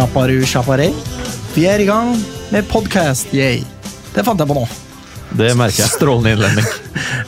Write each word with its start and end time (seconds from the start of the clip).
Chaparu 0.00 0.38
chaparei. 0.48 0.94
Vi 1.52 1.66
er 1.68 1.82
i 1.82 1.84
gang 1.84 2.14
med 2.48 2.64
podkast, 2.70 3.34
yay. 3.36 3.58
Det 4.14 4.22
fant 4.24 4.40
jeg 4.40 4.48
på 4.48 4.54
nå. 4.56 4.62
Det 5.36 5.50
merker 5.60 5.82
jeg. 5.82 5.92
Strålende 5.92 6.32
innledning. 6.32 6.70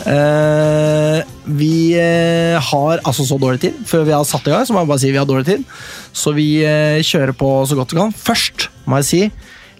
uh, 0.06 1.20
vi 1.60 1.92
uh, 2.00 2.56
har 2.70 3.02
altså 3.04 3.26
så 3.28 3.36
dårlig 3.42 3.60
tid. 3.66 3.76
Før 3.84 4.06
vi 4.08 4.14
har 4.16 4.24
satt 4.24 4.48
i 4.48 4.54
gang, 4.54 4.64
så 4.64 4.72
må 4.72 4.86
jeg 4.86 4.88
bare 4.94 5.04
si 5.04 5.12
vi 5.12 5.20
har 5.20 5.28
dårlig 5.28 5.50
tid. 5.50 5.68
Så 6.16 6.32
vi 6.32 6.46
uh, 6.64 6.96
kjører 7.04 7.34
på 7.36 7.52
så 7.68 7.76
godt 7.76 7.92
vi 7.92 8.00
kan. 8.00 8.16
Først 8.16 8.70
må 8.88 9.02
jeg 9.02 9.10
si 9.10 9.22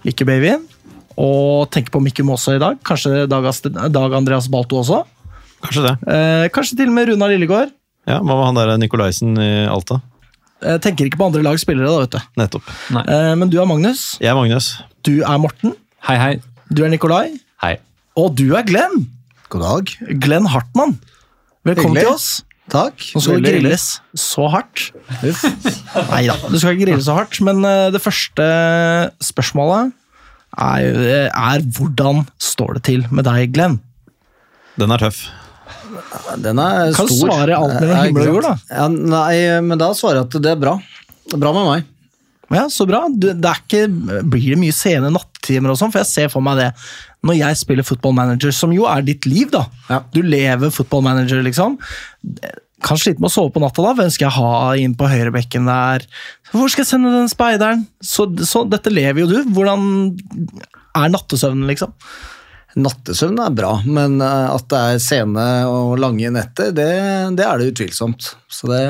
lykke, 0.05 0.29
babyen. 0.29 0.69
Og 1.17 1.73
tenke 1.73 1.97
på 1.97 2.05
Mikkum 2.05 2.37
også 2.37 2.59
i 2.59 2.63
dag. 2.67 2.77
Kanskje 2.85 3.25
Dag, 3.25 3.53
Dag 3.89 4.21
Andreas 4.21 4.53
Balto 4.53 4.85
også. 4.85 5.01
Kanskje 5.65 5.89
det. 5.89 5.97
Kanskje 6.53 6.83
til 6.83 6.93
og 6.93 6.99
med 7.01 7.09
Runa 7.09 7.33
Lillegård. 7.33 7.73
Ja, 8.05 8.21
Hva 8.21 8.35
med 8.37 8.49
han 8.51 8.61
der 8.61 8.77
Nikolaisen 8.85 9.33
i 9.41 9.53
Alta? 9.65 10.03
Eh, 10.63 10.79
tenker 10.83 11.09
ikke 11.09 11.19
på 11.21 11.27
andre 11.31 11.43
lags 11.45 11.65
spillere, 11.65 11.91
da, 11.91 12.05
vet 12.05 12.15
du. 12.15 12.39
Nettopp. 12.39 12.69
Eh, 13.03 13.33
men 13.39 13.51
du 13.51 13.59
er 13.61 13.67
Magnus. 13.69 14.13
Jeg 14.23 14.31
er 14.31 14.39
Magnus. 14.39 14.77
Du 15.07 15.15
er 15.23 15.41
Morten. 15.43 15.75
Hei, 16.07 16.17
hei. 16.21 16.33
Du 16.73 16.85
er 16.87 16.93
Nikolai. 16.93 17.33
Hei. 17.63 17.77
Og 18.19 18.37
du 18.39 18.55
er 18.59 18.65
Glenn. 18.69 19.09
God 19.53 19.65
dag. 19.67 19.93
Glenn 20.23 20.47
Hartmann. 20.53 20.99
Velkommen 21.67 21.99
Hyggelig. 21.99 22.07
til 22.07 22.15
oss. 22.15 22.29
Takk. 22.73 23.03
Nå 23.13 23.21
skal 23.21 23.35
du 23.35 23.43
Veldig 23.43 23.53
grilles 23.59 23.87
så 24.17 24.47
hardt. 24.53 24.85
Nei 26.13 26.23
da, 26.31 26.37
du 26.47 26.57
skal 26.57 26.77
ikke 26.77 26.87
grille 26.87 27.03
så 27.05 27.19
hardt, 27.19 27.37
men 27.45 27.61
eh, 27.67 27.91
det 27.93 28.01
første 28.01 28.47
spørsmålet 29.25 29.93
er, 30.63 31.29
er 31.33 31.65
hvordan 31.77 32.25
står 32.41 32.79
det 32.79 32.85
til 32.89 33.07
med 33.11 33.27
deg, 33.29 33.51
Glenn? 33.57 33.81
Den 34.81 34.95
er 34.95 35.03
tøff. 35.03 35.27
Den 36.43 36.59
er 36.61 36.93
Kan 36.97 37.09
stor. 37.09 37.31
svare 37.31 37.57
alt 37.57 37.79
mellom 37.81 38.03
himmel 38.05 38.27
og 38.27 38.35
jord, 38.35 38.49
da. 38.49 38.55
Ja, 38.71 38.89
nei, 38.93 39.37
men 39.65 39.81
da 39.81 39.93
svarer 39.97 40.23
jeg 40.23 40.29
at 40.31 40.37
det 40.45 40.53
er 40.53 40.61
bra. 40.61 40.77
Det 41.27 41.37
er 41.39 41.43
bra 41.45 41.53
med 41.57 41.69
meg. 41.71 41.89
Ja, 42.53 42.67
Så 42.69 42.85
bra. 42.89 43.07
Det 43.09 43.33
er 43.41 43.61
ikke, 43.63 43.87
blir 44.29 44.51
det 44.53 44.59
mye 44.61 44.75
sene 44.77 45.09
nattimer 45.15 45.73
og 45.73 45.79
sånn? 45.81 45.93
For 45.95 46.03
jeg 46.03 46.11
ser 46.11 46.29
for 46.33 46.45
meg 46.45 46.59
det 46.61 46.71
når 47.25 47.39
jeg 47.39 47.57
spiller 47.61 47.87
football 47.87 48.13
manager, 48.19 48.51
som 48.53 48.73
jo 48.75 48.85
er 48.91 49.05
ditt 49.07 49.25
liv, 49.31 49.49
da. 49.55 49.63
Ja. 49.89 50.01
Du 50.13 50.21
lever 50.27 50.73
football 50.75 51.05
manager, 51.07 51.39
liksom. 51.47 51.79
Kan 52.83 52.99
slite 52.99 53.23
med 53.23 53.31
å 53.31 53.33
sove 53.33 53.53
på 53.55 53.63
natta, 53.63 53.81
da. 53.87 53.93
Hvem 53.95 54.11
skal 54.11 54.27
jeg 54.27 54.37
ha 54.41 54.73
inn 54.83 54.97
på 54.99 55.07
høyrebekken 55.09 55.69
der? 55.71 56.05
Hvor 56.51 56.69
skal 56.69 56.83
jeg 56.83 56.91
sende 56.91 57.13
den 57.15 57.31
speideren? 57.31 57.87
Så, 58.03 58.27
så 58.45 58.65
dette 58.69 58.91
lever 58.93 59.23
jo 59.23 59.31
du. 59.31 59.39
Hvordan 59.55 60.19
er 60.99 61.15
nattesøvnen, 61.15 61.71
liksom? 61.71 61.95
Nattesøvn 62.81 63.37
er 63.45 63.53
bra, 63.53 63.73
men 63.85 64.17
eh, 64.25 64.49
at 64.49 64.69
det 64.73 64.79
er 64.81 65.03
sene 65.05 65.47
og 65.69 65.99
lange 66.01 66.31
netter, 66.33 66.71
det, 66.73 66.89
det 67.37 67.45
er 67.45 67.61
det 67.61 67.73
utvilsomt. 67.75 68.31
Så 68.49 68.71
det, 68.71 68.83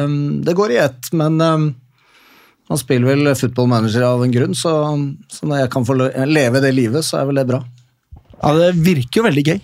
det 0.46 0.54
går 0.58 0.74
i 0.74 0.80
ett, 0.84 1.10
men 1.18 1.40
um, 1.42 1.64
man 2.70 2.80
spiller 2.80 3.10
vel 3.10 3.32
football 3.38 3.70
manager 3.72 4.06
av 4.06 4.22
en 4.22 4.34
grunn, 4.34 4.54
så, 4.54 4.76
så 5.32 5.48
når 5.50 5.64
jeg 5.64 5.72
kan 5.74 5.88
få 5.88 5.98
leve 5.98 6.62
det 6.62 6.74
livet, 6.76 7.02
så 7.06 7.20
er 7.20 7.30
vel 7.30 7.42
det 7.42 7.48
bra. 7.50 7.62
Ja, 8.38 8.54
Det 8.58 8.70
virker 8.86 9.20
jo 9.20 9.26
veldig 9.26 9.46
gøy. 9.50 9.58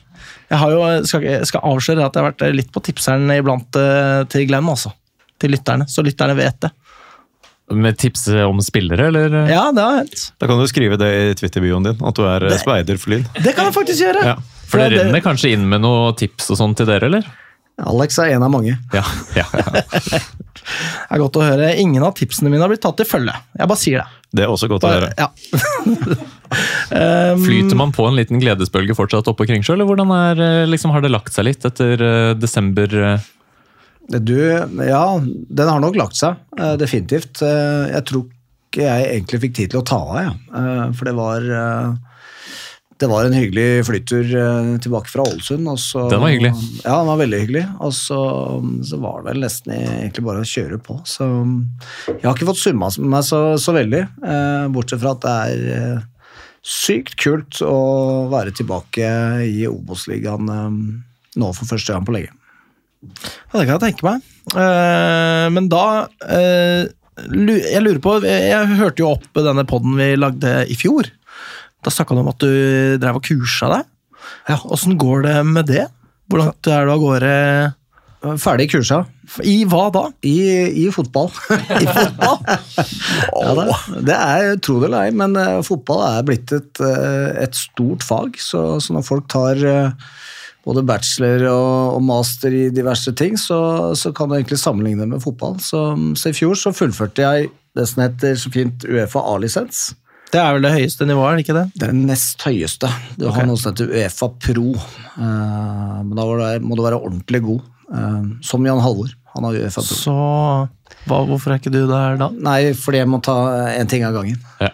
Jeg 0.48 0.60
har 0.62 0.74
jo, 0.74 0.82
skal, 1.06 1.28
skal 1.46 1.70
avsløre 1.70 2.06
at 2.06 2.16
jeg 2.16 2.24
har 2.24 2.32
vært 2.32 2.56
litt 2.56 2.74
på 2.74 2.82
tipseren 2.88 3.30
iblant 3.36 3.78
eh, 3.78 4.24
til 4.32 4.48
Glenn, 4.50 4.70
altså. 4.70 4.94
Til 5.38 5.54
lytterne, 5.54 5.86
så 5.86 6.02
lytterne 6.02 6.34
vet 6.34 6.58
det. 6.64 6.72
Med 7.70 7.98
tips 8.00 8.28
om 8.46 8.60
spillere, 8.64 9.08
eller? 9.10 9.34
Ja, 9.50 9.66
det 9.76 9.82
har 9.84 9.98
hendt. 10.02 10.22
Da 10.40 10.48
kan 10.48 10.60
du 10.60 10.64
skrive 10.70 10.96
det 11.00 11.08
i 11.18 11.34
Twitter-bioen 11.36 11.84
din, 11.84 11.98
at 12.00 12.16
du 12.16 12.22
er 12.24 12.46
det, 12.48 12.56
speider 12.62 12.96
for 13.00 13.12
Lyn. 13.12 13.26
Det 13.36 13.52
kan 13.56 13.68
jeg 13.68 13.76
faktisk 13.76 14.00
gjøre! 14.06 14.22
Ja. 14.24 14.38
For 14.68 14.80
det 14.80 14.90
det- 14.94 15.02
renner 15.04 15.20
kanskje 15.24 15.52
inn 15.56 15.68
med 15.68 15.84
noen 15.84 16.16
tips 16.16 16.48
og 16.52 16.56
sånn 16.60 16.74
til 16.76 16.88
dere, 16.88 17.08
eller? 17.10 17.28
Alex 17.78 18.18
er 18.18 18.32
en 18.34 18.42
av 18.42 18.50
mange. 18.50 18.74
Ja. 18.92 19.04
ja, 19.36 19.44
ja. 19.54 20.20
Det 20.68 21.14
er 21.16 21.20
godt 21.22 21.36
å 21.40 21.44
høre. 21.46 21.68
Ingen 21.80 22.02
av 22.04 22.12
tipsene 22.18 22.50
mine 22.52 22.60
har 22.60 22.68
blitt 22.68 22.82
tatt 22.84 22.98
til 22.98 23.06
følge. 23.08 23.32
Jeg 23.56 23.68
bare 23.70 23.80
sier 23.80 24.02
det. 24.02 24.08
Det 24.36 24.42
er 24.44 24.50
også 24.52 24.68
godt 24.68 24.84
å 24.84 24.90
høre. 24.92 25.08
Ja. 25.16 25.28
um, 27.32 27.44
Flyter 27.46 27.78
man 27.78 27.94
på 27.96 28.04
en 28.08 28.18
liten 28.18 28.40
gledesbølge 28.42 28.96
fortsatt 28.98 29.30
oppe 29.30 29.44
på 29.44 29.48
Kringsjø, 29.52 29.76
eller 29.78 29.88
hvordan 29.88 30.12
er, 30.12 30.42
eh, 30.44 30.66
liksom, 30.68 30.92
har 30.92 31.00
det 31.04 31.12
lagt 31.14 31.32
seg 31.32 31.46
litt 31.48 31.64
etter 31.64 32.04
eh, 32.04 32.34
desember? 32.36 32.92
eh? 33.12 33.28
Du, 34.08 34.38
ja, 34.40 35.04
den 35.20 35.68
har 35.68 35.80
nok 35.84 35.96
lagt 36.00 36.16
seg, 36.16 36.36
eh, 36.58 36.76
definitivt. 36.80 37.42
Eh, 37.44 37.90
Jeg 37.92 38.04
tror 38.08 38.24
ikke 38.72 38.84
jeg 38.86 39.08
egentlig 39.20 39.40
fikk 39.42 39.54
tid 39.58 39.70
til 39.74 39.80
å 39.82 39.84
ta 39.84 39.96
av, 40.00 40.16
jeg. 40.22 40.36
Eh, 40.54 40.92
For 40.96 41.04
det 41.04 41.14
var, 41.18 41.40
det 42.98 43.06
var 43.08 43.24
en 43.28 43.36
hyggelig 43.36 43.84
flyttur 43.86 44.24
eh, 44.34 44.70
tilbake 44.82 45.08
fra 45.12 45.22
Ålesund. 45.28 45.68
og 45.68 45.76
så- 45.78 46.08
Den 46.10 46.20
var 46.20 46.30
hyggelig. 46.32 46.52
Ja, 46.84 46.96
den 46.98 47.06
var 47.06 47.18
veldig 47.20 47.40
hyggelig. 47.46 47.64
Og 47.80 47.92
så, 47.92 48.20
så 48.82 48.98
var 48.98 49.22
det 49.22 49.32
vel 49.34 49.42
nesten 49.44 49.72
egentlig 49.76 50.24
bare 50.24 50.40
å 50.40 50.48
kjøre 50.48 50.80
på. 50.82 51.00
Så 51.04 51.28
jeg 52.08 52.24
har 52.24 52.34
ikke 52.34 52.48
fått 52.48 52.64
summa 52.64 52.88
meg 52.98 53.22
så, 53.28 53.42
så 53.60 53.72
veldig, 53.76 54.06
bortsett 54.72 55.00
fra 55.04 55.12
at 55.12 55.20
det 55.20 55.36
er 55.36 56.02
sykt 56.64 57.14
kult 57.20 57.60
å 57.62 58.28
være 58.32 58.52
tilbake 58.56 59.04
i 59.46 59.66
Obos-ligaen 59.68 60.48
nå 61.38 61.54
for 61.54 61.64
første 61.76 61.92
gang 61.94 62.04
på 62.08 62.12
lenge. 62.16 62.32
Ja, 63.02 63.60
det 63.60 63.66
kan 63.66 63.74
jeg 63.76 63.84
tenke 63.84 64.06
meg. 64.06 64.24
Uh, 64.54 65.46
men 65.52 65.66
da 65.68 66.08
uh, 66.08 66.84
Jeg 67.20 67.82
lurer 67.84 67.98
på 68.00 68.14
Jeg 68.24 68.78
hørte 68.78 69.02
jo 69.02 69.10
opp 69.12 69.26
denne 69.44 69.66
poden 69.68 69.98
vi 69.98 70.12
lagde 70.18 70.62
i 70.70 70.76
fjor. 70.78 71.10
Da 71.84 71.92
snakka 71.94 72.16
du 72.16 72.22
om 72.24 72.32
at 72.32 72.42
du 72.42 72.98
drev 73.00 73.20
og 73.20 73.26
kursa 73.26 73.70
deg. 73.76 73.88
Ja, 74.48 74.58
Åssen 74.64 74.98
går 74.98 75.26
det 75.28 75.36
med 75.46 75.68
det? 75.70 75.86
Hvor 76.28 76.42
langt 76.42 76.68
er 76.68 76.88
du 76.88 76.92
av 76.92 77.02
gårde? 77.02 77.34
Ferdig 78.42 78.66
kursa. 78.72 79.04
I 79.46 79.62
hva 79.70 79.84
da? 79.94 80.08
I, 80.26 80.34
i 80.82 80.86
fotball. 80.90 81.28
I 81.54 81.86
fotball? 81.86 82.40
ja, 83.44 83.52
det, 83.54 83.66
det 84.08 84.16
er, 84.16 84.48
tro 84.64 84.80
det 84.82 84.88
eller 84.88 85.06
ei, 85.06 85.12
men 85.14 85.38
eh, 85.38 85.60
fotball 85.66 86.02
er 86.08 86.26
blitt 86.26 86.52
et, 86.56 86.82
et 86.82 87.54
stort 87.56 88.02
fag. 88.06 88.40
Så, 88.42 88.64
så 88.82 88.96
når 88.96 89.06
folk 89.06 89.28
tar 89.30 89.62
eh, 89.62 90.08
både 90.66 90.82
bachelor 90.86 91.44
og, 91.52 91.94
og 91.96 92.02
master 92.04 92.52
i 92.52 92.64
diverse 92.74 93.12
ting, 93.16 93.36
så, 93.40 93.94
så 93.96 94.12
kan 94.16 94.28
du 94.28 94.34
egentlig 94.36 94.58
sammenligne 94.60 95.04
det 95.04 95.12
med 95.14 95.22
fotball. 95.24 95.56
Så, 95.64 95.80
så 96.18 96.32
i 96.32 96.36
fjor 96.36 96.58
så 96.58 96.72
fullførte 96.76 97.24
jeg 97.24 97.48
det 97.78 97.86
som 97.88 98.02
heter 98.02 98.34
så 98.40 98.50
fint 98.52 98.84
Uefa 98.88 99.22
A-lisens. 99.34 99.88
Det 100.28 100.40
er 100.42 100.52
vel 100.58 100.66
det 100.66 100.74
høyeste 100.74 101.06
nivået, 101.08 101.30
er 101.30 101.36
det 101.38 101.44
ikke 101.46 101.54
det? 101.56 101.66
Det 101.78 101.86
er 101.86 101.92
den 101.94 102.06
nest 102.10 102.42
høyeste. 102.44 102.90
Du 103.16 103.28
har 103.32 103.46
noe 103.48 103.56
som 103.56 103.72
heter 103.72 103.88
Uefa 103.94 104.28
Pro. 104.44 104.72
Eh, 105.16 105.94
men 106.04 106.12
da 106.18 106.26
var 106.28 106.42
det- 106.42 106.62
må 106.68 106.76
du 106.76 106.82
være 106.84 106.98
ordentlig 107.00 107.40
god. 107.46 107.62
eh, 107.94 108.24
som 108.44 108.66
Jan 108.66 108.82
Halvor. 108.84 109.08
Han 109.34 109.44
har 109.48 109.54
Uefa 109.56 109.80
Pro. 109.80 109.96
Så 110.02 110.16
hva, 111.08 111.22
hvorfor 111.24 111.54
er 111.54 111.60
ikke 111.62 111.72
du 111.72 111.86
der 111.88 112.18
da? 112.20 112.28
Nei, 112.44 112.74
fordi 112.76 112.98
jeg 113.00 113.08
må 113.08 113.22
ta 113.24 113.38
én 113.72 113.88
ting 113.88 114.04
av 114.04 114.12
gangen. 114.18 114.36
Ja. 114.60 114.68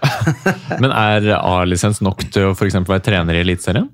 Men 0.81 0.91
er 0.91 1.29
A-lisens 1.39 2.01
nok 2.03 2.25
til 2.35 2.49
å 2.51 2.57
for 2.59 2.67
eksempel 2.67 2.97
være 2.97 3.05
trener 3.13 3.39
i 3.39 3.45
Eliteserien? 3.45 3.87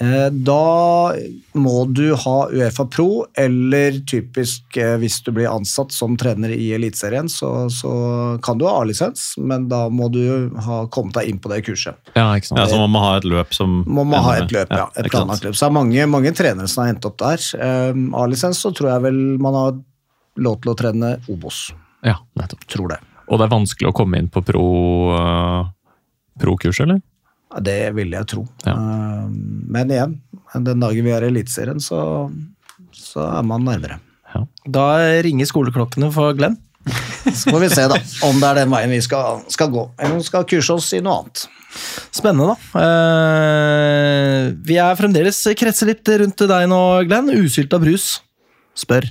Eh, 0.00 0.28
Da 0.30 1.12
må 1.58 1.72
du 1.90 2.14
ha 2.14 2.36
Uefa 2.54 2.84
Pro, 2.86 3.26
eller 3.34 3.96
typisk 4.06 4.76
eh, 4.78 4.94
hvis 5.02 5.16
du 5.26 5.32
blir 5.34 5.48
ansatt 5.50 5.90
som 5.92 6.14
trener 6.20 6.52
i 6.54 6.68
Eliteserien, 6.76 7.26
så, 7.32 7.50
så 7.72 7.90
kan 8.44 8.60
du 8.60 8.66
ha 8.68 8.76
A-lisens, 8.82 9.32
men 9.42 9.66
da 9.72 9.88
må 9.90 10.06
du 10.14 10.22
ha 10.68 10.84
kommet 10.94 11.18
deg 11.18 11.32
inn 11.32 11.40
på 11.42 11.50
det 11.50 11.64
kurset. 11.66 11.98
Ja, 12.14 12.28
ikke 12.38 12.52
sant? 12.52 12.62
Ja, 12.62 12.68
så 12.70 12.78
man 12.78 12.94
må 12.94 13.02
ha 13.02 13.16
et 13.18 13.26
løp 13.26 13.54
som 13.56 13.80
Må 13.86 14.06
man 14.06 14.22
ha 14.22 14.36
et 14.38 14.54
løp, 14.54 14.70
ja. 14.70 14.86
Et 14.94 15.10
planlagt 15.10 15.42
løp. 15.46 15.58
Så 15.58 15.66
det 15.66 15.70
er 15.72 15.78
mange, 15.80 16.06
mange 16.14 16.34
trenere 16.36 16.70
som 16.70 16.84
har 16.84 16.94
endt 16.94 17.08
opp 17.10 17.18
der. 17.24 17.42
Eh, 17.58 17.98
A-lisens 18.22 18.62
så 18.62 18.70
tror 18.76 18.92
jeg 18.94 19.06
vel 19.10 19.20
man 19.42 19.58
har 19.58 19.76
lov 20.38 20.60
til 20.62 20.70
å 20.70 20.78
trene 20.78 21.16
Obos. 21.32 21.72
Ja, 22.06 22.20
nettopp. 22.38 22.62
Tror 22.70 22.94
det. 22.94 23.02
Og 23.26 23.40
det 23.40 23.48
er 23.48 23.56
vanskelig 23.56 23.90
å 23.90 23.96
komme 23.96 24.20
inn 24.22 24.30
på 24.32 24.40
pro, 24.46 24.62
pro-kurs, 26.40 26.78
eller? 26.86 27.02
Ja, 27.48 27.60
Det 27.64 27.78
vil 27.96 28.12
jeg 28.12 28.28
tro. 28.28 28.46
Ja. 28.66 28.74
Eh, 28.76 29.26
Men 29.68 29.90
igjen, 29.92 30.16
den 30.54 30.80
dagen 30.84 31.04
vi 31.04 31.12
er 31.14 31.26
i 31.26 31.30
Eliteserien, 31.32 31.80
så, 31.80 32.00
så 32.92 33.24
er 33.38 33.44
man 33.46 33.64
nærmere. 33.64 34.00
Ja. 34.34 34.44
Da 34.68 34.86
ringer 35.24 35.48
skoleklokkene 35.48 36.10
for 36.12 36.34
Glenn. 36.36 36.58
Så 37.28 37.50
får 37.52 37.60
vi 37.60 37.68
se 37.68 37.82
da, 37.90 37.96
om 38.24 38.38
det 38.40 38.48
er 38.48 38.58
den 38.62 38.70
veien 38.72 38.92
vi 38.94 39.00
skal, 39.04 39.42
skal 39.52 39.68
gå, 39.74 39.82
eller 39.98 40.14
om 40.14 40.20
vi 40.22 40.24
skal 40.24 40.46
kurse 40.48 40.72
oss 40.78 40.86
i 40.96 41.00
noe 41.04 41.18
annet. 41.18 41.42
Spennende, 42.16 42.54
da. 42.54 42.80
Eh, 42.80 44.44
vi 44.64 44.78
er 44.80 44.96
fremdeles 44.96 45.42
kretser 45.58 45.90
litt 45.90 46.08
rundt 46.22 46.44
deg 46.48 46.68
nå, 46.70 46.78
Glenn. 47.10 47.28
Usylta 47.44 47.76
brus 47.82 48.06
spør. 48.78 49.04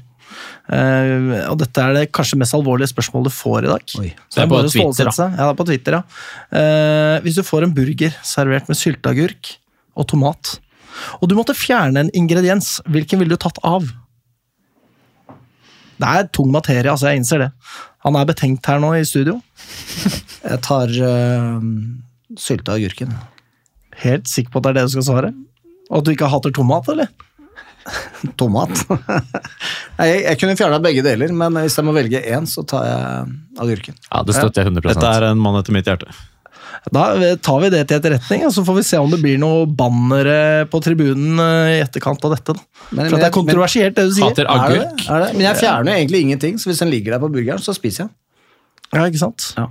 Eh, 0.68 1.46
og 1.48 1.56
dette 1.62 1.80
er 1.80 1.94
det 1.96 2.08
kanskje 2.16 2.40
mest 2.42 2.56
alvorlige 2.58 2.92
spørsmålet 2.92 3.32
du 3.32 3.36
får 3.36 3.68
i 3.68 3.70
dag. 3.72 3.94
Oi. 4.02 4.10
Så 4.28 4.40
Det 4.40 4.44
er 4.44 4.50
bare 4.52 4.68
på 4.68 4.74
Twitter, 4.74 5.10
da. 5.10 5.28
Ja, 5.32 5.44
det 5.46 5.52
er 5.52 5.60
på 5.62 5.68
Twitter, 5.70 5.98
ja. 5.98 6.02
Uh, 6.52 7.16
hvis 7.24 7.38
du 7.40 7.44
får 7.48 7.68
en 7.68 7.76
burger 7.76 8.18
servert 8.28 8.68
med 8.68 8.80
sylteagurk 8.80 9.54
og 9.98 10.10
tomat, 10.12 10.58
og 11.22 11.30
du 11.30 11.38
måtte 11.38 11.56
fjerne 11.56 12.04
en 12.04 12.12
ingrediens, 12.18 12.82
hvilken 12.90 13.22
ville 13.22 13.38
du 13.38 13.40
tatt 13.40 13.62
av? 13.64 13.88
Det 15.98 16.10
er 16.10 16.28
tung 16.36 16.52
materie, 16.54 16.90
altså. 16.92 17.10
Jeg 17.10 17.22
innser 17.22 17.46
det. 17.46 17.52
Han 18.06 18.18
er 18.20 18.28
betenkt 18.30 18.68
her 18.70 18.82
nå 18.84 18.92
i 18.98 19.06
studio. 19.08 19.40
Jeg 20.48 20.60
tar 20.66 20.92
uh, 20.92 21.64
sylteagurken. 22.40 23.16
Helt 24.04 24.28
sikker 24.30 24.52
på 24.52 24.60
at 24.60 24.68
det 24.68 24.74
er 24.74 24.78
det 24.82 24.90
du 24.90 24.98
skal 24.98 25.08
svare? 25.08 25.32
Og 25.88 26.02
at 26.02 26.06
du 26.06 26.14
ikke 26.14 26.30
hater 26.30 26.54
tomat, 26.54 26.92
eller? 26.92 27.10
Tomat. 28.40 28.72
Jeg, 29.98 30.18
jeg 30.28 30.38
kunne 30.42 30.56
fjerna 30.60 30.78
begge 30.84 31.02
deler, 31.06 31.32
men 31.34 31.56
hvis 31.64 31.74
jeg 31.80 31.86
må 31.88 31.94
velge 31.96 32.20
én, 32.22 32.46
så 32.46 32.62
tar 32.70 32.84
jeg 32.86 33.30
agurken. 33.64 33.96
Ja, 34.12 34.20
Det 34.28 34.36
støtter 34.38 34.62
jeg 34.62 34.70
100% 34.76 34.92
Dette 34.94 35.14
er 35.18 35.26
en 35.32 35.40
mann 35.42 35.58
etter 35.58 35.74
mitt 35.74 35.88
hjerte. 35.90 36.12
Da 36.94 37.08
tar 37.44 37.64
vi 37.64 37.72
det 37.74 37.80
til 37.90 37.98
etterretning, 37.98 38.44
og 38.48 38.54
så 38.54 38.62
får 38.68 38.78
vi 38.78 38.84
se 38.86 39.00
om 39.02 39.10
det 39.12 39.18
blir 39.24 39.40
noe 39.42 39.66
bannere 39.68 40.68
på 40.72 40.80
tribunen 40.86 41.42
eh, 41.42 41.72
i 41.80 41.82
etterkant 41.84 42.24
av 42.30 42.36
dette. 42.36 42.54
da. 42.54 42.62
Men- 42.92 43.10
For 43.10 43.18
at 43.18 43.24
det 43.26 43.30
er 43.32 43.36
kontroversielt, 43.40 43.98
det 43.98 44.06
du 44.12 44.14
sier. 44.16 44.30
Hater 44.30 44.46
Er 44.54 44.70
det 44.70 44.78
Er 45.10 45.26
det? 45.26 45.34
Men 45.34 45.42
jeg 45.48 45.60
fjerner 45.64 45.92
jo 45.92 45.98
egentlig 45.98 46.22
ingenting, 46.28 46.62
så 46.62 46.70
hvis 46.70 46.80
den 46.86 46.94
ligger 46.94 47.18
der 47.18 47.24
på 47.26 47.32
burgeren, 47.34 47.60
så 47.64 47.74
spiser 47.76 48.06
jeg 48.06 48.10
den. 48.12 49.02
Ja, 49.02 49.08
ikke 49.10 49.20
sant? 49.26 49.50
Ja. 49.58 49.66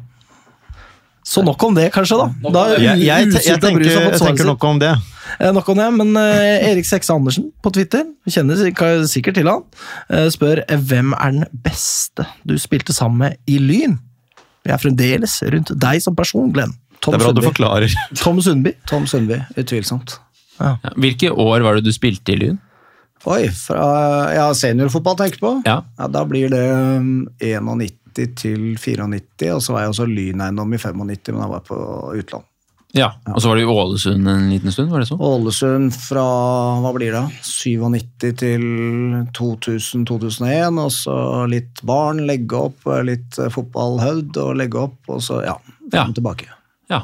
Så 1.26 1.42
nok 1.46 1.62
om 1.66 1.74
det, 1.74 1.88
kanskje, 1.94 2.18
da. 2.20 2.50
da 2.54 2.66
Jeg, 2.76 2.82
jeg, 2.82 3.06
jeg, 3.06 3.60
tenker, 3.62 3.86
jeg 3.86 4.20
tenker 4.20 4.44
nok 4.46 4.64
om 4.64 4.78
det. 4.82 4.92
Eh, 5.40 5.52
Nok 5.54 5.68
om 5.72 5.80
det, 5.80 5.86
men 5.98 6.16
eh, 6.20 6.70
Erik 6.70 6.88
Sekse 6.88 7.14
Andersen 7.14 7.50
på 7.62 7.72
Twitter, 7.74 8.06
vi 8.26 8.34
kjenner 8.34 8.60
sikkert 9.10 9.38
til 9.38 9.50
han, 9.50 9.64
eh, 10.10 10.28
spør 10.32 10.62
hvem 10.66 11.14
er 11.16 11.38
den 11.38 11.62
beste 11.66 12.26
du 12.46 12.56
spilte 12.60 12.96
sammen 12.96 13.24
med 13.24 13.40
i 13.50 13.58
Lyn? 13.62 13.98
Vi 14.66 14.74
er 14.74 14.82
fremdeles 14.82 15.38
rundt 15.52 15.74
deg 15.78 16.02
som 16.02 16.16
person, 16.18 16.50
Glenn. 16.54 16.74
Tom 17.00 17.14
Det 17.14 17.20
er 17.20 17.24
bra 17.26 17.34
du 17.36 17.42
forklarer. 17.44 17.98
Tom 18.22 18.40
Sundby. 18.42 18.72
Tom 18.88 19.06
Sundby, 19.06 19.42
utvilsomt. 19.60 20.18
Ja. 20.56 20.76
Hvilke 20.96 21.30
år 21.30 21.62
var 21.62 21.76
det 21.76 21.84
du 21.86 21.92
spilte 21.94 22.34
i 22.34 22.40
Lyn? 22.40 22.58
Oi, 23.26 23.46
fra 23.50 23.86
ja, 24.34 24.46
seniorfotball 24.54 25.16
tenker 25.18 25.42
på? 25.42 25.52
Ja. 25.66 25.80
Da 26.12 26.22
blir 26.28 26.50
det 26.52 26.62
um, 26.70 27.26
91 27.42 27.96
til 28.38 28.76
94, 28.80 29.50
og 29.52 29.62
så 29.64 29.74
var 29.74 29.84
jeg 29.84 29.92
også 29.92 30.06
Lyneiendom 30.08 30.72
i 30.72 30.78
95, 30.80 31.34
men 31.34 31.42
da 31.42 31.48
var 31.50 31.60
jeg 31.60 31.68
på 31.68 31.78
utland. 32.22 32.46
Ja, 32.96 33.10
Og 33.34 33.42
så 33.42 33.50
var 33.50 33.58
det 33.58 33.66
i 33.66 33.68
Ålesund 33.68 34.28
en 34.30 34.46
liten 34.48 34.72
stund, 34.72 34.88
var 34.88 35.02
det 35.02 35.08
sånn? 35.10 35.20
Ålesund 35.20 35.92
fra 35.92 36.22
hva 36.80 36.92
blir 36.96 37.12
det, 37.12 37.24
97 37.44 38.30
til 38.40 38.62
2000-2001, 39.36 40.78
og 40.80 40.92
så 40.94 41.16
litt 41.50 41.82
barn, 41.86 42.22
legge 42.28 42.56
opp, 42.70 42.86
litt 43.04 43.36
fotballhøvd 43.52 44.40
og 44.40 44.54
legge 44.62 44.80
opp, 44.86 44.96
og 45.12 45.20
så 45.24 45.42
ja, 45.44 45.58
Ja. 45.92 46.04
frem 46.06 46.14
tilbake. 46.16 46.48
Ja. 46.90 47.02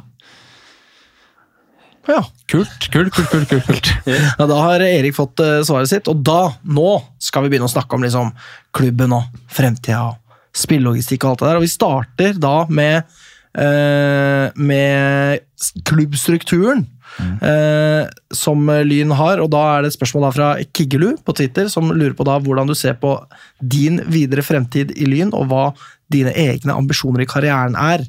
Ja. 2.09 2.23
Kult, 2.51 2.89
kult, 2.91 3.13
kult. 3.15 3.29
kult, 3.31 3.49
kult, 3.53 3.67
kult. 3.69 3.93
ja, 4.39 4.47
Da 4.49 4.57
har 4.65 4.81
Erik 4.83 5.15
fått 5.15 5.39
eh, 5.45 5.61
svaret 5.67 5.89
sitt, 5.93 6.09
og 6.11 6.25
da, 6.27 6.55
nå, 6.67 6.97
skal 7.23 7.45
vi 7.45 7.53
begynne 7.53 7.69
å 7.69 7.75
snakke 7.75 7.95
om 7.99 8.03
liksom, 8.07 8.33
klubben 8.75 9.15
og 9.15 9.29
fremtida 9.53 10.01
og 10.09 10.19
spillelogistikk 10.57 11.25
og 11.25 11.31
alt 11.37 11.45
det 11.45 11.51
der. 11.53 11.61
Og 11.61 11.67
vi 11.67 11.71
starter 11.77 12.41
da 12.43 12.57
med, 12.69 13.05
eh, 13.05 13.31
med 13.53 15.43
klubbstrukturen. 15.85 16.87
klubbstrukturen. 16.89 17.39
Eh, 17.43 18.09
som 18.35 18.71
Lyn 18.87 19.13
har, 19.19 19.43
og 19.43 19.51
da 19.53 19.63
er 19.75 19.85
det 19.85 19.93
et 19.93 19.99
spørsmål 19.99 20.31
fra 20.33 20.49
Kiggelu 20.73 21.13
på 21.25 21.37
Twitter, 21.37 21.69
som 21.73 21.93
lurer 21.93 22.17
på 22.17 22.27
da 22.29 22.39
hvordan 22.43 22.71
du 22.71 22.77
ser 22.79 22.97
på 23.01 23.17
din 23.61 24.01
videre 24.09 24.45
fremtid 24.47 24.95
i 24.97 25.09
Lyn, 25.09 25.35
og 25.37 25.51
hva 25.51 25.69
dine 26.13 26.33
egne 26.37 26.77
ambisjoner 26.77 27.25
i 27.25 27.29
karrieren 27.29 27.77
er. 27.79 28.05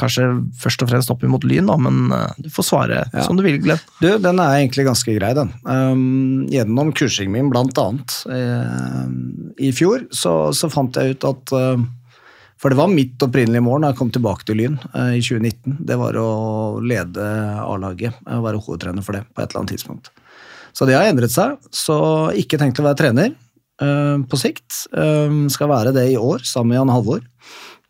Kanskje 0.00 0.24
først 0.62 0.82
og 0.84 0.88
fremst 0.88 1.10
opp 1.12 1.24
imot 1.26 1.44
Lyn, 1.44 1.68
da, 1.68 1.76
men 1.80 2.14
eh, 2.14 2.42
du 2.46 2.50
får 2.52 2.68
svare 2.70 3.04
som 3.26 3.38
du 3.38 3.44
vil, 3.46 3.60
Glenn. 3.62 3.80
Du, 4.00 4.10
den 4.22 4.42
er 4.42 4.60
egentlig 4.60 4.86
ganske 4.88 5.16
grei, 5.18 5.34
den. 5.36 5.52
Um, 5.66 6.46
gjennom 6.52 6.94
kursingen 6.96 7.34
min, 7.34 7.50
blant 7.52 7.78
annet, 7.80 8.20
eh, 8.32 9.06
i 9.66 9.74
fjor, 9.76 10.06
så, 10.14 10.54
så 10.56 10.70
fant 10.72 10.96
jeg 10.96 11.16
ut 11.16 11.32
at 11.34 11.56
eh, 11.58 11.88
For 12.60 12.72
det 12.72 12.76
var 12.76 12.92
mitt 12.92 13.22
opprinnelige 13.24 13.64
mål 13.64 13.84
da 13.84 13.92
jeg 13.92 13.98
kom 14.02 14.10
tilbake 14.12 14.44
til 14.44 14.58
Lyn 14.60 14.76
eh, 14.92 15.16
i 15.16 15.22
2019. 15.24 15.78
Det 15.88 15.96
var 16.00 16.18
å 16.20 16.30
lede 16.84 17.28
A-laget, 17.64 18.18
eh, 18.26 18.42
være 18.44 18.60
hovedtrener 18.60 19.06
for 19.06 19.16
det 19.16 19.24
på 19.30 19.40
et 19.40 19.48
eller 19.48 19.62
annet 19.62 19.74
tidspunkt. 19.78 20.10
Så 20.76 20.86
det 20.86 20.98
har 20.98 21.08
endret 21.08 21.32
seg. 21.32 21.56
Så 21.74 21.96
ikke 22.38 22.60
tenkt 22.60 22.78
å 22.82 22.86
være 22.86 23.00
trener 23.00 23.32
eh, 23.32 24.16
på 24.28 24.40
sikt. 24.40 24.84
Eh, 24.92 25.40
skal 25.54 25.72
være 25.72 25.94
det 25.96 26.10
i 26.12 26.20
år, 26.20 26.44
sammen 26.44 26.74
med 26.74 26.82
Jan 26.82 26.94
Halvor. 26.94 27.24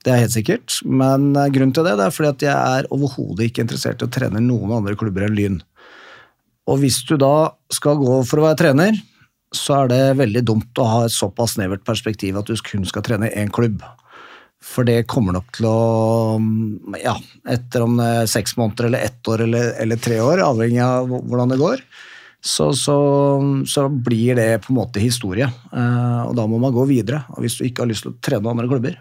Det 0.00 0.14
er 0.14 0.22
helt 0.22 0.32
sikkert, 0.32 0.78
men 0.88 1.34
eh, 1.36 1.50
grunnen 1.52 1.74
til 1.76 1.84
det, 1.84 1.98
det 1.98 2.06
er 2.06 2.14
fordi 2.14 2.30
at 2.30 2.44
jeg 2.46 2.76
er 2.78 2.88
overhodet 2.94 3.50
ikke 3.50 3.66
interessert 3.66 4.00
i 4.00 4.06
å 4.06 4.12
trene 4.12 4.40
noen 4.44 4.78
andre 4.78 4.96
klubber 4.96 5.26
enn 5.26 5.36
Lyn. 5.36 5.58
Og 6.70 6.78
hvis 6.80 7.02
du 7.08 7.16
da 7.20 7.50
skal 7.74 7.98
gå 8.00 8.20
for 8.28 8.40
å 8.40 8.46
være 8.46 8.60
trener, 8.62 9.00
så 9.52 9.80
er 9.82 9.90
det 9.90 10.02
veldig 10.20 10.44
dumt 10.46 10.78
å 10.78 10.86
ha 10.86 11.00
et 11.04 11.14
såpass 11.14 11.56
snevert 11.56 11.82
perspektiv 11.84 12.38
at 12.38 12.46
du 12.46 12.54
kun 12.64 12.86
skal 12.86 13.02
trene 13.04 13.32
én 13.34 13.50
klubb. 13.52 13.82
For 14.60 14.84
det 14.84 15.06
kommer 15.08 15.32
nok 15.38 15.50
til 15.56 15.66
å 15.70 16.36
Ja, 17.00 17.16
etter 17.48 17.84
om 17.86 17.96
det 17.96 18.08
er 18.20 18.30
seks 18.30 18.56
måneder 18.60 18.90
eller 18.90 19.06
ett 19.08 19.28
år 19.32 19.46
eller, 19.46 19.74
eller 19.80 20.00
tre 20.00 20.20
år, 20.20 20.42
avhengig 20.44 20.82
av 20.84 21.08
hvordan 21.08 21.54
det 21.54 21.60
går, 21.60 21.84
så, 22.40 22.70
så, 22.76 22.96
så 23.68 23.86
blir 23.88 24.36
det 24.36 24.62
på 24.64 24.72
en 24.72 24.78
måte 24.80 25.00
historie. 25.02 25.48
Eh, 25.72 26.20
og 26.26 26.34
da 26.38 26.46
må 26.48 26.60
man 26.60 26.72
gå 26.76 26.86
videre. 26.88 27.22
Og 27.34 27.44
hvis 27.44 27.58
du 27.58 27.66
ikke 27.66 27.84
har 27.84 27.90
lyst 27.90 28.06
til 28.06 28.14
å 28.14 28.20
trene 28.24 28.52
andre 28.52 28.68
klubber, 28.68 28.96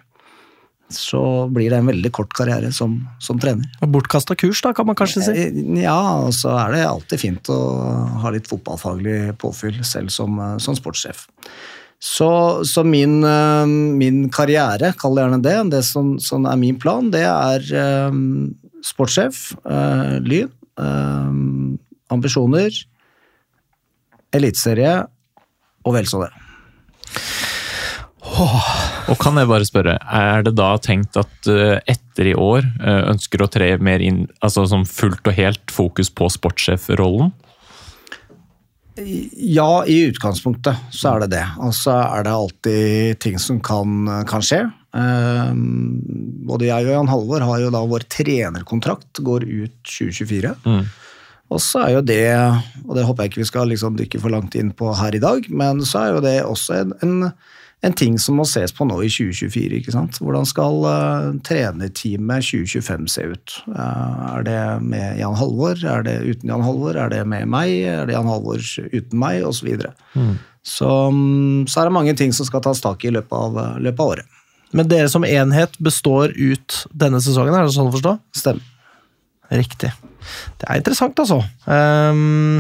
så 0.90 1.22
blir 1.54 1.70
det 1.70 1.78
en 1.80 1.90
veldig 1.92 2.12
kort 2.18 2.32
karriere 2.34 2.72
som, 2.74 2.96
som 3.22 3.40
trener. 3.40 3.70
Bortkasta 3.94 4.36
kurs, 4.40 4.62
da, 4.66 4.74
kan 4.76 4.88
man 4.90 4.98
kanskje 4.98 5.24
si. 5.28 5.36
Eh, 5.46 5.84
Ja, 5.84 6.00
og 6.26 6.34
så 6.36 6.56
er 6.58 6.76
det 6.76 6.86
alltid 6.88 7.22
fint 7.22 7.52
å 7.54 7.60
ha 8.24 8.32
litt 8.34 8.50
fotballfaglig 8.50 9.38
påfyll, 9.42 9.84
selv 9.88 10.12
som, 10.14 10.40
eh, 10.44 10.58
som 10.64 10.76
sportssjef. 10.78 11.28
Så, 12.00 12.30
så 12.64 12.84
min, 12.88 13.20
eh, 13.28 13.66
min 13.68 14.30
karriere, 14.32 14.94
kall 15.00 15.18
det 15.18 15.26
gjerne 15.26 15.42
det, 15.44 15.58
det 15.76 15.84
som, 15.84 16.14
som 16.24 16.48
er 16.48 16.56
min 16.60 16.80
plan, 16.80 17.10
det 17.12 17.26
er 17.28 17.66
um, 18.08 18.54
sportssjef, 18.88 19.50
uh, 19.68 20.16
Lyn, 20.24 20.54
Um, 20.80 21.76
ambisjoner, 22.08 22.72
eliteserie 24.32 24.94
og 25.84 25.96
vel 25.98 26.08
så 26.08 26.22
det. 26.24 26.30
Og 29.10 29.18
kan 29.20 29.36
jeg 29.36 29.50
bare 29.50 29.68
spørre, 29.68 29.98
er 30.00 30.46
det 30.46 30.54
da 30.56 30.70
tenkt 30.80 31.18
at 31.20 31.50
etter 31.92 32.30
i 32.32 32.36
år 32.40 32.64
ønsker 33.10 33.44
å 33.44 33.50
tre 33.52 33.74
mer 33.84 34.00
inn, 34.06 34.22
altså 34.40 34.64
som 34.70 34.86
fullt 34.88 35.28
og 35.28 35.36
helt 35.36 35.74
fokus 35.74 36.12
på 36.14 36.30
sportssjefrollen? 36.32 37.34
Ja, 39.00 39.86
i 39.88 40.02
utgangspunktet 40.10 40.92
så 40.96 41.16
er 41.16 41.26
det 41.26 41.34
det. 41.38 41.46
Og 41.64 41.74
så 41.78 41.96
er 42.02 42.26
det 42.26 42.36
alltid 42.36 43.20
ting 43.24 43.40
som 43.42 43.62
kan, 43.64 44.08
kan 44.30 44.44
skje. 44.46 44.64
Um, 44.90 46.00
både 46.50 46.66
jeg 46.66 46.88
og 46.88 46.96
Jan 46.96 47.12
Halvor 47.12 47.46
har 47.46 47.60
jo 47.62 47.70
da 47.74 47.84
vår 47.86 48.08
trenerkontrakt 48.10 49.22
går 49.26 49.46
ut 49.46 49.76
2024. 49.86 50.56
Og 51.50 51.62
så 51.66 51.84
er 51.86 51.96
jo 51.98 52.02
det, 52.06 52.26
og 52.86 52.94
det 52.98 53.06
håper 53.08 53.26
jeg 53.26 53.32
ikke 53.32 53.42
vi 53.42 53.50
skal 53.50 53.72
liksom 53.72 53.98
dykke 53.98 54.22
for 54.22 54.34
langt 54.34 54.58
inn 54.58 54.70
på 54.78 54.92
her 54.98 55.16
i 55.18 55.22
dag, 55.22 55.48
men 55.50 55.82
så 55.86 56.04
er 56.04 56.12
jo 56.14 56.26
det 56.26 56.36
også 56.46 56.84
en, 56.84 56.94
en, 57.06 57.32
en 57.86 57.96
ting 57.96 58.18
som 58.20 58.36
må 58.40 58.44
ses 58.48 58.74
på 58.76 58.84
nå 58.88 58.98
i 59.06 59.10
2024. 59.12 59.80
ikke 59.80 59.94
sant? 59.96 60.18
Hvordan 60.20 60.48
skal 60.48 60.82
uh, 60.84 61.30
trenerteamet 61.48 62.44
2025 62.50 63.08
se 63.14 63.28
ut? 63.32 63.56
Uh, 63.72 64.34
er 64.34 64.48
det 64.48 64.60
med 64.84 65.22
Jan 65.22 65.38
Halvor? 65.40 65.80
Er 65.80 66.04
det 66.04 66.18
uten 66.26 66.52
Jan 66.52 66.66
Halvor? 66.66 67.00
Er 67.00 67.14
det 67.14 67.22
med 67.32 67.48
meg? 67.52 67.72
Er 67.88 68.10
det 68.10 68.18
Jan 68.18 68.28
Halvor 68.28 68.60
uten 68.60 69.22
meg? 69.22 69.46
Og 69.48 69.56
så 69.56 69.70
videre. 69.70 69.94
Så, 70.60 70.90
mm, 71.16 71.70
så 71.72 71.80
er 71.80 71.88
det 71.88 71.96
mange 71.96 72.18
ting 72.20 72.36
som 72.36 72.48
skal 72.48 72.66
tas 72.66 72.84
tak 72.84 73.06
i 73.06 73.10
i 73.10 73.16
løpet 73.16 73.32
av, 73.32 73.62
løpet 73.80 74.04
av 74.04 74.14
året. 74.18 74.36
Men 74.76 74.90
dere 74.92 75.10
som 75.10 75.26
enhet 75.26 75.80
består 75.82 76.36
ut 76.36 76.84
denne 76.92 77.22
sesongen, 77.24 77.56
er 77.56 77.66
det 77.66 77.74
sånn 77.74 77.90
å 77.90 77.96
forstå? 77.96 78.18
Stemmer. 78.38 78.76
Riktig. 79.50 79.90
Det 80.62 80.68
er 80.68 80.78
interessant, 80.78 81.18
altså. 81.18 81.40
Um, 81.66 82.60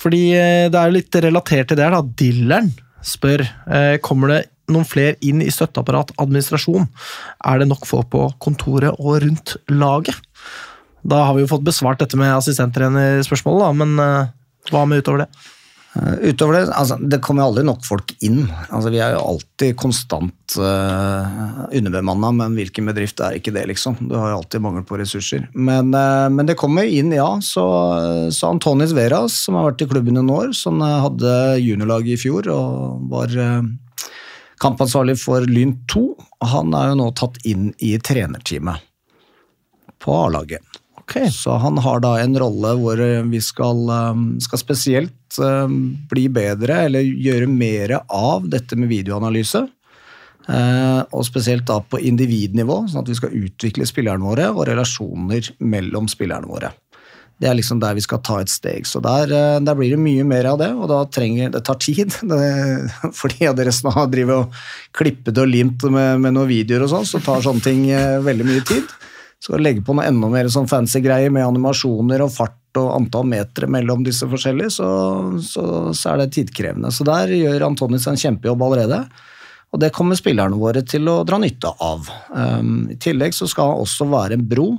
fordi 0.00 0.24
eh, 0.36 0.66
det 0.72 0.76
er 0.76 0.92
litt 0.92 1.16
relatert 1.24 1.70
til 1.70 1.78
det 1.78 1.86
her, 1.86 1.96
da. 1.96 2.02
Dilleren 2.20 2.68
spør 3.06 3.44
eh, 3.44 3.96
kommer 4.04 4.34
det 4.34 4.40
noen 4.70 4.86
flere 4.86 5.16
inn 5.26 5.42
i 5.42 5.50
støtteapparat, 5.50 6.12
administrasjon. 6.22 6.86
Er 7.46 7.60
det 7.60 7.70
nok 7.70 7.86
folk 7.88 8.10
på 8.12 8.26
kontoret 8.42 8.94
og 8.98 9.22
rundt 9.24 9.56
laget? 9.72 10.18
Da 11.02 11.24
har 11.26 11.36
vi 11.36 11.44
jo 11.44 11.50
fått 11.50 11.64
besvart 11.66 12.02
dette 12.02 12.18
med 12.20 12.32
assistenttrenerspørsmålet, 12.36 13.80
men 13.80 13.96
eh, 14.04 14.30
hva 14.70 14.84
med 14.86 15.02
utover 15.02 15.24
det? 15.24 15.30
Eh, 15.92 16.30
Utover 16.30 16.54
det, 16.54 16.72
altså, 16.72 16.96
det 17.00 17.18
kommer 17.24 17.48
aldri 17.48 17.64
nok 17.66 17.82
folk 17.86 18.12
inn. 18.22 18.44
Altså, 18.68 18.92
vi 18.94 19.00
er 19.02 19.16
jo 19.16 19.24
alltid 19.32 19.74
konstant 19.80 20.56
uh, 20.60 21.66
underbemanna, 21.66 22.30
men 22.36 22.54
hvilken 22.58 22.86
bedrift 22.90 23.22
er 23.24 23.38
ikke 23.38 23.54
det, 23.56 23.66
liksom? 23.72 23.98
Du 24.06 24.14
har 24.14 24.30
jo 24.30 24.40
alltid 24.40 24.62
mangel 24.62 24.86
på 24.86 25.00
ressurser. 25.00 25.48
Men, 25.54 25.90
uh, 25.94 26.28
men 26.30 26.46
det 26.46 26.58
kommer 26.60 26.86
inn, 26.86 27.10
ja. 27.16 27.28
Så, 27.42 27.64
så 28.34 28.52
Antonis 28.52 28.94
Veras, 28.96 29.40
som 29.46 29.58
har 29.58 29.70
vært 29.70 29.82
i 29.86 29.90
klubben 29.90 30.14
i 30.14 30.20
noen 30.20 30.34
år, 30.36 30.52
som 30.56 30.78
eh, 30.84 30.98
hadde 31.04 31.36
juniorlaget 31.62 32.14
i 32.14 32.20
fjor 32.20 32.50
og 32.54 33.08
var 33.10 33.34
uh, 33.34 33.64
kampansvarlig 34.62 35.18
for 35.18 35.46
Lyn 35.48 35.74
2, 35.90 36.04
han 36.52 36.76
er 36.76 36.92
jo 36.92 37.00
nå 37.02 37.10
tatt 37.18 37.42
inn 37.48 37.72
i 37.82 37.96
trenerteamet 37.98 38.86
på 40.00 40.14
A-laget. 40.16 40.79
Ok, 41.10 41.16
Så 41.34 41.56
han 41.58 41.78
har 41.82 42.00
da 42.04 42.14
en 42.22 42.36
rolle 42.38 42.76
hvor 42.78 43.00
vi 43.32 43.40
skal, 43.42 43.82
um, 43.90 44.24
skal 44.38 44.60
spesielt 44.62 45.40
um, 45.42 45.96
bli 46.06 46.28
bedre, 46.30 46.84
eller 46.86 47.02
gjøre 47.02 47.50
mer 47.50 47.96
av 48.06 48.46
dette 48.52 48.78
med 48.78 48.92
videoanalyse. 48.92 49.66
Eh, 50.50 51.00
Og 51.12 51.26
spesielt 51.26 51.66
da 51.68 51.80
på 51.82 52.00
individnivå, 52.00 52.84
sånn 52.88 53.04
at 53.04 53.10
vi 53.10 53.18
skal 53.18 53.34
utvikle 53.44 53.86
spillerne 53.88 54.24
våre 54.24 54.48
og 54.54 54.64
relasjoner 54.70 55.52
mellom 55.60 56.08
spillerne 56.10 56.48
våre. 56.48 56.72
Det 57.40 57.48
er 57.48 57.56
liksom 57.56 57.78
der 57.80 57.94
vi 57.96 58.02
skal 58.04 58.20
ta 58.24 58.40
et 58.42 58.52
steg. 58.52 58.84
Så 58.84 59.00
der, 59.00 59.30
eh, 59.32 59.60
der 59.60 59.74
blir 59.74 59.94
det 59.94 60.00
mye 60.00 60.24
mer 60.24 60.44
av 60.50 60.58
det, 60.58 60.70
og 60.74 60.88
da 60.88 61.04
trenger 61.06 61.50
det 61.50 61.64
tar 61.64 61.78
tid. 61.80 62.12
Det, 62.30 63.12
fordi 63.16 63.48
av 63.48 63.56
dere 63.56 63.72
som 63.72 63.92
har 63.94 64.10
drevet 64.12 64.36
og 64.36 64.52
klippet 64.92 65.38
og 65.38 65.48
limt 65.48 65.82
med, 65.88 66.20
med 66.20 66.34
noen 66.34 66.50
videoer 66.50 66.84
og 66.84 66.92
sånn, 66.92 67.06
så 67.08 67.22
tar 67.24 67.40
sånne 67.44 67.64
ting 67.64 67.88
eh, 67.90 68.18
veldig 68.20 68.48
mye 68.48 68.66
tid. 68.68 68.84
Å 69.48 69.58
legge 69.58 69.80
på 69.82 69.94
noe 69.96 70.04
enda 70.04 70.28
mer 70.28 70.50
sånn 70.52 70.68
fancy 70.68 71.00
greier 71.00 71.32
med 71.32 71.46
animasjoner 71.46 72.20
og 72.22 72.32
fart 72.34 72.78
og 72.78 72.92
antall 72.94 73.24
meter 73.26 73.66
mellom 73.72 74.04
disse 74.06 74.28
forskjellige, 74.30 74.70
så, 74.76 74.88
så, 75.42 75.64
så 75.96 76.12
er 76.12 76.20
det 76.20 76.32
tidkrevende. 76.36 76.92
Så 76.94 77.06
der 77.08 77.32
gjør 77.34 77.66
Antonis 77.66 78.06
en 78.06 78.20
kjempejobb 78.20 78.62
allerede. 78.66 79.00
Og 79.70 79.80
det 79.82 79.92
kommer 79.94 80.18
spillerne 80.18 80.58
våre 80.58 80.82
til 80.86 81.08
å 81.10 81.20
dra 81.26 81.38
nytte 81.40 81.70
av. 81.82 82.08
Um, 82.34 82.90
I 82.90 82.98
tillegg 83.00 83.34
så 83.34 83.48
skal 83.50 83.72
han 83.72 83.82
også 83.84 84.06
være 84.10 84.38
en 84.38 84.46
bro 84.50 84.72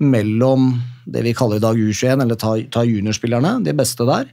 mellom 0.00 0.72
det 1.10 1.24
vi 1.26 1.34
kaller 1.36 1.60
i 1.60 1.64
dag 1.64 1.78
U21, 1.78 2.22
eller 2.24 2.38
ta, 2.40 2.54
ta 2.72 2.84
juniorspillerne, 2.86 3.58
de 3.66 3.74
beste 3.76 4.06
der. 4.08 4.30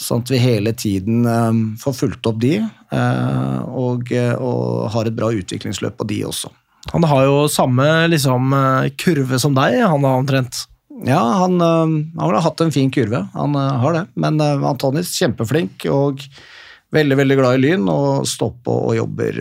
Sånn 0.00 0.22
at 0.24 0.30
vi 0.32 0.40
hele 0.40 0.72
tiden 0.78 1.26
um, 1.26 1.64
får 1.80 1.96
fulgt 1.98 2.30
opp 2.30 2.38
de, 2.40 2.56
uh, 2.94 3.58
og, 3.68 4.14
og, 4.14 4.86
har 4.94 5.10
et 5.10 5.18
bra 5.18 5.28
utviklingsløp 5.34 5.98
på 5.98 6.08
de 6.08 6.22
også. 6.30 6.52
Han 6.92 7.04
har 7.04 7.24
jo 7.26 7.40
samme 7.52 7.86
liksom, 8.08 8.54
kurve 8.98 9.38
som 9.38 9.56
deg, 9.56 9.78
han 9.84 10.04
har 10.06 10.22
omtrent. 10.22 10.64
Ja, 11.06 11.20
han, 11.42 11.60
uh, 11.60 11.84
han, 11.84 12.20
har 12.20 12.40
hatt 12.44 12.60
en 12.64 12.72
fin 12.72 12.90
kurve, 12.92 13.22
han 13.34 13.56
uh, 13.56 13.76
har 13.82 13.96
det. 13.96 14.04
Men 14.20 14.40
Antonis 14.40 15.12
kjempeflink 15.16 15.86
og 15.92 16.24
veldig 16.92 17.20
veldig 17.20 17.36
glad 17.38 17.58
i 17.58 17.62
Lyn 17.62 17.88
og 17.92 18.26
står 18.28 18.54
på 18.64 18.76
og 18.88 18.96
jobber 18.96 19.36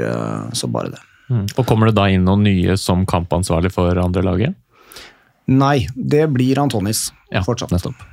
som 0.54 0.76
bare 0.76 0.94
det. 0.94 1.02
Mm. 1.30 1.46
Og 1.56 1.66
Kommer 1.66 1.90
det 1.90 1.98
da 1.98 2.08
inn 2.10 2.26
noen 2.28 2.44
nye 2.46 2.78
som 2.78 3.06
kampansvarlig 3.10 3.72
for 3.74 3.98
andre 4.02 4.26
laget? 4.26 4.58
Nei, 5.50 5.88
det 5.96 6.28
blir 6.34 6.62
Antonis 6.62 7.08
ja, 7.34 7.42
fortsatt. 7.46 7.74
Nettopp. 7.74 8.09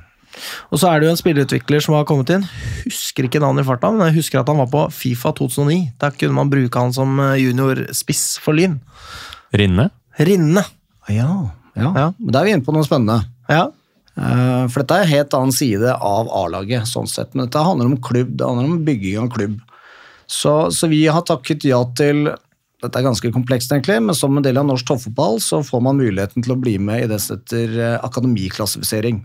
Og 0.71 0.81
så 0.81 0.89
er 0.89 0.99
det 0.99 1.07
jo 1.07 1.13
en 1.15 1.19
spillerutvikler 1.19 1.83
som 1.83 1.95
har 1.97 2.07
kommet 2.09 2.31
inn. 2.35 2.45
Husker 2.85 3.27
ikke 3.27 3.41
navnet 3.43 3.65
i 3.65 3.69
farta, 3.69 3.91
men 3.93 4.09
jeg 4.09 4.19
husker 4.19 4.41
at 4.41 4.51
han 4.51 4.61
var 4.61 4.69
på 4.71 4.83
Fifa 4.95 5.33
2009. 5.37 5.79
Da 6.01 6.11
kunne 6.15 6.37
man 6.37 6.51
bruke 6.53 6.83
han 6.83 6.95
som 6.95 7.19
juniorspiss 7.39 8.25
for 8.43 8.57
Lyn. 8.57 8.79
Rinne? 9.57 9.89
Rinne. 10.19 10.63
Ja, 11.11 11.31
ja. 11.77 11.91
ja. 11.91 12.07
Men 12.17 12.31
da 12.33 12.41
er 12.41 12.49
vi 12.49 12.55
inne 12.57 12.67
på 12.67 12.75
noe 12.75 12.87
spennende. 12.87 13.21
Ja. 13.51 13.67
For 14.17 14.81
dette 14.81 14.95
er 14.97 15.05
en 15.05 15.13
helt 15.13 15.35
annen 15.37 15.53
side 15.53 15.93
av 15.93 16.31
A-laget, 16.33 16.89
sånn 16.89 17.09
sett. 17.09 17.35
Men 17.35 17.45
dette 17.45 17.61
handler 17.63 17.91
om 17.91 17.99
klubb, 18.01 18.33
det 18.39 18.47
handler 18.47 18.71
om 18.71 18.83
bygging 18.87 19.21
av 19.21 19.31
klubb. 19.35 19.59
Så, 20.27 20.71
så 20.75 20.89
vi 20.91 21.05
har 21.07 21.23
takket 21.23 21.63
ja 21.67 21.79
til 21.95 22.25
dette 22.83 22.99
er 22.99 23.07
ganske 23.07 23.31
komplekst, 23.33 23.71
egentlig, 23.73 23.97
men 24.05 24.17
som 24.17 24.35
en 24.37 24.43
del 24.45 24.59
av 24.59 24.67
norsk 24.67 24.85
toppfotball 24.85 25.39
så 25.41 25.63
får 25.65 25.81
man 25.81 25.97
muligheten 25.97 26.43
til 26.45 26.53
å 26.53 26.59
bli 26.61 26.75
med 26.77 27.05
i 27.05 27.07
det 27.09 27.17
som 27.23 27.39
heter 27.39 27.97
akademiklassifisering. 28.05 29.23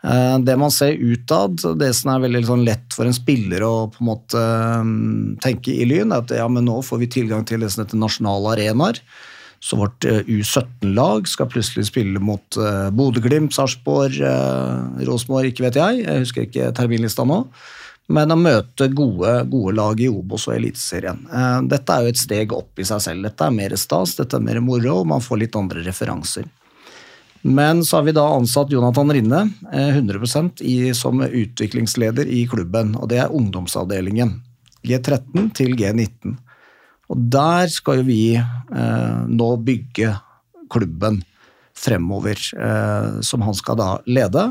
Det 0.00 0.54
man 0.56 0.72
ser 0.72 0.96
utad, 0.96 1.60
det 1.76 1.90
som 1.98 2.14
er 2.14 2.22
veldig 2.22 2.40
sånn 2.48 2.62
lett 2.64 2.94
for 2.96 3.04
en 3.04 3.12
spiller 3.12 3.60
å 3.66 3.72
på 3.92 4.00
en 4.00 4.08
måte 4.08 4.44
tenke 5.44 5.74
i 5.74 5.84
Lyn, 5.84 6.14
er 6.14 6.22
at 6.22 6.32
ja, 6.32 6.46
men 6.48 6.64
nå 6.64 6.78
får 6.86 7.02
vi 7.02 7.10
tilgang 7.18 7.44
til 7.44 7.60
det 7.60 7.68
som 7.74 7.82
heter 7.84 8.00
nasjonale 8.00 8.54
arenaer. 8.54 9.02
Så 9.60 9.76
vårt 9.76 10.06
U17-lag 10.08 11.28
skal 11.28 11.50
plutselig 11.52 11.90
spille 11.90 12.22
mot 12.24 12.56
Bodø-Glimt, 12.96 13.52
Sarpsborg, 13.52 14.16
Rosenborg, 15.04 15.50
ikke 15.50 15.66
vet 15.66 15.76
jeg. 15.82 16.00
Jeg 16.06 16.24
husker 16.24 16.48
ikke 16.48 16.72
terminlista 16.80 17.28
nå 17.28 17.42
men 18.10 18.34
å 18.34 18.38
møte 18.38 18.88
gode, 18.90 19.36
gode 19.50 19.76
lag 19.78 20.00
i 20.02 20.08
Obos 20.10 20.48
og 20.48 20.56
Eliteserien. 20.56 21.20
Dette 21.70 21.94
er 21.94 22.06
jo 22.06 22.10
et 22.14 22.18
steg 22.18 22.54
opp 22.56 22.80
i 22.82 22.86
seg 22.86 23.02
selv. 23.04 23.26
Dette 23.28 23.46
er 23.46 23.54
mer 23.54 23.76
stas, 23.78 24.16
dette 24.18 24.38
er 24.38 24.42
mer 24.42 24.58
moro, 24.64 24.96
og 25.02 25.10
man 25.12 25.22
får 25.22 25.44
litt 25.44 25.58
andre 25.58 25.84
referanser. 25.86 26.48
Men 27.42 27.84
så 27.84 27.96
har 27.96 28.04
vi 28.08 28.12
da 28.16 28.26
ansatt 28.34 28.72
Jonathan 28.72 29.12
Rinne 29.12 29.46
100 29.72 30.60
i, 30.60 30.92
som 30.94 31.22
utviklingsleder 31.24 32.28
i 32.28 32.44
klubben, 32.50 32.92
og 33.00 33.08
det 33.12 33.22
er 33.22 33.32
ungdomsavdelingen. 33.32 34.36
G13 34.84 35.50
til 35.56 35.76
G19. 35.76 36.36
Og 37.10 37.26
der 37.32 37.70
skal 37.72 38.00
jo 38.00 38.06
vi 38.08 38.22
eh, 38.36 39.20
nå 39.26 39.48
bygge 39.66 40.14
klubben 40.70 41.20
fremover, 41.76 42.36
eh, 42.36 43.20
som 43.24 43.42
han 43.44 43.56
skal 43.56 43.80
da 43.80 43.90
lede. 44.06 44.50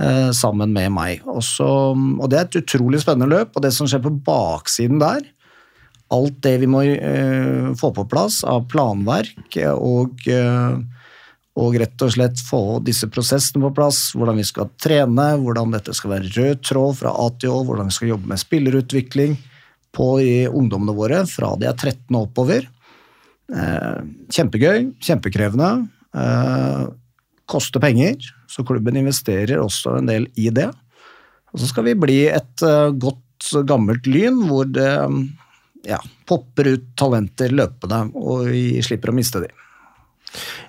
Eh, 0.00 0.30
sammen 0.32 0.72
med 0.72 0.88
meg. 0.94 1.20
Også, 1.28 1.66
og 1.92 2.30
Det 2.30 2.38
er 2.38 2.46
et 2.48 2.60
utrolig 2.62 3.02
spennende 3.02 3.28
løp, 3.28 3.52
og 3.54 3.62
det 3.62 3.74
som 3.76 3.86
skjer 3.86 4.02
på 4.02 4.14
baksiden 4.24 5.02
der 5.02 5.20
Alt 6.12 6.42
det 6.44 6.58
vi 6.60 6.66
må 6.68 6.82
uh, 6.84 7.72
få 7.72 7.88
på 7.96 8.02
plass 8.04 8.42
av 8.44 8.66
planverk 8.68 9.54
og, 9.72 10.18
uh, 10.28 10.76
og 11.60 11.76
rett 11.76 12.02
og 12.04 12.12
slett 12.14 12.40
få 12.40 12.80
disse 12.84 13.08
prosessene 13.12 13.66
på 13.66 13.74
plass. 13.76 14.00
Hvordan 14.16 14.38
vi 14.40 14.44
skal 14.48 14.70
trene, 14.80 15.26
hvordan 15.42 15.74
dette 15.74 15.92
skal 15.96 16.14
være 16.14 16.30
rød 16.32 16.62
tråd 16.64 17.00
fra 17.02 17.12
A 17.12 17.26
til 17.36 17.52
Å, 17.52 17.64
hvordan 17.68 17.90
vi 17.90 17.96
skal 17.98 18.12
jobbe 18.14 18.30
med 18.30 18.40
spillerutvikling 18.40 19.36
på 19.92 20.06
ungdommene 20.48 20.94
våre 20.96 21.20
fra 21.28 21.52
de 21.60 21.68
er 21.68 21.76
13 21.76 22.16
og 22.16 22.30
oppover. 22.30 22.64
Uh, 23.52 24.00
kjempegøy, 24.32 24.94
kjempekrevende 25.04 25.74
koster 27.48 27.80
penger, 27.80 28.16
så 28.48 28.64
klubben 28.64 28.96
investerer 29.00 29.60
også 29.60 29.98
en 29.98 30.08
del 30.08 30.28
i 30.40 30.48
det. 30.54 30.70
Og 31.52 31.60
så 31.60 31.68
skal 31.68 31.86
vi 31.90 31.98
bli 32.00 32.18
et 32.32 32.64
uh, 32.64 32.92
godt, 32.92 33.20
gammelt 33.68 34.06
Lyn 34.06 34.38
hvor 34.46 34.68
det 34.70 34.88
ja, 35.88 35.98
popper 36.30 36.68
ut 36.76 36.84
talenter 36.96 37.52
løpende, 37.52 38.04
og 38.14 38.46
vi 38.52 38.78
slipper 38.86 39.10
å 39.10 39.16
miste 39.16 39.42
dem. 39.42 39.62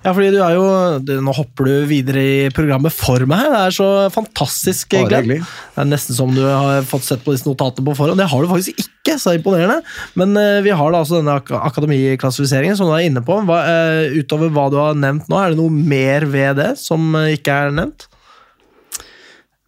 Ja, 0.03 0.11
fordi 0.11 0.29
du 0.33 0.39
er 0.43 0.55
jo 0.57 1.19
Nå 1.23 1.33
hopper 1.35 1.69
du 1.69 1.73
videre 1.87 2.23
i 2.23 2.49
programmet 2.53 2.93
for 2.95 3.23
meg. 3.29 3.45
Det 3.53 3.61
er 3.61 3.75
så 3.75 3.89
fantastisk, 4.13 4.91
Glenn. 4.93 5.29
Det 5.31 5.79
er 5.79 5.89
nesten 5.89 6.17
som 6.17 6.33
du 6.35 6.41
har 6.43 6.83
fått 6.87 7.07
sett 7.07 7.23
på 7.23 7.35
disse 7.35 7.47
notatene 7.47 7.87
på 7.87 7.95
forhånd. 7.97 8.19
Det 8.19 8.29
har 8.31 8.43
du 8.43 8.51
faktisk 8.51 8.83
ikke, 8.83 9.17
så 9.19 9.35
imponerende. 9.37 9.81
Men 10.19 10.35
uh, 10.39 10.61
vi 10.65 10.73
har 10.75 10.93
da 10.93 11.03
altså 11.03 11.19
denne 11.19 11.37
ak 11.39 11.51
akademiklassifiseringen 11.57 12.79
som 12.79 12.91
du 12.91 12.95
er 12.97 13.07
inne 13.07 13.23
på. 13.25 13.39
Hva, 13.47 13.59
uh, 13.67 14.17
utover 14.19 14.51
hva 14.53 14.69
du 14.71 14.79
har 14.81 14.97
nevnt 14.99 15.31
nå, 15.31 15.39
er 15.39 15.53
det 15.53 15.61
noe 15.61 15.73
mer 15.73 16.27
ved 16.31 16.59
det 16.61 16.73
som 16.81 17.13
uh, 17.15 17.31
ikke 17.33 17.63
er 17.65 17.77
nevnt? 17.79 18.07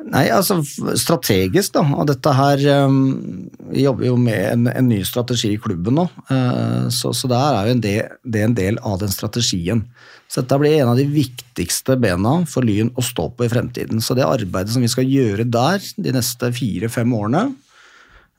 Nei, 0.03 0.25
altså 0.27 0.57
strategisk, 0.99 1.71
da. 1.77 1.81
Og 1.95 2.09
dette 2.09 2.31
her 2.35 2.61
um, 2.83 3.47
Vi 3.71 3.85
jobber 3.85 4.09
jo 4.09 4.17
med 4.19 4.41
en, 4.49 4.67
en, 4.67 4.89
ny 4.91 4.99
strategi 5.07 5.53
i 5.55 5.61
klubben 5.61 5.95
nå. 5.95 6.03
Uh, 6.27 6.91
så, 6.91 7.13
så 7.15 7.29
der 7.31 7.45
er 7.55 7.69
jo 7.69 7.75
en 7.77 7.83
del, 7.85 8.17
det 8.27 8.41
er 8.41 8.49
en 8.49 8.57
del 8.57 8.79
av 8.83 8.99
den 9.01 9.13
strategien. 9.13 9.85
Så 10.27 10.43
dette 10.43 10.57
blir 10.59 10.75
en 10.81 10.91
av 10.91 10.99
de 10.99 11.05
viktigste 11.07 11.95
bena 12.01 12.41
for 12.49 12.67
Lyn 12.67 12.91
å 12.97 13.05
stå 13.05 13.29
på 13.37 13.47
i 13.47 13.51
fremtiden. 13.51 14.03
Så 14.03 14.17
det 14.17 14.27
arbeidet 14.27 14.75
som 14.75 14.83
vi 14.83 14.91
skal 14.91 15.07
gjøre 15.07 15.47
der 15.47 15.79
de 15.79 16.13
neste 16.17 16.51
fire-fem 16.57 17.15
årene, 17.15 17.45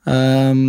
um, 0.05 0.61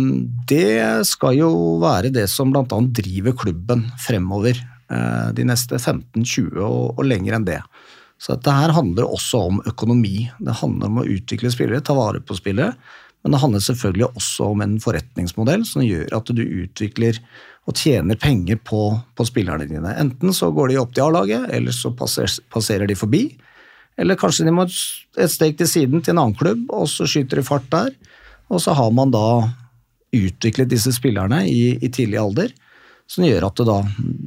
det 0.49 1.05
skal 1.07 1.37
jo 1.37 1.51
være 1.85 2.09
det 2.15 2.25
som 2.33 2.49
bl.a. 2.49 2.65
driver 2.65 3.37
klubben 3.45 3.85
fremover 4.01 4.57
uh, 4.89 5.29
de 5.37 5.45
neste 5.47 5.77
15-20 5.77 6.57
og, 6.57 6.97
og 6.97 7.05
lenger 7.05 7.37
enn 7.37 7.47
det. 7.53 7.61
Så 8.19 8.35
dette 8.35 8.53
her 8.53 8.73
handler 8.75 9.07
også 9.07 9.45
om 9.47 9.61
økonomi. 9.69 10.27
Det 10.43 10.57
handler 10.59 10.91
om 10.91 10.99
å 11.01 11.07
utvikle 11.07 11.51
spillere, 11.53 11.83
ta 11.85 11.95
vare 11.95 12.19
på 12.19 12.35
spillere. 12.35 12.75
Men 13.23 13.35
det 13.35 13.41
handler 13.41 13.63
selvfølgelig 13.63 14.09
også 14.13 14.49
om 14.53 14.63
en 14.63 14.75
forretningsmodell 14.83 15.63
som 15.67 15.83
gjør 15.83 16.13
at 16.15 16.31
du 16.35 16.41
utvikler 16.43 17.19
og 17.67 17.75
tjener 17.77 18.19
penger 18.19 18.59
på, 18.65 18.81
på 19.15 19.27
spillerne 19.27 19.67
dine. 19.69 19.91
Enten 19.99 20.33
så 20.35 20.49
går 20.55 20.71
de 20.71 20.79
opp 20.81 20.93
til 20.95 21.05
A-laget, 21.05 21.49
eller 21.55 21.75
så 21.75 21.91
passer, 21.95 22.31
passerer 22.51 22.89
de 22.89 22.97
forbi. 22.97 23.23
Eller 23.99 24.19
kanskje 24.19 24.47
de 24.47 24.53
må 24.55 24.65
et 24.65 25.31
steg 25.31 25.57
til 25.59 25.67
siden 25.69 26.03
til 26.03 26.15
en 26.15 26.23
annen 26.23 26.39
klubb, 26.39 26.63
og 26.71 26.87
så 26.91 27.07
skyter 27.09 27.41
de 27.41 27.45
fart 27.45 27.67
der. 27.71 27.91
Og 28.49 28.63
så 28.63 28.73
har 28.75 28.91
man 28.95 29.11
da 29.13 29.51
utviklet 30.15 30.71
disse 30.71 30.95
spillerne 30.95 31.43
i, 31.45 31.75
i 31.77 31.91
tidlig 31.93 32.17
alder, 32.19 32.53
som 33.09 33.25
gjør 33.27 33.49
at 33.49 33.59
det 33.59 33.67
da 33.67 33.79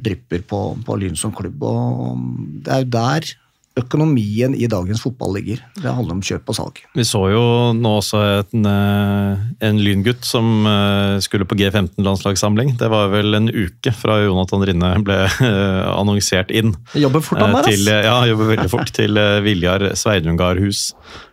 drypper 0.07 0.43
på, 0.47 0.59
på 0.85 0.99
Lyn 1.01 1.17
som 1.19 1.33
klubb. 1.35 1.65
Og 1.65 2.21
det 2.63 2.71
er 2.71 2.85
jo 2.85 2.93
der 2.93 3.33
økonomien 3.79 4.53
i 4.53 4.67
dagens 4.69 5.01
fotball 5.01 5.33
ligger. 5.39 5.61
Det 5.81 5.89
handler 5.89 6.17
om 6.17 6.21
kjøp 6.23 6.49
og 6.51 6.57
salg. 6.57 6.81
Vi 6.93 7.05
så 7.07 7.23
jo 7.31 7.43
nå 7.73 7.93
også 7.97 8.19
en, 8.27 8.67
eh, 8.69 9.45
en 9.65 9.79
lyngutt 9.81 10.27
som 10.27 10.67
eh, 10.69 11.17
skulle 11.25 11.47
på 11.49 11.57
G15-landslagssamling. 11.57 12.75
Det 12.77 12.89
var 12.93 13.09
vel 13.13 13.33
en 13.33 13.49
uke 13.49 13.93
fra 13.97 14.19
Jonathan 14.21 14.65
Rinne 14.69 14.91
ble 15.05 15.17
eh, 15.25 15.79
annonsert 15.89 16.53
inn. 16.53 16.75
Jobber 16.93 17.25
fort 17.25 17.41
han 17.41 17.57
der, 17.57 17.71
til, 17.71 17.89
Ja, 17.89 18.19
jobber 18.29 18.51
veldig 18.51 18.69
fort. 18.69 18.93
til 18.93 19.17
Viljar 19.45 19.89
Sveidungardhus. 19.97 20.91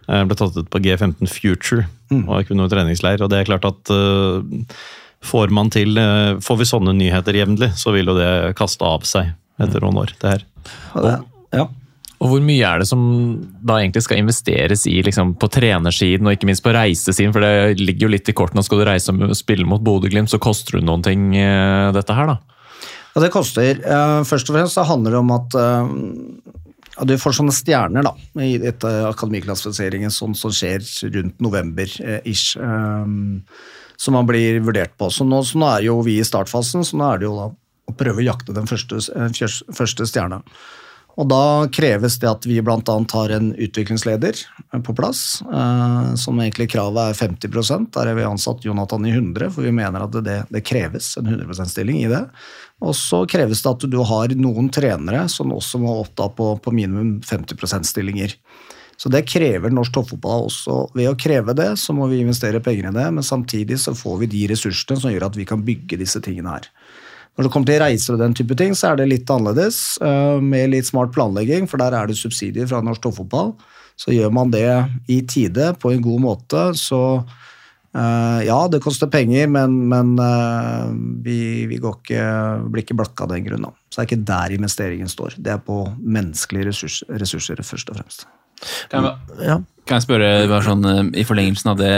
Ble 0.08 0.38
tatt 0.38 0.56
ut 0.56 0.70
på 0.72 0.80
G15 0.82 1.28
Future 1.30 1.84
mm. 2.10 2.24
og 2.24 2.48
noe 2.56 2.72
treningsleir. 2.72 3.20
og 3.22 3.30
det 3.30 3.42
er 3.42 3.52
klart 3.52 3.68
at 3.68 3.94
Får, 5.20 5.50
man 5.52 5.68
til, 5.68 5.98
får 6.40 6.56
vi 6.56 6.64
sånne 6.64 6.94
nyheter 6.96 7.36
jevnlig, 7.36 7.74
så 7.76 7.92
vil 7.92 8.08
jo 8.08 8.14
det 8.16 8.54
kaste 8.56 8.88
av 8.88 9.04
seg 9.04 9.34
etter 9.60 9.84
noen 9.84 9.98
år. 10.00 10.14
det 10.16 10.30
her. 10.32 10.46
Og, 10.96 11.10
ja. 11.52 11.66
Og 12.20 12.28
Hvor 12.28 12.42
mye 12.44 12.68
er 12.68 12.82
det 12.82 12.88
som 12.90 13.02
da 13.64 13.78
egentlig 13.80 14.02
skal 14.04 14.20
investeres 14.20 14.84
i 14.90 14.98
liksom, 15.06 15.32
på 15.40 15.48
trenersiden 15.48 16.28
og 16.28 16.36
ikke 16.36 16.50
minst 16.50 16.64
på 16.64 16.74
reisesiden? 16.76 17.32
For 17.32 17.44
det 17.44 17.80
ligger 17.80 18.06
jo 18.06 18.12
litt 18.12 18.28
i 18.28 18.34
kortene. 18.36 18.64
Skal 18.66 18.82
du 18.82 18.84
reise 18.88 19.14
og 19.14 19.36
spille 19.38 19.64
mot 19.68 19.80
Bodø-Glimt, 19.80 20.28
så 20.28 20.40
koster 20.42 20.78
det 20.78 20.84
noen 20.84 21.04
ting, 21.06 21.30
eh, 21.40 21.88
dette 21.96 22.16
her, 22.16 22.34
da? 22.34 22.60
Ja, 23.14 23.22
det 23.24 23.32
koster. 23.34 23.80
Uh, 23.82 24.20
først 24.28 24.50
og 24.50 24.58
fremst 24.58 24.76
så 24.76 24.84
handler 24.86 25.16
det 25.16 25.22
om 25.22 25.32
at 25.34 25.56
uh, 25.56 25.88
ja, 26.92 27.06
du 27.08 27.16
får 27.18 27.38
sånne 27.40 27.56
stjerner 27.56 28.04
da, 28.06 28.12
i 28.44 28.52
dette 28.60 28.92
akademiklassifiseringen, 29.08 30.12
sånn 30.12 30.36
som 30.38 30.52
skjer 30.54 30.84
rundt 31.16 31.40
november-ish, 31.40 32.52
som 34.00 34.16
man 34.16 34.28
blir 34.28 34.60
vurdert 34.64 34.92
på. 35.00 35.08
Så 35.12 35.24
nå, 35.28 35.40
så 35.44 35.60
nå 35.60 35.72
er 35.72 35.88
jo 35.88 35.98
vi 36.04 36.18
i 36.20 36.26
startfasen, 36.26 36.84
så 36.84 37.00
nå 37.00 37.08
er 37.08 37.22
det 37.22 37.28
jo 37.30 37.34
da 37.38 37.48
å 37.90 37.96
prøve 37.98 38.22
å 38.22 38.28
jakte 38.28 38.54
den 38.56 38.68
første, 38.70 39.00
eh, 39.16 39.56
første 39.76 40.06
stjerna. 40.08 40.40
Og 41.18 41.26
da 41.28 41.66
kreves 41.74 42.18
det 42.22 42.28
at 42.30 42.46
vi 42.46 42.60
bl.a. 42.62 42.78
har 43.12 43.34
en 43.34 43.50
utviklingsleder 43.54 44.38
eh, 44.72 44.80
på 44.84 44.94
plass, 44.96 45.42
eh, 45.42 46.14
som 46.20 46.40
egentlig 46.40 46.70
kravet 46.74 47.10
er 47.10 47.18
50 47.18 47.88
Der 47.94 48.06
har 48.06 48.14
vi 48.14 48.24
ansatt 48.24 48.64
Jonathan 48.64 49.06
i 49.06 49.14
100, 49.14 49.50
for 49.50 49.66
vi 49.66 49.74
mener 49.74 50.06
at 50.06 50.18
det, 50.24 50.38
det 50.48 50.64
kreves 50.64 51.16
en 51.18 51.26
100 51.26 51.46
%-stilling 51.50 52.04
i 52.04 52.10
det. 52.10 52.24
Og 52.80 52.96
så 52.96 53.24
kreves 53.28 53.62
det 53.62 53.70
at 53.70 53.88
du 53.92 53.98
har 54.06 54.34
noen 54.38 54.70
trenere 54.72 55.26
som 55.28 55.52
også 55.52 55.82
må 55.82 55.98
oppta 56.00 56.30
på, 56.32 56.54
på 56.62 56.72
minimum 56.72 57.18
50 57.26 57.58
%-stillinger. 57.58 58.36
Så 59.00 59.08
det 59.08 59.22
krever 59.32 59.72
norsk 59.72 59.94
toppfotball 59.96 60.42
også. 60.50 60.74
Ved 60.92 61.08
å 61.08 61.16
kreve 61.16 61.54
det, 61.56 61.70
så 61.80 61.94
må 61.96 62.04
vi 62.10 62.18
investere 62.20 62.60
penger 62.60 62.90
i 62.90 62.96
det, 62.98 63.06
men 63.16 63.24
samtidig 63.24 63.78
så 63.80 63.94
får 63.96 64.18
vi 64.20 64.28
de 64.34 64.42
ressursene 64.50 65.00
som 65.00 65.12
gjør 65.12 65.30
at 65.30 65.38
vi 65.40 65.46
kan 65.48 65.62
bygge 65.64 65.96
disse 66.02 66.20
tingene 66.20 66.52
her. 66.52 66.68
Når 67.40 67.46
det 67.46 67.52
kommer 67.54 67.68
til 67.70 67.78
reiser 67.80 68.12
og 68.12 68.20
den 68.20 68.34
type 68.36 68.52
ting, 68.52 68.74
så 68.76 68.90
er 68.90 68.98
det 69.00 69.06
litt 69.08 69.30
annerledes, 69.32 69.76
eh, 70.04 70.40
med 70.44 70.74
litt 70.74 70.84
smart 70.84 71.08
planlegging, 71.14 71.64
for 71.70 71.80
der 71.80 71.94
er 71.96 72.10
det 72.10 72.18
subsidier 72.20 72.68
fra 72.68 72.82
norsk 72.84 73.00
toppfotball. 73.06 73.54
Så 73.96 74.12
gjør 74.12 74.28
man 74.36 74.52
det 74.52 74.66
i 75.08 75.22
tide, 75.24 75.70
på 75.80 75.88
en 75.88 76.04
god 76.04 76.20
måte, 76.20 76.66
så 76.76 77.00
eh, 77.96 78.44
ja, 78.44 78.58
det 78.68 78.82
koster 78.84 79.08
penger, 79.08 79.48
men, 79.48 79.88
men 79.88 80.12
eh, 80.20 80.92
vi, 81.24 81.38
vi 81.72 81.80
går 81.80 81.96
ikke, 82.02 82.28
blir 82.68 82.84
ikke 82.84 82.98
blakka 83.00 83.24
av 83.24 83.32
den 83.32 83.48
grunn. 83.48 83.64
Så 83.88 83.96
det 83.96 84.04
er 84.04 84.10
ikke 84.10 84.28
der 84.34 84.56
investeringen 84.60 85.08
står. 85.08 85.40
Det 85.40 85.56
er 85.56 85.64
på 85.64 85.80
menneskelige 85.96 86.68
ressurs, 86.68 87.00
ressurser, 87.08 87.64
først 87.64 87.88
og 87.88 88.02
fremst. 88.02 88.28
Kan 88.92 89.08
jeg, 89.08 89.46
Ja. 89.48 89.62
kan 89.88 89.96
jeg 89.96 90.10
spørre 90.10 90.60
sånn, 90.68 91.14
i 91.16 91.24
forlengelsen 91.24 91.72
av 91.72 91.80
det 91.80 91.94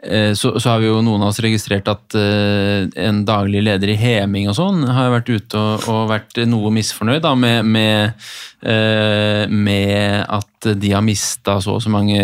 så, 0.00 0.54
så 0.60 0.70
har 0.70 0.78
vi 0.80 0.88
jo 0.88 1.00
noen 1.04 1.20
av 1.20 1.28
oss 1.28 1.42
registrert 1.44 1.88
at 1.92 2.14
uh, 2.16 2.86
en 2.96 3.18
daglig 3.28 3.60
leder 3.66 3.90
i 3.92 3.98
Heming 4.00 4.46
og 4.48 4.56
sånn 4.56 4.86
har 4.88 5.10
vært 5.12 5.28
ute 5.28 5.60
og, 5.60 5.88
og 5.92 6.06
vært 6.08 6.38
noe 6.48 6.70
misfornøyd 6.72 7.20
da, 7.26 7.34
med, 7.36 7.68
med, 7.68 8.22
uh, 8.64 9.44
med 9.52 10.22
at 10.24 10.70
de 10.80 10.92
har 10.94 11.04
mista 11.04 11.58
så 11.60 11.74
og 11.76 11.82
så 11.84 11.92
mange 11.92 12.16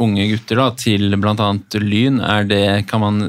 unge 0.00 0.26
gutter 0.28 0.60
da, 0.60 0.66
til 0.76 1.16
bl.a. 1.16 1.48
Lyn. 1.80 2.20
Er 2.20 2.48
det, 2.48 2.62
kan 2.90 3.00
man 3.00 3.22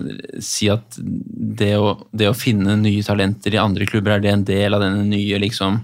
si 0.44 0.68
at 0.72 1.00
det 1.00 1.72
å, 1.80 1.96
det 2.12 2.28
å 2.28 2.36
finne 2.36 2.76
nye 2.82 3.06
talenter 3.08 3.56
i 3.56 3.62
andre 3.62 3.88
klubber, 3.88 4.18
er 4.18 4.26
det 4.26 4.34
en 4.34 4.48
del 4.48 4.76
av 4.76 4.84
denne 4.84 5.06
nye 5.08 5.40
liksom, 5.46 5.80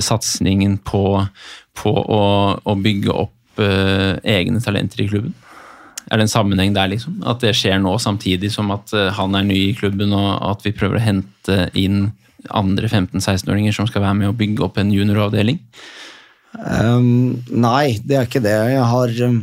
satsingen 0.00 0.78
på, 0.80 1.02
på 1.76 1.92
å, 1.92 2.24
å 2.56 2.78
bygge 2.80 3.12
opp 3.12 3.60
uh, 3.60 4.16
egne 4.24 4.64
talenter 4.64 5.04
i 5.04 5.10
klubben? 5.12 5.36
Er 6.08 6.16
det 6.16 6.24
en 6.24 6.32
sammenheng 6.32 6.72
der, 6.76 6.88
liksom? 6.88 7.18
At 7.28 7.42
det 7.44 7.54
skjer 7.58 7.80
nå 7.82 7.92
samtidig 8.00 8.50
som 8.54 8.72
at 8.72 8.92
eh, 8.96 9.10
han 9.16 9.36
er 9.36 9.44
ny 9.44 9.58
i 9.68 9.76
klubben, 9.76 10.14
og 10.16 10.30
at 10.48 10.64
vi 10.64 10.72
prøver 10.76 11.00
å 11.00 11.04
hente 11.04 11.68
inn 11.76 12.08
andre 12.54 12.88
15-16-åringer 12.88 13.74
som 13.76 13.88
skal 13.90 14.06
være 14.06 14.16
med 14.22 14.30
å 14.30 14.36
bygge 14.36 14.64
opp 14.64 14.78
en 14.80 14.92
junioravdeling? 14.94 15.60
Um, 16.56 17.44
nei, 17.52 17.98
det 18.00 18.16
er 18.16 18.28
ikke 18.28 18.42
det. 18.44 18.56
Jeg 18.72 18.86
har, 18.92 19.12
um, 19.28 19.42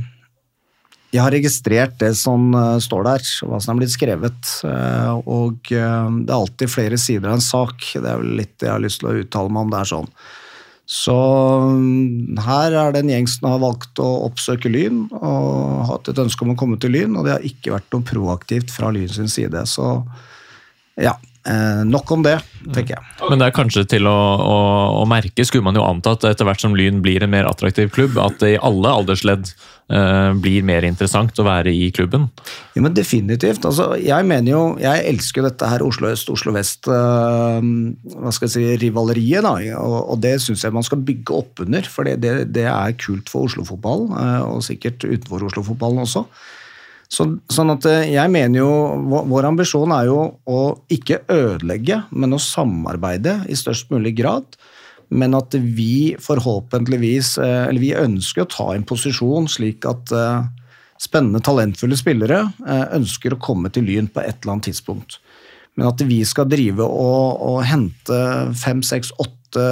jeg 1.13 1.21
har 1.21 1.35
registrert 1.35 1.99
det 2.01 2.15
som 2.17 2.47
uh, 2.55 2.79
står 2.81 3.05
der, 3.11 3.27
hva 3.45 3.59
som 3.61 3.75
er 3.75 3.83
blitt 3.83 3.93
skrevet. 3.93 4.55
Og 5.29 5.69
det 5.69 5.83
er 5.83 6.33
alltid 6.39 6.71
flere 6.71 6.97
sider 7.01 7.29
av 7.29 7.37
en 7.37 7.45
sak. 7.45 7.91
Det 7.93 8.09
er 8.09 8.23
vel 8.23 8.39
litt 8.41 8.57
jeg 8.57 8.73
har 8.73 8.81
lyst 8.81 9.03
til 9.03 9.11
å 9.11 9.19
uttale 9.21 9.53
meg 9.53 9.67
om 9.67 9.75
det 9.75 9.83
er 9.83 9.93
sånn. 9.93 10.11
Så 10.85 11.15
um, 11.15 12.37
her 12.45 12.75
er 12.77 12.93
det 12.93 13.01
en 13.01 13.09
gjeng 13.09 13.29
som 13.29 13.47
har 13.49 13.61
valgt 13.63 14.01
å 14.01 14.09
oppsøke 14.27 14.69
Lyn 14.69 15.07
og 15.17 15.87
hatt 15.89 16.11
et 16.11 16.21
ønske 16.21 16.45
om 16.45 16.53
å 16.53 16.57
komme 16.59 16.77
til 16.81 16.93
Lyn, 16.93 17.15
og 17.17 17.25
det 17.25 17.33
har 17.33 17.47
ikke 17.47 17.73
vært 17.73 17.89
noe 17.95 18.05
proaktivt 18.05 18.73
fra 18.73 18.91
Lyn 18.93 19.09
sin 19.09 19.31
side. 19.31 19.65
Så 19.69 19.97
ja, 21.01 21.15
eh, 21.47 21.83
nok 21.87 22.11
om 22.15 22.25
det, 22.25 22.39
tenker 22.73 22.97
jeg. 22.97 23.05
Men 23.29 23.41
det 23.41 23.49
er 23.49 23.55
kanskje 23.55 23.85
til 23.95 24.09
å, 24.09 24.17
å, 24.41 24.57
å 25.01 25.05
merke, 25.09 25.45
skulle 25.47 25.65
man 25.65 25.77
jo 25.77 25.85
anta 25.85 26.15
at 26.15 26.25
etter 26.31 26.47
hvert 26.47 26.63
som 26.63 26.75
Lyn 26.77 27.01
blir 27.05 27.23
en 27.23 27.33
mer 27.33 27.47
attraktiv 27.49 27.91
klubb, 27.95 28.19
at 28.21 28.39
det 28.41 28.55
i 28.55 28.59
alle 28.61 28.91
aldersledd 29.01 29.51
eh, 29.93 30.31
blir 30.41 30.65
mer 30.67 30.87
interessant 30.87 31.37
å 31.39 31.45
være 31.47 31.73
i 31.73 31.91
klubben. 31.95 32.27
Ja, 32.75 32.83
men 32.85 32.97
definitivt. 32.97 33.65
Altså, 33.67 33.91
jeg 34.01 34.27
mener 34.27 34.51
jo, 34.51 34.63
jeg 34.81 35.05
elsker 35.11 35.41
jo 35.41 35.47
dette 35.49 35.69
her 35.71 35.85
Oslo 35.85 36.11
øst, 36.11 36.31
Oslo 36.33 36.55
vest, 36.55 36.89
eh, 36.89 37.69
hva 38.15 38.35
skal 38.35 38.49
jeg 38.49 38.55
si, 38.57 38.65
rivaleriet, 38.87 39.45
da, 39.45 39.55
og, 39.81 39.97
og 40.15 40.21
det 40.25 40.37
syns 40.43 40.65
jeg 40.65 40.75
man 40.75 40.85
skal 40.85 41.03
bygge 41.05 41.39
opp 41.39 41.65
under, 41.65 41.87
for 41.91 42.07
det, 42.07 42.19
det, 42.25 42.35
det 42.55 42.67
er 42.71 42.99
kult 43.01 43.31
for 43.31 43.49
Oslo-fotball, 43.49 44.09
øh, 44.11 44.43
og 44.55 44.65
sikkert 44.65 45.05
utenfor 45.05 45.49
Oslo-fotballen 45.49 46.05
også. 46.05 46.25
Så, 47.15 47.27
sånn 47.53 47.71
at 47.71 47.85
øh, 47.87 48.01
jeg 48.11 48.31
mener 48.33 48.59
jo, 48.59 48.71
vår, 49.31 49.47
ambisjon 49.51 49.93
er 49.95 50.09
jo 50.09 50.19
å 50.43 50.61
ikke 50.91 51.21
ødelegge, 51.31 52.01
men 52.11 52.35
å 52.35 52.41
samarbeide 52.41 53.39
i 53.51 53.57
størst 53.57 53.93
mulig 53.93 54.15
grad. 54.19 54.57
Men 55.13 55.37
at 55.37 55.53
vi 55.53 56.15
forhåpentligvis 56.21 57.35
eh, 57.37 57.67
Eller 57.69 57.83
vi 57.83 57.91
ønsker 57.93 58.41
å 58.41 58.49
ta 58.49 58.65
en 58.73 58.85
posisjon 58.89 59.45
slik 59.51 59.85
at 59.85 60.09
eh, 60.15 60.47
spennende, 61.01 61.43
talentfulle 61.45 61.97
spillere 61.99 62.41
eh, 62.65 62.85
ønsker 62.97 63.35
å 63.35 63.41
komme 63.41 63.69
til 63.69 63.85
Lyn 63.85 64.09
på 64.09 64.23
et 64.23 64.39
eller 64.41 64.55
annet 64.55 64.71
tidspunkt. 64.71 65.19
Men 65.75 65.91
at 65.91 66.01
vi 66.07 66.21
skal 66.25 66.49
drive 66.49 66.87
og, 66.87 67.41
og 67.45 67.61
hente 67.67 68.19
fem, 68.57 68.81
seks, 68.85 69.11
åtte 69.21 69.65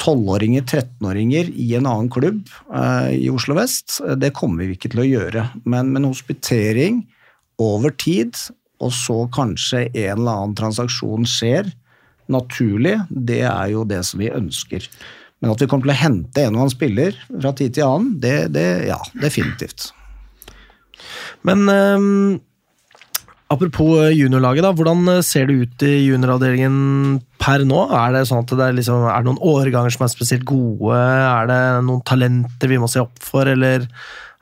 tolvåringer, 0.00 0.64
13-åringer 0.64 1.50
i 1.52 1.68
en 1.78 1.88
annen 1.88 2.10
klubb 2.12 2.48
eh, 2.74 3.10
i 3.18 3.28
Oslo 3.32 3.56
vest, 3.58 3.98
eh, 4.06 4.16
det 4.20 4.32
kommer 4.36 4.66
vi 4.66 4.78
ikke 4.78 4.92
til 4.94 5.04
å 5.04 5.08
gjøre. 5.08 5.46
Men, 5.64 5.92
men 5.94 6.08
hospitering 6.08 7.04
over 7.60 7.94
tid, 8.00 8.36
og 8.80 8.94
så 8.96 9.22
kanskje 9.34 9.86
en 9.90 10.22
eller 10.22 10.32
annen 10.32 10.56
transaksjon 10.58 11.28
skjer 11.28 11.68
naturlig, 12.30 12.96
det 13.10 13.42
er 13.44 13.72
jo 13.74 13.84
det 13.88 14.00
som 14.08 14.22
vi 14.22 14.30
ønsker. 14.32 14.86
Men 15.40 15.54
at 15.54 15.62
vi 15.62 15.68
kommer 15.68 15.88
til 15.88 15.94
å 15.94 16.02
hente 16.02 16.44
en 16.44 16.54
og 16.56 16.64
annen 16.64 16.72
spiller 16.72 17.16
fra 17.30 17.52
tid 17.56 17.76
til 17.76 17.88
annen, 17.88 18.14
det, 18.22 18.36
det 18.54 18.68
ja, 18.90 19.00
definitivt. 19.20 19.90
Men 21.48 21.64
ehm, 21.72 22.38
apropos 23.50 24.10
juniorlaget, 24.14 24.64
da. 24.64 24.72
Hvordan 24.76 25.02
eh, 25.16 25.22
ser 25.26 25.48
det 25.48 25.58
ut 25.60 25.84
i 25.86 25.92
junioravdelingen 26.06 27.20
per 27.42 27.64
nå? 27.68 27.82
Er 27.96 28.14
det 28.14 28.24
sånn 28.30 28.44
at 28.44 28.54
det 28.54 28.66
er, 28.66 28.76
liksom, 28.78 29.06
er 29.10 29.22
det 29.22 29.30
noen 29.30 29.44
årganger 29.52 29.94
som 29.94 30.06
er 30.06 30.12
spesielt 30.12 30.46
gode? 30.48 30.96
Er 30.96 31.50
det 31.50 31.60
noen 31.88 32.04
talenter 32.08 32.70
vi 32.70 32.80
må 32.80 32.90
se 32.90 33.02
opp 33.02 33.18
for, 33.24 33.50
eller, 33.50 33.88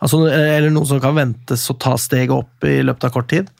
altså, 0.02 0.26
eller 0.28 0.70
noen 0.74 0.90
som 0.90 1.02
kan 1.02 1.16
ventes 1.18 1.66
å 1.72 1.78
ta 1.80 1.96
steget 2.00 2.36
opp 2.36 2.68
i 2.68 2.80
løpet 2.84 3.08
av 3.08 3.16
kort 3.16 3.30
tid? 3.32 3.50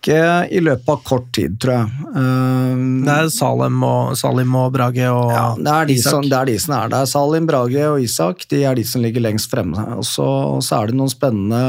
Ikke 0.00 0.48
i 0.48 0.62
løpet 0.64 0.88
av 0.88 1.00
kort 1.04 1.26
tid, 1.36 1.58
tror 1.60 1.74
jeg. 1.74 2.04
Um, 2.14 3.02
Det 3.04 3.12
er 3.12 3.26
Salem 3.28 3.82
og, 3.84 4.14
Salim 4.16 4.54
og 4.56 4.70
Brage 4.72 5.10
og 5.12 5.28
Ja, 5.34 5.42
det 5.58 5.74
er, 5.74 5.88
de 5.90 5.96
Isak. 5.98 6.14
som, 6.14 6.24
det 6.24 6.38
er 6.38 6.48
de 6.48 6.54
som 6.58 6.74
er 6.78 6.88
der. 6.94 7.04
Salim, 7.10 7.48
Brage 7.50 7.84
og 7.84 8.00
Isak 8.00 8.46
de 8.48 8.62
er 8.64 8.80
de 8.80 8.84
som 8.88 9.04
ligger 9.04 9.20
lengst 9.20 9.52
fremme. 9.52 9.76
Og 9.98 10.06
så, 10.08 10.24
er 10.78 10.88
det 10.88 10.96
noen 10.96 11.12
spennende 11.12 11.60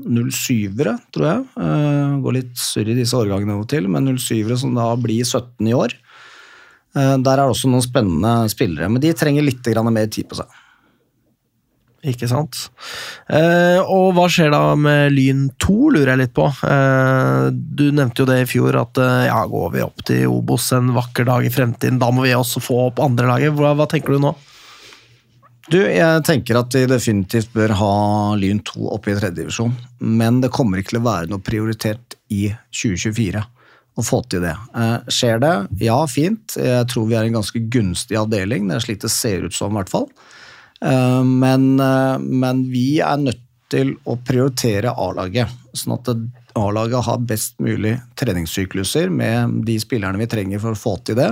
07-ere, 0.00 0.96
tror 1.12 1.28
jeg. 1.28 1.44
Uh, 1.60 2.16
går 2.24 2.38
litt 2.38 2.56
surr 2.56 2.88
i 2.88 2.96
disse 2.96 3.20
årgangene 3.20 3.58
av 3.58 3.66
og 3.66 3.68
til, 3.68 3.92
men 3.92 4.16
07-ere 4.16 4.56
som 4.64 4.72
da 4.72 4.88
blir 4.96 5.20
17 5.20 5.68
i 5.68 5.76
år. 5.76 5.92
Uh, 6.96 7.20
der 7.20 7.34
er 7.36 7.44
det 7.44 7.50
også 7.52 7.68
noen 7.68 7.84
spennende 7.84 8.48
spillere, 8.48 8.88
men 8.88 9.04
de 9.04 9.12
trenger 9.12 9.44
litt 9.44 9.60
mer 9.92 10.08
tid 10.08 10.32
på 10.32 10.40
seg. 10.40 10.48
Ikke 12.04 12.28
sant. 12.28 12.66
Eh, 13.32 13.80
og 13.80 14.12
hva 14.16 14.26
skjer 14.28 14.50
da 14.52 14.74
med 14.76 15.14
Lyn 15.14 15.46
2, 15.62 15.76
lurer 15.94 16.12
jeg 16.12 16.20
litt 16.20 16.34
på. 16.36 16.50
Eh, 16.68 17.46
du 17.52 17.86
nevnte 17.96 18.22
jo 18.22 18.28
det 18.28 18.42
i 18.42 18.48
fjor, 18.48 18.76
at 18.76 19.00
eh, 19.00 19.28
ja, 19.30 19.38
går 19.48 19.70
vi 19.72 19.84
opp 19.84 20.04
til 20.04 20.26
Obos 20.28 20.68
en 20.76 20.92
vakker 20.96 21.28
dag 21.28 21.46
i 21.46 21.52
fremtiden, 21.52 22.00
da 22.02 22.10
må 22.12 22.26
vi 22.26 22.34
også 22.36 22.60
få 22.64 22.80
opp 22.90 23.00
andre 23.04 23.30
laget. 23.30 23.56
Hva, 23.56 23.72
hva 23.78 23.88
tenker 23.90 24.16
du 24.16 24.26
nå? 24.26 24.34
Du, 25.72 25.78
jeg 25.80 26.20
tenker 26.28 26.58
at 26.60 26.76
vi 26.76 26.84
definitivt 26.90 27.54
bør 27.56 27.72
ha 27.80 27.94
Lyn 28.36 28.60
2 28.68 28.84
oppe 28.98 29.14
i 29.14 29.16
tredjedivisjon, 29.16 29.72
men 30.04 30.42
det 30.44 30.52
kommer 30.52 30.80
ikke 30.80 30.92
til 30.92 31.00
å 31.00 31.06
være 31.08 31.32
noe 31.32 31.44
prioritert 31.44 32.18
i 32.28 32.50
2024 32.68 33.40
å 33.94 34.04
få 34.04 34.20
til 34.28 34.44
det. 34.44 34.54
Eh, 34.76 35.08
skjer 35.08 35.40
det? 35.40 35.54
Ja, 35.86 35.96
fint. 36.10 36.56
Jeg 36.58 36.88
tror 36.90 37.08
vi 37.08 37.16
er 37.16 37.28
en 37.28 37.38
ganske 37.38 37.62
gunstig 37.72 38.18
avdeling. 38.18 38.68
Det 38.68 38.76
er 38.76 38.84
slik 38.84 39.00
det 39.04 39.12
ser 39.14 39.46
ut 39.46 39.56
som, 39.56 39.72
i 39.72 39.80
hvert 39.80 39.92
fall. 39.92 40.08
Eh, 40.84 41.24
men, 41.24 41.80
eh, 41.80 42.18
men 42.18 42.64
vi 42.70 43.00
er 43.00 43.20
nødt 43.22 43.42
til 43.72 43.94
å 44.06 44.18
prioritere 44.20 44.92
A-laget, 44.92 45.50
sånn 45.74 45.96
at 45.96 46.10
A-laget 46.54 47.06
har 47.06 47.26
best 47.26 47.58
mulig 47.62 47.96
treningssykluser 48.20 49.10
med 49.10 49.64
de 49.66 49.78
spillerne 49.82 50.20
vi 50.20 50.30
trenger 50.30 50.62
for 50.62 50.76
å 50.76 50.78
få 50.78 50.98
til 51.06 51.18
det. 51.18 51.30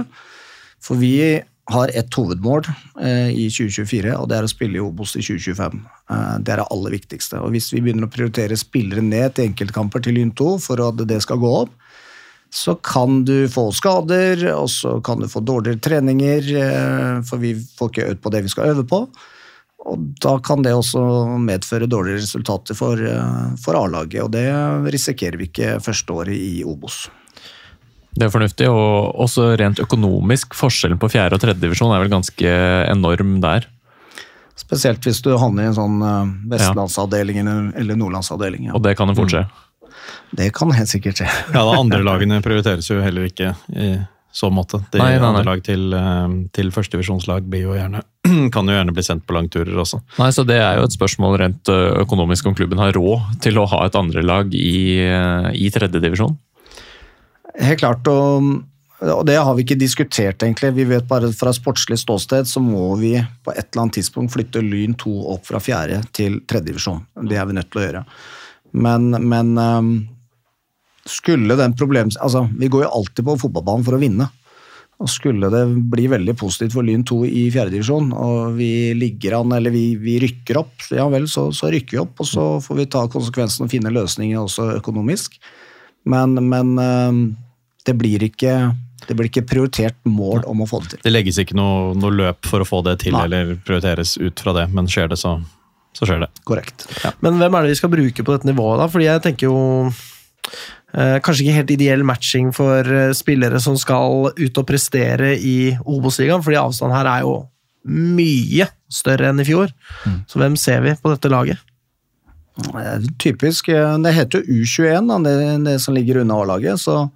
For 0.83 0.99
vi 0.99 1.43
har 1.71 1.93
ett 1.95 2.15
hovedmål 2.15 2.65
eh, 3.01 3.31
i 3.31 3.47
2024, 3.51 4.17
og 4.19 4.27
det 4.31 4.39
er 4.39 4.47
å 4.47 4.51
spille 4.51 4.81
i 4.81 4.83
Obos 4.83 5.15
i 5.15 5.23
2025. 5.23 5.85
Eh, 6.11 6.33
det 6.43 6.55
er 6.55 6.63
det 6.63 6.71
aller 6.75 6.97
viktigste. 6.97 7.39
Og 7.45 7.55
hvis 7.55 7.71
vi 7.75 7.83
begynner 7.85 8.09
å 8.09 8.13
prioritere 8.13 8.59
spillere 8.59 9.05
ned 9.05 9.37
til 9.37 9.51
enkeltkamper 9.51 10.03
til 10.03 10.19
Lyn 10.19 10.33
2 10.39 10.49
for 10.65 10.83
at 10.89 11.05
det 11.07 11.21
skal 11.23 11.39
gå 11.43 11.53
opp, 11.61 11.77
så 12.53 12.75
kan 12.85 13.23
du 13.25 13.47
få 13.49 13.71
skader, 13.73 14.43
og 14.53 14.67
så 14.69 14.99
kan 15.05 15.23
du 15.23 15.29
få 15.31 15.41
dårligere 15.41 15.81
treninger, 15.81 16.51
for 17.25 17.41
vi 17.41 17.55
får 17.57 17.89
ikke 17.89 18.09
øvd 18.11 18.21
på 18.21 18.33
det 18.35 18.43
vi 18.45 18.53
skal 18.53 18.75
øve 18.75 18.85
på. 18.91 18.99
Og 19.91 19.99
da 20.23 20.37
kan 20.45 20.63
det 20.63 20.75
også 20.77 21.01
medføre 21.43 21.89
dårligere 21.91 22.23
resultater 22.23 22.77
for, 22.79 23.01
eh, 23.03 23.57
for 23.63 23.75
A-laget, 23.81 24.23
og 24.23 24.31
det 24.35 24.47
risikerer 24.95 25.37
vi 25.41 25.49
ikke 25.51 25.81
første 25.83 26.15
året 26.15 26.37
i 26.39 26.63
Obos. 26.65 27.09
Det 28.15 28.27
er 28.27 28.31
fornuftig, 28.31 28.69
og 28.69 29.17
også 29.25 29.57
rent 29.59 29.81
økonomisk. 29.81 30.53
Forskjellen 30.55 31.01
på 31.01 31.09
fjerde 31.11 31.35
og 31.39 31.41
tredjedivisjon 31.41 31.95
er 31.97 32.03
vel 32.05 32.13
ganske 32.13 32.53
enorm 32.93 33.41
der. 33.41 33.67
Spesielt 34.55 35.01
hvis 35.09 35.23
du 35.25 35.31
havner 35.41 35.65
i 35.65 35.71
en 35.73 35.79
sånn 35.79 35.99
eh, 36.05 36.33
vestlandsavdeling 36.53 37.41
eller- 37.75 37.97
nordlandsavdeling. 37.97 38.67
Ja. 38.69 38.75
Og 38.77 38.83
det 38.85 38.97
kan 38.99 39.09
jo 39.09 39.15
fort 39.15 39.33
skje. 39.33 39.47
Det 40.37 40.53
kan 40.55 40.71
helt 40.71 40.89
sikkert 40.89 41.17
skje. 41.23 41.29
Ja, 41.55 41.65
da 41.65 41.79
andre 41.81 42.03
lagene 42.05 42.43
prioriteres 42.45 42.89
jo 42.89 43.01
heller 43.03 43.27
ikke 43.29 43.55
i 43.75 43.97
så 44.33 44.49
måte. 44.53 44.85
De 44.93 44.99
Nei, 45.01 45.17
nei, 45.17 45.19
nei. 45.19 45.29
andre 45.29 45.45
lag 45.45 45.63
til, 45.65 45.93
eh, 45.93 46.29
til 46.53 46.71
førstedivisjonslag 46.71 47.49
blir 47.49 47.67
jo 47.67 47.75
gjerne 47.75 48.03
kan 48.55 48.69
jo 48.69 48.75
gjerne 48.77 48.95
bli 48.95 49.05
sendt 49.05 49.27
på 49.27 49.37
langturer 49.37 49.79
også. 49.83 50.01
Nei, 50.21 50.31
så 50.35 50.45
Det 50.47 50.59
er 50.61 50.79
jo 50.79 50.87
et 50.87 50.95
spørsmål 50.95 51.39
rent 51.43 51.73
økonomisk 51.73 52.49
om 52.49 52.57
klubben 52.59 52.81
har 52.83 52.95
råd 52.97 53.39
til 53.45 53.59
å 53.59 53.69
ha 53.71 53.85
et 53.87 53.99
andrelag 53.99 54.55
i, 54.55 55.03
i 55.59 55.71
tredje 55.75 56.03
divisjon. 56.03 56.37
Helt 57.59 57.83
klart, 57.83 58.07
og, 58.09 58.63
og 59.03 59.25
det 59.29 59.37
har 59.37 59.53
vi 59.59 59.67
ikke 59.67 59.81
diskutert 59.81 60.45
egentlig. 60.47 60.73
Vi 60.79 60.87
vet 60.89 61.09
bare 61.11 61.33
fra 61.37 61.53
sportslig 61.57 61.99
ståsted 62.01 62.49
så 62.49 62.63
må 62.65 62.95
vi 63.01 63.17
på 63.45 63.53
et 63.53 63.67
eller 63.67 63.85
annet 63.85 63.99
tidspunkt 63.99 64.33
flytte 64.37 64.63
Lyn 64.65 64.97
2 64.99 65.13
opp 65.35 65.51
fra 65.51 65.61
fjerde 65.63 66.01
til 66.17 66.41
tredje 66.47 66.71
divisjon. 66.71 67.03
Det 67.29 67.37
er 67.37 67.51
vi 67.51 67.59
nødt 67.59 67.73
til 67.73 67.83
å 67.83 67.87
gjøre. 67.87 68.05
Men, 68.73 69.11
men 69.29 69.53
skulle 71.05 71.59
den 71.59 71.75
problems... 71.77 72.17
Altså, 72.17 72.47
vi 72.59 72.71
går 72.73 72.87
jo 72.87 72.95
alltid 73.01 73.27
på 73.27 73.37
fotballbanen 73.45 73.85
for 73.87 73.99
å 73.99 74.01
vinne. 74.01 74.29
Og 75.01 75.09
skulle 75.11 75.49
det 75.51 75.63
bli 75.91 76.05
veldig 76.13 76.35
positivt 76.39 76.77
for 76.77 76.87
Lyn 76.87 77.03
2 77.09 77.17
i 77.27 77.47
fjerde 77.51 77.75
divisjon, 77.75 78.13
og 78.15 78.59
vi 78.59 78.93
ligger 78.95 79.41
an, 79.41 79.55
eller 79.57 79.75
vi, 79.75 79.97
vi 79.99 80.19
rykker 80.23 80.61
opp, 80.61 80.87
ja 80.95 81.09
vel, 81.11 81.27
så, 81.31 81.49
så 81.57 81.73
rykker 81.73 81.97
vi 81.97 82.03
opp, 82.05 82.21
og 82.23 82.29
så 82.29 82.45
får 82.63 82.79
vi 82.79 82.87
ta 82.93 83.03
konsekvensen 83.11 83.67
og 83.67 83.73
finne 83.73 83.91
løsninger 83.91 84.39
også 84.39 84.69
økonomisk. 84.77 85.41
Men, 86.07 86.37
men 86.51 86.77
um, 86.79 87.25
det 87.87 87.97
blir 87.99 88.23
ikke 88.29 88.55
det 89.09 89.17
blir 89.19 89.27
ikke 89.27 89.45
prioritert 89.49 89.99
mål 90.07 90.45
om 90.47 90.63
å 90.63 90.69
få 90.69 90.83
det 90.85 90.93
til. 90.93 91.03
Det 91.03 91.13
legges 91.13 91.41
ikke 91.43 91.57
noe, 91.59 91.91
noe 91.99 92.15
løp 92.15 92.47
for 92.47 92.63
å 92.63 92.69
få 92.69 92.83
det 92.87 93.01
til, 93.03 93.17
Nei. 93.17 93.25
eller 93.27 93.57
prioriteres 93.67 94.15
ut 94.21 94.43
fra 94.43 94.55
det, 94.57 94.69
men 94.75 94.87
skjer 94.91 95.11
det, 95.11 95.19
så, 95.19 95.37
så 95.97 96.09
skjer 96.09 96.23
det. 96.25 96.31
Korrekt. 96.49 96.87
Men 97.25 97.41
hvem 97.41 97.59
er 97.59 97.67
det 97.67 97.75
vi 97.75 97.81
skal 97.81 97.93
bruke 97.93 98.23
på 98.23 98.37
dette 98.37 98.49
nivået, 98.49 98.79
da? 98.83 98.89
Fordi 98.93 99.09
jeg 99.09 99.25
tenker 99.27 99.49
jo 99.49 99.59
eh, 99.89 99.97
Kanskje 100.95 101.47
ikke 101.47 101.57
helt 101.57 101.71
ideell 101.73 102.03
matching 102.05 102.51
for 102.53 102.85
eh, 102.85 103.15
spillere 103.17 103.61
som 103.65 103.79
skal 103.81 104.31
ut 104.37 104.59
og 104.61 104.67
prestere 104.69 105.35
i 105.41 105.73
Obos-ligaen, 105.89 106.43
fordi 106.45 106.61
avstanden 106.61 106.97
her 106.99 107.09
er 107.09 107.25
jo 107.25 107.37
mye 107.89 108.69
større 108.93 109.31
enn 109.33 109.41
i 109.43 109.47
fjor. 109.49 109.73
Så 110.29 110.39
hvem 110.39 110.55
ser 110.61 110.85
vi 110.85 110.93
på 111.01 111.15
dette 111.15 111.31
laget? 111.33 111.63
Eh, 112.77 113.07
Typisk. 113.19 113.69
eh, 113.73 113.99
Det 114.05 114.13
heter 114.15 114.43
jo 114.45 114.61
U21, 114.61 115.09
da, 115.09 115.19
det, 115.25 115.65
det 115.65 115.79
som 115.81 115.97
ligger 115.97 116.21
unna 116.21 116.37
A-laget. 116.43 116.79
Så, 116.85 117.09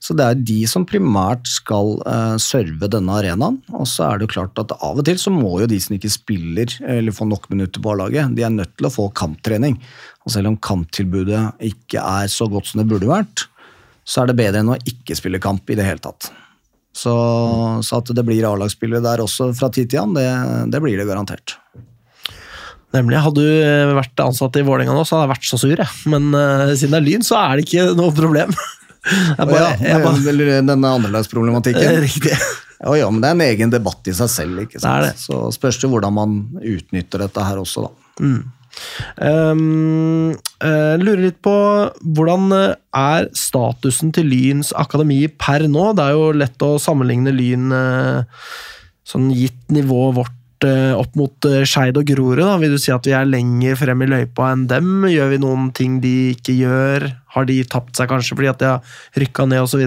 så 0.00 0.16
det 0.16 0.24
er 0.24 0.40
de 0.48 0.58
som 0.70 0.86
primært 0.88 1.44
skal 1.50 1.98
uh, 2.06 2.36
serve 2.40 2.88
denne 2.88 3.12
arenaen. 3.20 3.60
Og 3.74 3.86
så 3.90 4.06
er 4.08 4.18
det 4.18 4.28
jo 4.28 4.34
klart 4.38 4.58
at 4.62 4.72
av 4.78 4.98
og 4.98 5.04
til 5.04 5.18
så 5.20 5.32
må 5.34 5.58
jo 5.60 5.68
de 5.70 5.78
som 5.82 5.96
ikke 5.98 6.12
spiller 6.14 6.72
eller 6.86 7.12
får 7.12 7.28
nok 7.28 7.50
minutter 7.52 7.82
på 7.84 7.92
A-laget, 7.92 8.32
de 8.38 8.46
er 8.46 8.54
nødt 8.54 8.76
til 8.78 8.88
å 8.88 8.94
få 8.94 9.08
kamptrening. 9.12 9.76
Og 10.28 10.34
selv 10.34 10.50
om 10.50 10.58
kamptilbudet 10.60 11.40
ikke 11.64 12.02
er 12.04 12.28
så 12.28 12.44
godt 12.52 12.68
som 12.68 12.82
det 12.82 12.90
burde 12.90 13.08
vært, 13.08 13.46
så 14.04 14.22
er 14.22 14.30
det 14.30 14.36
bedre 14.36 14.60
enn 14.60 14.74
å 14.74 14.76
ikke 14.88 15.16
spille 15.16 15.40
kamp 15.40 15.68
i 15.72 15.76
det 15.78 15.86
hele 15.86 16.02
tatt. 16.04 16.28
Så, 16.92 17.14
så 17.84 18.00
at 18.00 18.10
det 18.12 18.24
blir 18.26 18.44
A-lagsspillere 18.44 19.00
der 19.04 19.22
også 19.24 19.52
fra 19.56 19.70
tid 19.72 19.88
til 19.88 20.02
annen, 20.02 20.18
det, 20.18 20.74
det 20.74 20.82
blir 20.84 21.00
det 21.00 21.06
garantert. 21.08 21.56
Nemlig, 22.96 23.20
Hadde 23.24 23.44
du 23.44 23.48
eh, 23.62 23.94
vært 23.96 24.20
ansatt 24.24 24.56
i 24.56 24.64
Vålerenga 24.64 24.96
nå, 24.96 25.04
så 25.04 25.16
hadde 25.16 25.28
jeg 25.28 25.34
vært 25.34 25.48
så 25.48 25.60
sur, 25.60 25.74
jeg. 25.76 25.96
Men 26.08 26.28
uh, 26.32 26.72
siden 26.72 26.96
det 26.96 27.00
er 27.00 27.06
Lyn, 27.06 27.24
så 27.24 27.36
er 27.40 27.56
det 27.56 27.66
ikke 27.68 27.86
noe 27.96 28.14
problem. 28.16 28.52
Bare, 29.38 29.60
ja, 29.62 29.68
jeg 29.94 30.02
bare, 30.04 30.56
denne 30.66 30.88
andrelagsproblematikken. 30.98 32.00
Riktig. 32.02 32.34
Ja, 32.34 32.92
ja, 32.98 33.06
men 33.08 33.22
det 33.22 33.30
er 33.30 33.36
en 33.38 33.44
egen 33.46 33.70
debatt 33.72 34.10
i 34.10 34.12
seg 34.12 34.28
selv. 34.28 34.58
ikke 34.66 34.82
sant? 34.82 35.06
Det 35.06 35.14
det. 35.14 35.22
Så 35.22 35.38
spørs 35.54 35.78
det 35.80 35.88
hvordan 35.88 36.12
man 36.12 36.34
utnytter 36.60 37.24
dette 37.24 37.46
her 37.46 37.62
også, 37.62 37.86
da. 37.86 37.92
Um, 39.18 40.32
eh, 40.64 40.94
lurer 41.00 41.22
litt 41.26 41.38
på 41.44 41.54
hvordan 42.02 42.48
eh, 42.54 42.74
er 42.98 43.28
statusen 43.36 44.12
til 44.14 44.28
Lyns 44.30 44.72
akademi 44.76 45.24
per 45.40 45.66
nå? 45.70 45.92
Det 45.96 46.06
er 46.06 46.16
jo 46.16 46.32
lett 46.36 46.66
å 46.66 46.74
sammenligne 46.82 47.34
Lyn 47.34 47.72
uh, 47.74 48.42
sånn 49.08 49.30
gitt 49.34 49.60
nivået 49.74 50.20
vårt 50.20 50.34
opp 50.58 51.12
mot 51.14 51.46
Skeid 51.70 51.94
og 52.00 52.08
Grorud. 52.08 52.40
Da. 52.42 52.56
Vil 52.58 52.72
du 52.74 52.80
si 52.82 52.90
at 52.90 53.06
vi 53.06 53.12
er 53.14 53.28
lenger 53.30 53.76
frem 53.78 54.00
i 54.02 54.08
løypa 54.10 54.48
enn 54.50 54.64
dem? 54.66 55.04
Gjør 55.06 55.30
vi 55.30 55.38
noen 55.44 55.68
ting 55.70 56.00
de 56.02 56.32
ikke 56.32 56.56
gjør? 56.58 57.06
Har 57.36 57.46
de 57.46 57.60
tapt 57.70 57.94
seg 57.94 58.10
kanskje 58.10 58.34
fordi 58.34 58.50
at 58.50 58.58
de 58.64 58.72
har 58.72 59.22
rykka 59.22 59.46
ned 59.46 59.62
osv.? 59.62 59.84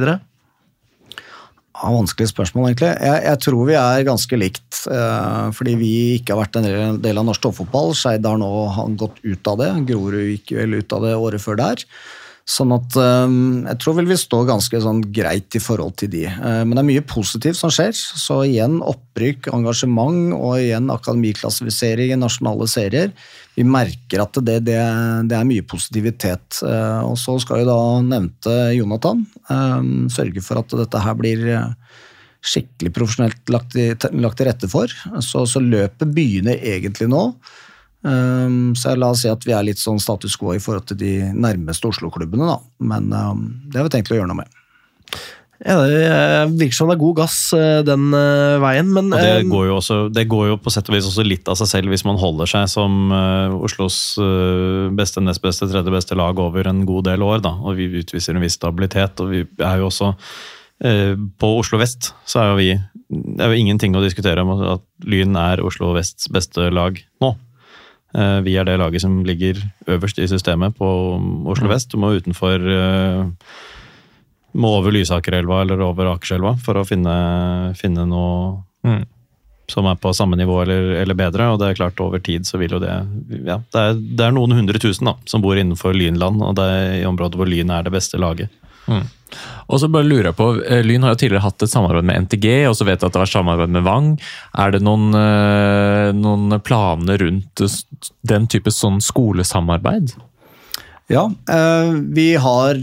Vanskelig 1.82 2.30
spørsmål, 2.30 2.70
egentlig. 2.70 2.92
Jeg, 3.02 3.22
jeg 3.26 3.42
tror 3.42 3.66
vi 3.66 3.76
er 3.80 4.06
ganske 4.06 4.38
likt. 4.38 4.82
Eh, 4.86 5.46
fordi 5.58 5.76
vi 5.80 5.92
ikke 6.20 6.36
har 6.36 6.44
vært 6.44 6.60
en 6.60 7.00
del 7.02 7.22
av 7.22 7.26
norsk 7.26 7.42
toppfotball. 7.48 7.96
Skeid 7.98 8.28
har 8.28 8.38
nå 8.42 8.52
gått 9.02 9.18
ut 9.26 9.50
av 9.50 9.62
det. 9.64 9.72
Grorud 9.90 10.28
gikk 10.36 10.54
vel 10.60 10.78
ut 10.78 10.98
av 10.98 11.08
det 11.08 11.16
året 11.18 11.42
før 11.42 11.58
der. 11.64 11.86
Sånn 12.50 12.72
at 12.74 12.96
eh, 12.98 13.34
jeg 13.70 13.78
tror 13.84 13.96
vel 14.00 14.10
vi 14.10 14.18
står 14.20 14.48
ganske 14.50 14.82
sånn 14.84 15.04
greit 15.14 15.56
i 15.56 15.62
forhold 15.62 16.00
til 16.02 16.10
de. 16.14 16.26
Eh, 16.26 16.62
men 16.66 16.74
det 16.74 16.82
er 16.82 16.90
mye 16.90 17.06
positivt 17.06 17.60
som 17.60 17.72
skjer. 17.74 17.94
Så 17.94 18.42
igjen 18.48 18.80
opprykk, 18.82 19.52
engasjement 19.54 20.34
og 20.38 20.58
igjen 20.60 20.90
akademiklassifisering 20.94 22.16
i 22.16 22.20
nasjonale 22.20 22.68
serier. 22.72 23.14
Vi 23.56 23.66
merker 23.68 24.24
at 24.24 24.42
det, 24.42 24.62
det, 24.68 24.80
det 25.30 25.38
er 25.38 25.48
mye 25.48 25.66
positivitet. 25.68 26.62
Eh, 26.66 27.02
Og 27.06 27.18
så 27.22 27.38
skal 27.44 27.62
jo 27.62 27.70
da 27.70 27.80
nevnte 28.10 28.58
Jonathan 28.76 29.26
eh, 29.46 29.82
sørge 30.12 30.44
for 30.46 30.64
at 30.64 30.78
dette 30.82 31.06
her 31.06 31.18
blir 31.20 31.46
eh, 31.54 31.74
skikkelig 32.42 32.94
profesjonelt 32.98 33.52
lagt, 33.54 33.78
i, 33.78 33.92
lagt 34.18 34.42
til 34.42 34.50
rette 34.50 34.70
for. 34.72 34.92
Så, 35.22 35.46
så 35.46 35.62
løpet 35.62 36.10
begynner 36.16 36.58
egentlig 36.58 37.12
nå. 37.12 37.28
Um, 38.02 38.74
så 38.74 38.96
la 38.98 39.12
oss 39.14 39.22
si 39.26 39.30
at 39.30 39.44
vi 39.46 39.54
er 39.54 39.68
litt 39.68 39.82
sånn 39.82 40.02
status 40.02 40.34
quo 40.42 40.56
i 40.56 40.64
forhold 40.64 40.88
til 40.90 40.98
de 41.02 41.14
nærmeste 41.38 41.92
Oslo-klubbene, 41.92 42.48
da. 42.50 42.58
Men 42.92 43.12
um, 43.14 43.46
det 43.70 43.82
har 43.82 43.88
vi 43.90 43.94
tenkt 43.98 44.14
å 44.14 44.18
gjøre 44.18 44.32
noe 44.32 44.42
med. 44.42 44.58
Ja, 45.62 45.76
det 45.86 45.98
eh, 46.08 46.52
virker 46.58 46.74
som 46.74 46.90
det 46.90 46.96
er 46.96 47.02
god 47.04 47.18
gass 47.20 47.36
eh, 47.54 47.82
den 47.86 48.08
eh, 48.18 48.58
veien, 48.64 48.88
men 48.96 49.12
Og 49.14 49.22
det 49.22 49.50
går, 49.50 49.68
jo 49.70 49.76
også, 49.78 49.98
det 50.10 50.24
går 50.32 50.48
jo 50.50 50.56
på 50.58 50.74
sett 50.74 50.90
og 50.90 50.96
vis 50.96 51.10
også 51.10 51.26
litt 51.26 51.52
av 51.52 51.60
seg 51.60 51.70
selv 51.70 51.94
hvis 51.94 52.04
man 52.08 52.18
holder 52.18 52.50
seg 52.50 52.66
som 52.72 53.14
Oslos 53.62 54.00
beste, 54.98 55.22
nest 55.22 55.44
beste, 55.44 55.70
tredje 55.70 55.94
beste 55.94 56.18
lag 56.18 56.40
over 56.42 56.66
en 56.70 56.82
god 56.88 57.06
del 57.12 57.22
år. 57.26 57.44
Da. 57.46 57.54
Og 57.62 57.78
vi 57.78 57.92
utviser 58.02 58.34
en 58.34 58.42
viss 58.42 58.58
stabilitet. 58.58 59.22
Og 59.22 59.30
vi 59.30 59.44
er 59.62 59.82
jo 59.82 59.92
også 59.92 60.14
På 61.38 61.52
Oslo 61.60 61.78
vest 61.78 62.12
så 62.26 62.42
er 62.42 62.48
jo 62.50 62.58
vi 62.58 62.70
Det 63.12 63.44
er 63.44 63.52
jo 63.52 63.62
ingenting 63.62 63.94
å 63.96 64.02
diskutere 64.02 64.42
om 64.42 64.56
at 64.58 64.86
Lyn 65.06 65.38
er 65.38 65.62
Oslo 65.62 65.94
vests 65.94 66.32
beste 66.34 66.72
lag 66.74 66.98
nå. 67.22 67.36
Eh, 68.14 68.40
vi 68.46 68.58
er 68.60 68.68
det 68.68 68.80
laget 68.82 69.04
som 69.04 69.22
ligger 69.28 69.60
øverst 69.88 70.20
i 70.20 70.28
systemet 70.28 70.76
på 70.78 70.88
Oslo 71.52 71.70
vest. 71.72 71.92
Du 71.94 71.98
må 72.02 72.12
utenfor 72.18 72.66
eh, 72.74 73.22
må 74.54 74.74
over 74.82 74.92
Lysakerelva 74.92 75.62
eller 75.64 75.80
over 75.86 76.10
Akerselva 76.12 76.58
for 76.60 76.82
å 76.82 76.88
finne, 76.88 77.16
finne 77.80 78.08
noe 78.10 78.60
Mm. 78.82 79.04
som 79.70 79.86
er 79.86 79.96
på 80.02 80.10
samme 80.18 80.34
nivå 80.36 80.56
eller, 80.64 80.88
eller 81.04 81.14
bedre. 81.14 81.46
Og 81.54 81.60
det 81.62 81.68
er 81.70 81.76
klart 81.78 82.00
over 82.02 82.18
tid 82.20 82.48
så 82.50 82.58
vil 82.58 82.74
jo 82.74 82.80
det 82.82 82.90
ja, 83.46 83.60
det, 83.62 83.78
er, 83.78 83.94
det 83.94 84.26
er 84.26 84.34
noen 84.34 84.56
hundre 84.58 84.82
tusen 84.82 85.06
da, 85.06 85.14
som 85.30 85.44
bor 85.44 85.54
innenfor 85.56 85.94
Lynland, 85.94 86.42
og 86.42 86.56
det 86.58 86.66
er 86.66 86.96
i 87.04 87.06
området 87.06 87.38
hvor 87.38 87.46
Lyn 87.46 87.70
er 87.70 87.86
det 87.86 87.94
beste 87.94 88.18
laget. 88.18 88.50
Og 89.72 89.80
så 89.82 89.90
bare 89.92 90.08
lurer 90.08 90.32
jeg 90.32 90.38
på, 90.40 90.50
eh, 90.66 90.82
Lyn 90.86 91.06
har 91.06 91.16
jo 91.16 91.22
tidligere 91.24 91.46
hatt 91.46 91.64
et 91.64 91.72
samarbeid 91.72 92.08
med 92.08 92.26
NTG, 92.26 92.48
og 92.70 92.76
så 92.78 92.88
vet 92.88 93.00
jeg 93.00 93.08
at 93.08 93.16
det 93.16 93.24
vært 93.24 93.36
samarbeid 93.36 93.72
med 93.76 93.86
Vang. 93.88 94.10
Er 94.60 94.74
det 94.76 94.82
noen, 94.84 95.14
eh, 95.16 96.10
noen 96.18 96.58
planer 96.60 97.22
rundt 97.24 97.64
den 98.28 98.48
type 98.52 98.74
sånn 98.74 99.00
skolesamarbeid? 99.04 100.14
Ja, 101.12 101.26
eh, 101.28 101.94
vi, 102.16 102.36
har, 102.40 102.76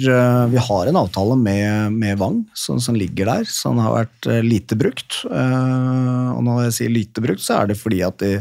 vi 0.53 0.65
har 0.69 0.89
en 0.89 1.01
avtale 1.01 1.37
med, 1.41 1.93
med 1.93 2.19
Vang 2.21 2.43
som, 2.53 2.81
som 2.81 2.97
ligger 2.97 3.31
der, 3.31 3.45
som 3.49 3.81
har 3.81 3.95
vært 4.03 4.29
lite 4.45 4.77
brukt. 4.77 5.23
Og 5.29 6.43
når 6.45 6.69
jeg 6.69 6.77
sier 6.77 6.93
lite 6.93 7.25
brukt, 7.25 7.45
så 7.45 7.63
er 7.63 7.71
det 7.71 7.81
fordi 7.81 8.03
at 8.05 8.21
de, 8.21 8.35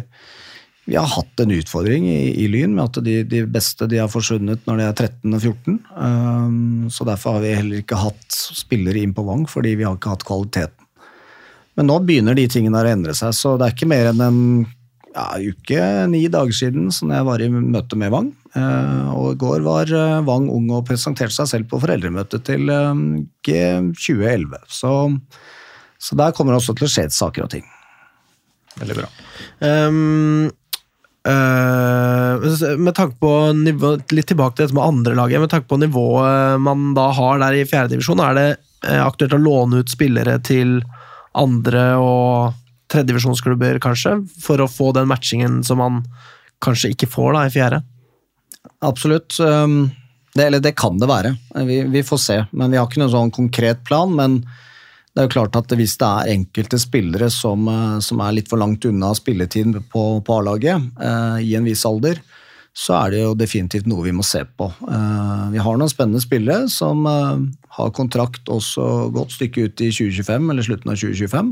vi 0.88 0.96
har 0.96 1.08
hatt 1.12 1.42
en 1.44 1.52
utfordring 1.52 2.06
i, 2.08 2.32
i 2.44 2.48
Lyn 2.48 2.72
med 2.78 2.86
at 2.86 3.04
de, 3.04 3.20
de 3.28 3.42
beste 3.52 3.90
de 3.92 4.00
har 4.00 4.08
forsvunnet 4.08 4.64
når 4.70 4.80
de 4.80 4.86
er 4.86 4.94
13 4.96 5.36
og 5.36 5.42
14. 5.42 5.80
Um, 6.00 6.86
så 6.94 7.04
derfor 7.08 7.36
har 7.36 7.44
vi 7.44 7.56
heller 7.58 7.82
ikke 7.82 8.00
hatt 8.00 8.38
spillere 8.56 9.02
inn 9.04 9.12
på 9.16 9.26
Vang, 9.28 9.44
fordi 9.52 9.76
vi 9.76 9.84
har 9.84 9.98
ikke 9.98 10.14
hatt 10.16 10.24
kvaliteten. 10.28 10.88
Men 11.78 11.90
nå 11.92 11.98
begynner 12.08 12.38
de 12.38 12.48
tingene 12.50 12.80
der 12.80 12.88
å 12.88 12.94
endre 12.96 13.16
seg, 13.20 13.36
så 13.36 13.58
det 13.60 13.68
er 13.68 13.76
ikke 13.76 13.90
mer 13.92 14.08
enn 14.14 14.24
en 14.24 14.40
ja, 15.12 15.26
uke, 15.36 15.82
ni 16.14 16.22
dager 16.32 16.56
siden, 16.56 16.88
som 16.96 17.12
jeg 17.12 17.26
var 17.28 17.44
i 17.44 17.50
møte 17.52 18.00
med 18.00 18.14
Vang. 18.14 18.30
Uh, 18.56 19.12
og 19.12 19.34
i 19.34 19.40
går 19.42 19.66
var 19.66 19.92
uh, 19.92 20.22
Vang 20.26 20.48
ung 20.54 20.70
og 20.72 20.86
presenterte 20.88 21.36
seg 21.36 21.50
selv 21.52 21.68
på 21.74 21.82
foreldremøtet 21.84 22.46
til 22.48 22.72
uh, 22.72 22.94
G2011. 23.44 24.56
Så, 24.72 24.94
så 26.00 26.20
der 26.24 26.32
kommer 26.38 26.56
det 26.56 26.62
også 26.62 26.78
til 26.80 26.88
å 26.88 26.94
skje 26.96 27.10
saker 27.18 27.50
og 27.50 27.52
ting. 27.58 27.68
Veldig 28.80 28.98
bra. 29.02 29.12
Um, 29.60 30.48
med 31.28 32.94
tanke 32.96 33.18
på 33.20 33.32
nivå, 33.58 33.96
Litt 34.16 34.30
tilbake 34.32 34.56
til 34.56 34.68
dette 34.68 34.78
med 34.78 34.86
andrelaget. 34.86 35.42
Med 35.44 35.52
tanke 35.52 35.68
på 35.68 35.80
nivået 35.82 36.62
man 36.64 36.94
da 36.96 37.10
har 37.16 37.42
der 37.42 37.58
i 37.58 37.66
fjerdedivisjon, 37.68 38.22
er 38.24 38.38
det 38.38 38.48
øh, 38.88 39.02
aktuelt 39.04 39.36
å 39.36 39.42
låne 39.42 39.82
ut 39.82 39.92
spillere 39.92 40.38
til 40.46 40.80
andre- 41.38 41.98
og 42.00 42.56
tredjedivisjonsklubber, 42.92 43.82
kanskje? 43.84 44.16
For 44.42 44.64
å 44.64 44.70
få 44.72 44.94
den 44.96 45.10
matchingen 45.12 45.60
som 45.68 45.82
man 45.84 46.04
kanskje 46.64 46.94
ikke 46.96 47.10
får 47.12 47.36
da 47.36 47.46
i 47.46 47.54
fjerde? 47.54 47.82
Absolutt. 48.86 49.36
Um, 49.40 49.90
det, 50.34 50.48
eller 50.48 50.64
det 50.64 50.76
kan 50.78 51.00
det 51.02 51.10
være. 51.10 51.34
Vi, 51.68 51.82
vi, 51.92 52.04
får 52.06 52.22
se. 52.22 52.38
Men 52.52 52.72
Vi 52.72 52.80
har 52.80 52.88
ikke 52.88 53.02
noen 53.02 53.14
sånn 53.14 53.36
konkret 53.36 53.84
plan. 53.88 54.14
Men 54.16 54.40
det 55.18 55.24
er 55.24 55.28
jo 55.28 55.34
klart 55.34 55.58
at 55.58 55.72
hvis 55.74 55.96
det 55.98 56.08
er 56.08 56.36
enkelte 56.36 56.78
spillere 56.78 57.32
som, 57.34 57.66
uh, 57.66 57.98
som 58.06 58.22
er 58.22 58.36
litt 58.38 58.52
for 58.52 58.62
langt 58.62 58.86
unna 58.86 59.10
spilletiden 59.18 59.74
på, 59.90 60.04
på 60.22 60.36
A-laget 60.38 61.02
eh, 61.02 61.40
i 61.42 61.56
en 61.58 61.66
viss 61.66 61.88
alder, 61.90 62.22
så 62.78 62.94
er 63.00 63.14
det 63.14 63.22
jo 63.24 63.38
definitivt 63.38 63.88
noe 63.90 64.06
vi 64.06 64.14
må 64.14 64.24
se 64.26 64.44
på. 64.46 64.68
Eh, 64.70 65.46
vi 65.56 65.62
har 65.64 65.80
noen 65.80 65.90
spennende 65.90 66.22
spillere 66.22 66.68
som 66.70 67.08
eh, 67.10 67.48
har 67.80 67.96
kontrakt 67.98 68.52
også 68.54 69.10
godt 69.16 69.34
stykke 69.34 69.66
ut 69.66 69.82
i 69.82 69.90
2025, 69.90 70.52
eller 70.54 70.68
slutten 70.68 70.94
av 70.94 71.00
2025. 71.02 71.50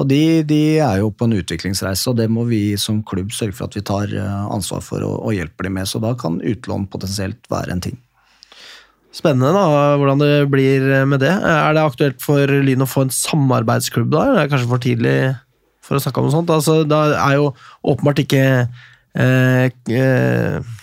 Og 0.00 0.08
de, 0.08 0.22
de, 0.48 0.62
er 0.80 1.02
jo 1.02 1.10
på 1.12 1.26
en 1.28 1.36
utviklingsreise, 1.36 2.06
og 2.08 2.16
det 2.22 2.30
må 2.32 2.46
vi 2.48 2.62
som 2.80 3.02
klubb 3.04 3.34
sørge 3.36 3.58
for 3.58 3.68
at 3.68 3.76
vi 3.76 3.84
tar 3.84 4.14
eh, 4.16 4.44
ansvar 4.48 4.80
for 4.86 5.04
og, 5.04 5.18
og 5.28 5.36
hjelper 5.36 5.68
dem 5.68 5.76
med. 5.76 5.90
Så 5.90 6.00
da 6.00 6.14
kan 6.16 6.40
utlån 6.40 6.88
potensielt 6.88 7.50
være 7.52 7.76
en 7.76 7.84
ting. 7.90 8.00
Spennende 9.14 9.50
da, 9.56 9.94
hvordan 9.98 10.20
det 10.22 10.34
blir 10.52 10.84
med 11.10 11.22
det. 11.24 11.32
Er 11.32 11.74
det 11.74 11.82
aktuelt 11.82 12.20
for 12.22 12.46
Lyn 12.46 12.84
å 12.84 12.88
få 12.88 13.06
en 13.06 13.14
samarbeidsklubb 13.14 14.12
da? 14.12 14.26
Det 14.34 14.44
er 14.44 14.52
kanskje 14.52 14.70
for 14.70 14.84
tidlig 14.84 15.14
for 15.82 15.98
å 15.98 16.02
snakke 16.04 16.22
om 16.22 16.28
noe 16.28 16.36
sånt? 16.36 16.52
Altså, 16.54 16.76
da 16.86 17.00
er 17.16 17.40
jo 17.40 17.48
åpenbart 17.90 18.22
ikke 18.22 18.44
eh, 19.18 19.64
eh, 19.66 20.76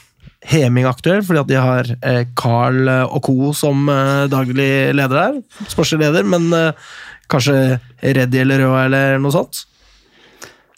Heming 0.47 0.87
aktuell, 0.87 1.23
fordi 1.27 1.41
at 1.41 1.49
de 1.49 1.57
har 1.59 1.89
eh, 1.97 2.21
Carl 2.39 2.91
og 3.07 3.21
co. 3.25 3.53
som 3.55 3.87
eh, 3.91 4.27
daglig 4.31 4.71
leder 4.95 5.15
der. 5.15 5.39
Sportslig 5.71 6.03
leder, 6.03 6.27
men 6.27 6.51
eh, 6.55 6.87
Kanskje 7.27 7.79
Reddy 7.99 8.39
eller 8.39 8.61
Røa 8.63 8.85
eller 8.87 9.17
noe 9.19 9.35
sånt? 9.35 9.65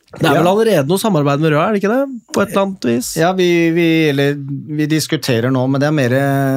Det 0.09 0.25
er 0.25 0.39
vel 0.39 0.47
allerede 0.49 0.89
noe 0.89 0.97
samarbeid 0.97 1.41
med 1.43 1.51
Røa, 1.53 1.67
er 1.67 1.75
det 1.75 1.83
ikke 1.83 1.91
det? 1.91 2.05
På 2.33 2.41
et 2.41 2.49
eller 2.49 2.63
annet 2.63 2.85
vis? 2.89 3.11
Ja, 3.19 3.29
vi, 3.37 3.49
vi, 3.75 3.85
eller, 4.09 4.39
vi 4.79 4.87
diskuterer 4.89 5.53
nå, 5.53 5.61
men 5.69 5.81
det 5.81 5.85
er 5.85 5.93
mer, 5.93 6.15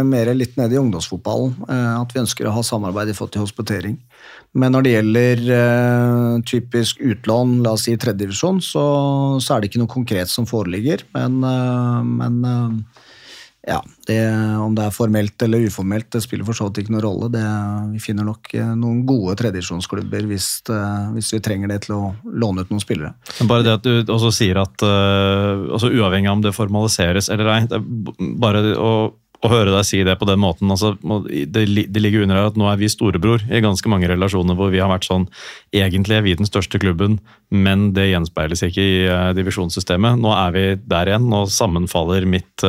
mer 0.08 0.30
litt 0.32 0.56
nede 0.56 0.78
i 0.78 0.80
ungdomsfotballen. 0.80 1.58
Eh, 1.66 1.90
at 1.98 2.14
vi 2.14 2.22
ønsker 2.22 2.48
å 2.48 2.54
ha 2.56 2.62
samarbeid 2.64 3.12
i 3.12 3.16
forhold 3.18 3.34
til 3.34 3.44
hospitering. 3.44 3.98
Men 4.56 4.72
når 4.72 4.86
det 4.86 4.94
gjelder 4.94 5.44
eh, 5.58 6.40
typisk 6.48 7.04
utlån, 7.04 7.58
la 7.64 7.74
oss 7.76 7.84
si 7.88 7.96
tredjedivisjon, 7.96 8.62
så, 8.64 8.86
så 9.36 9.54
er 9.54 9.60
det 9.60 9.70
ikke 9.70 9.82
noe 9.84 9.94
konkret 9.98 10.32
som 10.32 10.48
foreligger. 10.48 11.04
Men, 11.16 11.38
eh, 11.44 12.00
men 12.08 12.40
uh, 12.48 13.01
ja, 13.66 13.78
det, 14.06 14.18
Om 14.58 14.74
det 14.74 14.88
er 14.88 14.94
formelt 14.94 15.42
eller 15.46 15.68
uformelt, 15.68 16.08
det 16.10 16.24
spiller 16.24 16.46
for 16.46 16.58
så 16.58 16.66
vidt 16.66 16.82
ikke 16.82 16.96
noen 16.96 17.04
rolle. 17.04 17.30
Det, 17.30 17.44
vi 17.92 18.02
finner 18.02 18.26
nok 18.26 18.50
eh, 18.58 18.74
noen 18.74 19.04
gode 19.06 19.36
tradisjonsklubber 19.38 20.26
hvis, 20.32 20.48
eh, 20.66 21.12
hvis, 21.14 21.30
vi 21.36 21.42
trenger 21.46 21.70
det 21.70 21.84
til 21.86 21.94
å 21.94 22.02
låne 22.26 22.64
ut 22.64 22.74
noen 22.74 22.82
spillere. 22.82 23.14
Bare 23.46 23.62
det 23.62 23.76
at 23.78 23.86
du 23.86 24.10
også 24.10 24.32
sier 24.34 24.58
at 24.64 24.82
uh, 24.82 25.70
altså 25.70 25.92
uavhengig 25.94 26.30
av 26.30 26.40
om 26.40 26.42
det 26.42 26.56
formaliseres 26.56 27.30
eller 27.30 27.52
ei, 27.54 27.60
bare 28.42 28.64
å, 28.74 28.90
å 29.14 29.52
høre 29.52 29.76
deg 29.76 29.86
si 29.86 30.02
det 30.06 30.18
på 30.18 30.26
den 30.26 30.42
måten 30.42 30.70
altså, 30.74 30.92
det, 30.98 31.62
det, 31.62 32.02
ligger 32.02 32.26
under 32.26 32.38
her 32.40 32.50
at 32.50 32.58
nå 32.58 32.66
er 32.70 32.82
vi 32.82 32.90
storebror 32.90 33.46
i 33.46 33.62
ganske 33.62 33.90
mange 33.90 34.10
relasjoner 34.10 34.58
hvor 34.58 34.70
vi 34.74 34.82
har 34.82 34.90
vært 34.90 35.06
sånn 35.06 35.28
Egentlig 35.74 36.18
er 36.18 36.26
vi 36.26 36.34
den 36.38 36.50
største 36.50 36.82
klubben, 36.82 37.20
men 37.48 37.90
det 37.96 38.10
gjenspeiles 38.10 38.60
ikke 38.66 38.82
i 38.84 38.94
divisjonssystemet. 39.38 40.18
Nå 40.20 40.34
er 40.36 40.54
vi 40.54 40.64
der 40.84 41.08
igjen, 41.08 41.30
nå 41.30 41.46
sammenfaller 41.48 42.26
mitt 42.28 42.66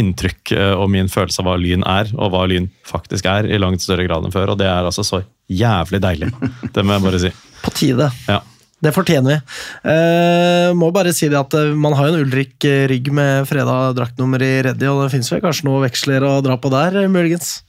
inntrykk 0.00 0.54
eh, 0.56 0.72
og 0.76 0.88
min 0.92 1.10
følelse 1.12 1.42
av 1.42 1.50
hva 1.50 1.58
Lyn 1.60 1.84
er, 1.88 2.12
og 2.16 2.32
hva 2.32 2.46
Lyn 2.50 2.70
faktisk 2.88 3.28
er, 3.28 3.48
i 3.48 3.60
langt 3.60 3.84
større 3.84 4.06
grad 4.06 4.24
enn 4.24 4.34
før. 4.34 4.54
Og 4.54 4.60
det 4.60 4.68
er 4.70 4.88
altså 4.88 5.04
så 5.06 5.22
jævlig 5.52 6.00
deilig. 6.02 6.32
Det 6.74 6.84
må 6.86 6.96
jeg 6.96 7.04
bare 7.04 7.22
si. 7.22 7.32
På 7.62 7.74
tide. 7.76 8.08
Ja. 8.30 8.40
Det 8.82 8.90
fortjener 8.90 9.36
vi. 9.36 9.58
Eh, 9.92 10.68
må 10.74 10.88
bare 10.94 11.12
si 11.14 11.28
det 11.30 11.38
at 11.38 11.54
uh, 11.54 11.68
Man 11.78 11.94
har 11.94 12.08
jo 12.08 12.16
en 12.16 12.24
Ulrik 12.24 12.66
Rygg 12.90 13.12
med 13.14 13.46
freda 13.46 13.76
draktnummer 13.94 14.42
i 14.42 14.52
Reddy, 14.66 14.88
og 14.90 15.04
det 15.04 15.12
fins 15.12 15.30
vel 15.30 15.42
kanskje 15.44 15.68
noen 15.68 15.84
veksler 15.84 16.26
å 16.26 16.40
dra 16.42 16.56
på 16.58 16.72
der, 16.72 17.04
muligens? 17.12 17.60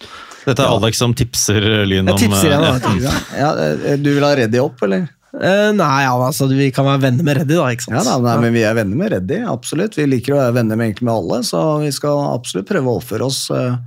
Dette 0.44 0.64
er 0.64 0.72
ja. 0.72 0.80
Alex 0.80 1.04
som 1.04 1.14
tipser 1.16 1.62
Lyn 1.86 2.08
om 2.08 2.16
Jeg 2.16 2.32
tipser 2.32 2.56
igjen, 2.56 3.04
ja. 3.04 3.14
ja. 3.38 3.98
Du 4.02 4.10
vil 4.10 4.26
ha 4.26 4.34
Reddy 4.42 4.64
opp, 4.64 4.82
eller? 4.88 5.06
Uh, 5.34 5.72
nei, 5.74 6.04
ja, 6.06 6.14
altså, 6.14 6.46
vi 6.54 6.68
kan 6.70 6.86
være 6.86 7.08
venner 7.08 7.26
med 7.26 7.40
Reddy, 7.40 7.56
da. 7.58 7.70
ikke 7.74 7.88
sant? 7.88 7.96
Ja, 7.98 8.04
da, 8.06 8.18
nei, 8.22 8.36
men 8.44 8.54
Vi 8.54 8.66
er 8.70 8.76
venner 8.78 9.00
med 9.00 9.14
Reddy, 9.16 9.40
absolutt. 9.50 9.98
Vi 9.98 10.06
liker 10.06 10.36
å 10.36 10.42
være 10.44 10.58
venner 10.60 10.78
med, 10.78 10.92
egentlig 10.92 11.08
med 11.10 11.16
alle, 11.16 11.40
så 11.48 11.62
vi 11.82 11.90
skal 11.96 12.22
absolutt 12.36 12.70
prøve 12.70 12.92
å 12.92 13.00
oppføre 13.00 13.26
oss. 13.26 13.48
Uh, 13.50 13.80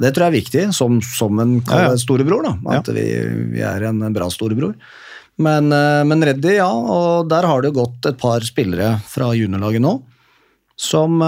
det 0.00 0.14
tror 0.16 0.26
jeg 0.26 0.32
er 0.32 0.38
viktig, 0.38 0.62
som, 0.76 0.96
som 1.04 1.42
en 1.42 1.58
ja, 1.58 1.82
ja. 1.90 1.98
storebror. 2.00 2.48
da, 2.48 2.78
At 2.78 2.88
vi, 2.96 3.04
vi, 3.52 3.60
er 3.60 3.84
en 3.90 4.00
bra 4.14 4.30
storebror. 4.32 4.72
Men, 5.44 5.68
uh, 5.68 6.00
men 6.08 6.24
Reddy, 6.24 6.54
ja, 6.56 6.70
og 6.72 7.28
der 7.28 7.44
har 7.44 7.64
det 7.64 7.76
gått 7.76 8.08
et 8.08 8.20
par 8.20 8.44
spillere 8.48 8.94
fra 9.04 9.34
juniorlaget 9.36 9.84
nå. 9.84 9.98
Som 10.80 11.22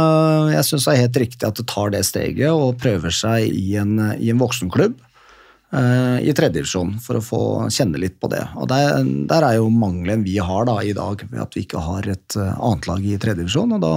jeg 0.52 0.60
syns 0.68 0.84
er 0.92 0.98
helt 1.06 1.14
riktig 1.16 1.46
at 1.48 1.56
det 1.56 1.64
tar 1.70 1.94
det 1.94 2.02
steget 2.04 2.52
og 2.52 2.76
prøver 2.82 3.14
seg 3.16 3.46
i 3.48 3.78
en, 3.80 3.94
i 4.20 4.28
en 4.28 4.40
voksenklubb. 4.42 4.98
Eh, 5.68 6.20
i 6.24 6.32
tredjedivisjon 6.32 6.94
for 7.04 7.18
å 7.18 7.24
få 7.24 7.40
kjenne 7.68 8.00
litt 8.00 8.16
på 8.20 8.30
det. 8.32 8.40
Og 8.56 8.70
der, 8.70 9.02
der, 9.28 9.44
er 9.44 9.58
jo 9.58 9.68
mangelen 9.68 10.22
vi 10.24 10.38
har 10.40 10.64
da 10.64 10.78
i 10.80 10.94
dag, 10.96 11.20
ved 11.28 11.42
at 11.42 11.56
vi 11.56 11.66
ikke 11.66 11.82
har 11.84 12.08
et 12.08 12.36
eh, 12.40 12.54
annet 12.56 12.88
lag 12.88 13.04
i 13.04 13.18
tredjedivisjon. 13.20 13.74
Og 13.76 13.82
da 13.82 13.92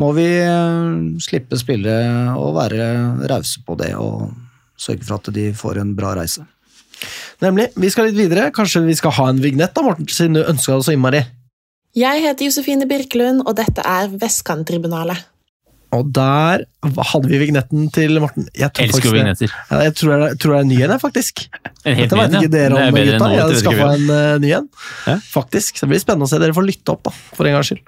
må 0.00 0.08
vi 0.16 0.24
eh, 0.40 0.96
slippe 1.20 1.60
spillere 1.60 2.32
og 2.40 2.56
være 2.56 2.86
rause 3.28 3.60
på 3.66 3.76
det 3.82 3.92
og 4.00 4.32
sørge 4.80 5.04
for 5.04 5.20
at 5.20 5.28
de 5.36 5.50
får 5.54 5.82
en 5.82 5.92
bra 5.98 6.14
reise. 6.16 6.46
Nemlig. 7.44 7.68
Vi 7.76 7.92
skal 7.92 8.08
litt 8.08 8.16
videre. 8.16 8.48
Kanskje 8.54 8.86
vi 8.86 8.96
skal 8.96 9.12
ha 9.18 9.28
en 9.28 9.44
vignett, 9.44 9.74
da, 9.76 9.84
Morten, 9.84 10.08
siden 10.08 10.38
du 10.38 10.46
ønska 10.46 10.78
det 10.78 10.88
så 10.88 10.96
innmari? 10.96 11.20
Jeg 11.94 12.24
heter 12.24 12.48
Josefine 12.48 12.88
Birkelund, 12.90 13.44
og 13.44 13.52
dette 13.60 13.84
er 13.84 14.08
Vestkanttribunalet. 14.16 15.28
Og 15.94 16.08
der 16.14 16.64
hadde 16.82 17.28
vi 17.30 17.38
vignetten 17.38 17.86
til 17.94 18.18
Morten. 18.22 18.48
Jeg 18.50 18.72
Elsker 18.72 18.96
faktisk, 18.96 19.14
vignetter. 19.14 19.52
Ja, 19.70 19.78
jeg 19.86 19.94
tror 20.00 20.22
det, 20.22 20.28
tror 20.42 20.54
det 20.54 20.58
er 20.58 20.68
ny 20.68 20.78
en, 20.84 20.94
faktisk. 21.00 21.44
En 21.84 21.94
helt 21.94 22.10
Dette 22.10 22.18
vet 22.18 22.36
ikke 22.40 22.52
dere 22.54 22.80
om, 22.80 22.98
gutta. 22.98 23.28
Jeg 23.30 23.42
hadde 23.44 23.60
skaffa 23.60 23.86
en 23.94 24.08
uh, 24.10 24.34
ny 24.42 24.50
en. 24.58 24.66
Ja? 25.06 25.16
Faktisk. 25.30 25.78
Det 25.80 25.88
blir 25.92 26.02
spennende 26.02 26.26
å 26.26 26.32
se. 26.32 26.40
Dere 26.42 26.56
får 26.56 26.66
lytte 26.66 26.94
opp, 26.94 27.04
da, 27.06 27.12
for 27.38 27.48
en 27.48 27.56
gangs 27.56 27.70
skyld. 27.70 27.84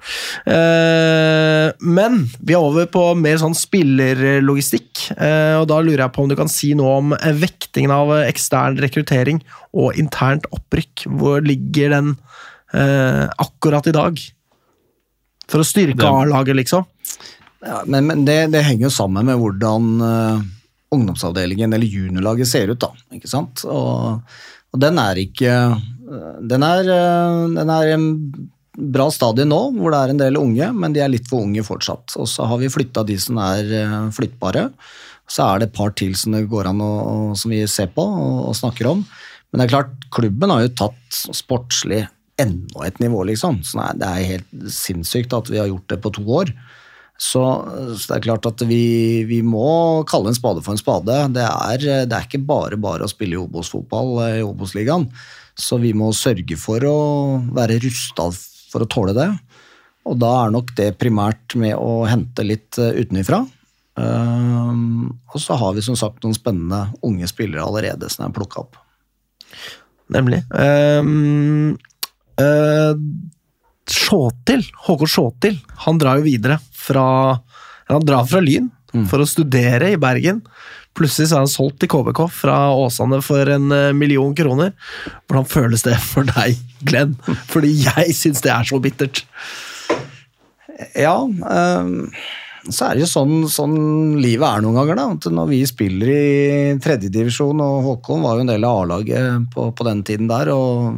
Uh, 0.47 1.67
men 1.97 2.21
vi 2.39 2.55
er 2.55 2.63
over 2.63 2.87
på 2.93 3.03
mer 3.19 3.41
sånn 3.41 3.57
spillerlogistikk. 3.57 5.03
Uh, 5.17 5.59
og 5.59 5.67
da 5.73 5.81
lurer 5.83 6.05
jeg 6.05 6.15
på 6.15 6.25
om 6.25 6.31
du 6.31 6.37
kan 6.39 6.51
si 6.51 6.71
noe 6.77 6.95
om 7.01 7.17
vektingen 7.41 7.93
av 7.93 8.15
ekstern 8.21 8.79
rekruttering 8.81 9.43
og 9.75 9.99
internt 9.99 10.47
opprykk. 10.55 11.09
Hvor 11.19 11.43
ligger 11.45 11.97
den 11.97 12.15
akkurat 12.67 13.87
i 13.87 13.93
dag? 13.95 14.19
For 15.47 15.63
å 15.63 15.67
styrke 15.67 16.03
A-laget, 16.03 16.57
liksom. 16.59 16.83
Ja, 17.67 17.81
men, 17.85 18.07
men 18.07 18.25
det, 18.27 18.39
det, 18.53 18.63
henger 18.63 18.87
jo 18.87 18.93
sammen 18.93 19.27
med 19.27 19.39
hvordan 19.41 19.87
uh, 19.99 20.43
ungdomsavdelingen 20.95 21.75
eller 21.75 21.87
juniorlaget 21.87 22.47
ser 22.47 22.71
ut. 22.71 22.79
da, 22.79 22.93
ikke 23.17 23.31
sant? 23.31 23.65
Og, 23.67 24.21
og 24.71 24.83
den 24.83 25.01
er 25.01 25.19
ikke 25.19 25.55
uh, 25.73 26.37
den, 26.39 26.63
er, 26.63 26.87
uh, 26.87 27.43
den 27.57 27.73
er 27.73 27.91
en 27.95 28.07
bra 28.77 29.09
stadie 29.11 29.47
nå, 29.47 29.59
hvor 29.75 29.91
det 29.91 29.99
er 29.99 30.13
en 30.13 30.21
del 30.21 30.39
unge, 30.39 30.69
men 30.71 30.95
de 30.95 31.01
er 31.03 31.11
litt 31.11 31.27
for 31.27 31.43
unge 31.43 31.65
fortsatt. 31.65 32.15
Og 32.21 32.29
så 32.29 32.47
har 32.47 32.61
vi 32.61 32.71
flytta 32.71 33.03
de 33.07 33.17
som 33.19 33.39
er 33.41 33.71
flyttbare. 34.13 34.67
Så 35.27 35.43
er 35.43 35.59
det 35.59 35.71
et 35.71 35.75
par 35.75 35.95
til 35.97 36.13
som 36.15 36.35
det 36.37 36.45
går 36.47 36.69
an 36.69 36.83
å, 36.85 36.91
som 37.35 37.51
vi 37.51 37.63
ser 37.67 37.89
på 37.95 38.05
og, 38.05 38.35
og 38.51 38.55
snakker 38.55 38.91
om. 38.93 39.01
Men 39.49 39.59
det 39.59 39.65
er 39.65 39.73
klart, 39.73 40.07
klubben 40.13 40.53
har 40.53 40.61
jo 40.63 40.75
tatt 40.77 41.19
sportslig 41.35 42.05
enda 42.37 42.85
et 42.85 42.99
nivå, 43.01 43.23
liksom. 43.27 43.63
Så 43.65 43.81
det 43.97 44.07
er 44.07 44.31
helt 44.35 44.71
sinnssykt 44.71 45.33
at 45.33 45.49
vi 45.51 45.59
har 45.59 45.71
gjort 45.71 45.89
det 45.89 45.99
på 46.03 46.13
to 46.15 46.25
år. 46.37 46.53
Så, 47.17 47.41
så, 47.97 48.03
det 48.03 48.15
er 48.19 48.25
klart 48.27 48.45
at 48.45 48.61
vi, 48.69 49.25
vi, 49.25 49.41
må 49.41 50.05
kalle 50.09 50.29
en 50.29 50.37
spade 50.37 50.61
for 50.65 50.75
en 50.75 50.81
spade. 50.81 51.17
Det 51.33 51.43
er, 51.43 52.05
det 52.05 52.13
er 52.13 52.27
ikke 52.27 52.43
bare 52.45 52.77
bare 52.81 53.07
å 53.07 53.11
spille 53.11 53.37
i 53.37 53.41
Obos-fotball 53.41 54.13
eh, 54.27 54.37
i 54.41 54.45
Obos-ligaen. 54.45 55.07
Så 55.57 55.79
vi 55.81 55.95
må 55.97 56.11
sørge 56.13 56.59
for 56.61 56.83
å 56.85 56.97
være 57.57 57.79
rusta 57.81 58.29
for 58.69 58.85
å 58.85 58.89
tåle 58.91 59.17
det. 59.17 59.31
Og 60.07 60.19
da 60.21 60.29
er 60.43 60.53
nok 60.53 60.75
det 60.77 60.91
primært 61.01 61.57
med 61.59 61.73
å 61.75 62.05
hente 62.07 62.45
litt 62.45 62.77
utenfra. 62.77 63.01
utenifra. 63.01 63.45
Um, 63.97 65.09
og 65.33 65.41
så 65.41 65.55
har 65.57 65.73
vi 65.73 65.81
som 65.81 65.97
sagt 65.97 66.21
noen 66.21 66.37
spennende 66.37 66.83
unge 67.05 67.25
spillere 67.31 67.65
allerede 67.65 68.09
som 68.13 68.27
er 68.27 68.35
plukka 68.35 68.61
opp. 68.61 68.77
Nemlig. 70.13 70.43
Um, 70.53 71.73
uh, 72.37 72.93
Sjåtil, 73.91 74.65
Håkon 74.87 75.11
Sjåtil, 75.11 75.59
han 75.85 75.99
drar 76.01 76.19
jo 76.19 76.27
videre 76.27 76.59
fra 76.75 77.05
Han 77.87 78.03
drar 78.05 78.25
fra 78.27 78.41
Lyn 78.43 78.71
for 79.07 79.21
å 79.21 79.27
studere 79.29 79.91
i 79.93 79.99
Bergen. 79.99 80.41
Plutselig 80.97 81.29
så 81.29 81.37
er 81.37 81.43
han 81.43 81.51
solgt 81.51 81.77
til 81.83 81.91
KBK 81.91 82.23
fra 82.33 82.55
Åsane 82.73 83.19
for 83.21 83.51
en 83.53 83.69
eh, 83.75 83.93
million 83.93 84.33
kroner. 84.35 84.73
Hvordan 85.27 85.45
føles 85.45 85.85
det 85.85 85.97
for 86.01 86.25
deg, 86.25 86.57
Glenn? 86.87 87.13
Fordi 87.51 87.69
jeg 87.83 88.15
syns 88.17 88.41
det 88.45 88.53
er 88.55 88.65
så 88.67 88.79
bittert. 88.81 89.21
Ja, 90.97 91.19
ehm, 91.25 92.09
så 92.67 92.87
er 92.87 92.97
det 92.97 93.05
jo 93.05 93.11
sånn, 93.11 93.35
sånn 93.51 93.77
livet 94.21 94.47
er 94.47 94.65
noen 94.65 94.79
ganger. 94.79 94.97
da, 94.97 95.31
Når 95.37 95.51
vi 95.51 95.61
spiller 95.69 96.11
i 96.13 96.73
tredjedivisjon, 96.81 97.61
og 97.61 97.85
Håkon 97.91 98.25
var 98.25 98.37
jo 98.37 98.47
en 98.47 98.51
del 98.51 98.65
av 98.67 98.81
A-laget 98.81 99.47
på, 99.53 99.69
på 99.77 99.87
den 99.87 100.03
tiden 100.07 100.29
der, 100.31 100.51
og 100.53 100.97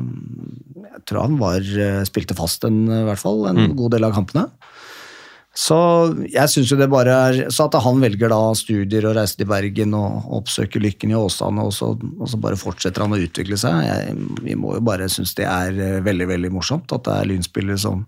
tror 1.10 1.26
han 1.26 1.39
var, 1.41 1.60
eh, 1.60 2.02
spilte 2.08 2.38
fast 2.38 2.63
en, 2.69 2.86
i 2.88 3.04
hvert 3.08 3.22
fall, 3.22 3.48
en 3.50 3.76
god 3.78 3.98
del 3.98 4.08
av 4.08 4.15
kampene. 4.15 4.48
Så 5.60 5.76
jeg 6.30 6.48
synes 6.52 6.69
jo 6.72 6.78
det 6.78 6.88
bare 6.91 7.15
er 7.28 7.38
Så 7.52 7.65
at 7.65 7.76
han 7.84 7.98
velger 8.00 8.30
da 8.32 8.38
studier 8.56 9.08
og 9.10 9.15
reiser 9.17 9.41
til 9.41 9.50
Bergen 9.50 9.95
og 9.98 10.30
oppsøker 10.38 10.84
lykken 10.84 11.12
i 11.12 11.17
Åsane, 11.17 11.65
og 11.65 11.74
så, 11.76 11.91
og 11.98 12.30
så 12.30 12.39
bare 12.39 12.60
fortsetter 12.60 13.04
han 13.04 13.15
å 13.15 13.19
utvikle 13.19 13.58
seg. 13.60 13.82
Jeg, 13.88 14.15
vi 14.45 14.56
må 14.60 14.78
jo 14.78 14.86
bare 14.86 15.10
synes 15.12 15.34
det 15.39 15.50
er 15.50 15.74
eh, 15.76 16.00
veldig 16.06 16.30
veldig 16.30 16.54
morsomt 16.54 16.93
at 16.95 17.04
det 17.08 17.17
er 17.17 17.32
lynspillere 17.34 17.82
som 17.82 18.06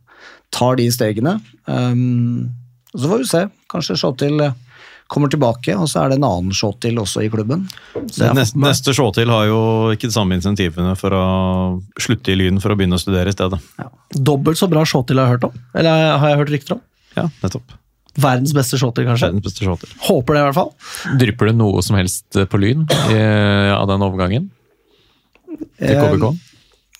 tar 0.53 0.77
de 0.79 0.87
stegene. 0.93 1.39
Um, 1.65 2.51
så 2.93 3.07
får 3.07 3.23
vi 3.23 3.29
se. 3.31 3.45
Kanskje 3.71 3.97
Showtil 3.99 4.43
kommer 5.11 5.31
tilbake, 5.31 5.75
og 5.75 5.89
så 5.91 6.05
er 6.05 6.11
det 6.11 6.19
en 6.19 6.27
annen 6.27 6.55
Showtil 6.55 7.01
også 7.01 7.25
i 7.25 7.29
klubben. 7.33 7.65
Neste, 7.97 8.59
neste 8.59 8.95
Sjåtil 8.95 9.31
har 9.33 9.49
jo 9.49 9.59
ikke 9.95 10.07
de 10.07 10.15
samme 10.15 10.37
insentivene 10.37 10.93
for 10.99 11.15
å 11.17 11.25
slutte 11.99 12.31
i 12.31 12.37
Lyn 12.39 12.61
for 12.63 12.71
å 12.71 12.79
begynne 12.79 12.95
å 12.95 13.01
studere 13.01 13.33
i 13.33 13.35
stedet. 13.35 13.59
Dobbelt 14.15 14.59
så 14.59 14.69
bra 14.71 14.85
showtil 14.87 15.19
har 15.19 15.27
jeg 15.27 15.37
hørt 15.37 15.49
om. 15.49 15.59
Eller 15.75 16.15
har 16.21 16.31
jeg 16.31 16.41
hørt 16.41 16.53
rykter 16.55 16.77
om? 16.77 16.83
Ja, 17.17 17.27
nettopp. 17.43 17.75
Verdens 18.21 18.51
beste 18.55 18.79
showtil, 18.79 19.07
kanskje. 19.07 19.29
Verdens 19.29 19.45
beste 19.45 19.63
Sjåtil. 19.63 19.91
Håper 20.07 20.35
det, 20.35 20.41
i 20.41 20.47
hvert 20.49 20.57
fall. 20.57 20.71
Drypper 21.19 21.51
det 21.51 21.55
noe 21.59 21.83
som 21.85 21.95
helst 21.99 22.39
på 22.51 22.59
Lyn 22.59 22.83
i, 23.11 23.19
av 23.71 23.87
den 23.91 24.03
overgangen 24.03 24.49
til 25.79 25.99
KBK? 25.99 26.50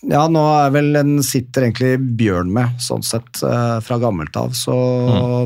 Ja, 0.10 0.24
nå 0.34 0.42
er 0.58 0.72
vel 0.74 0.96
en 0.98 1.20
sitter 1.22 1.68
egentlig 1.68 1.92
Bjørn 2.18 2.50
med, 2.54 2.80
sånn 2.82 3.04
sett, 3.06 3.44
eh, 3.46 3.76
fra 3.86 4.00
gammelt 4.02 4.36
av. 4.40 4.56
Så, 4.58 4.74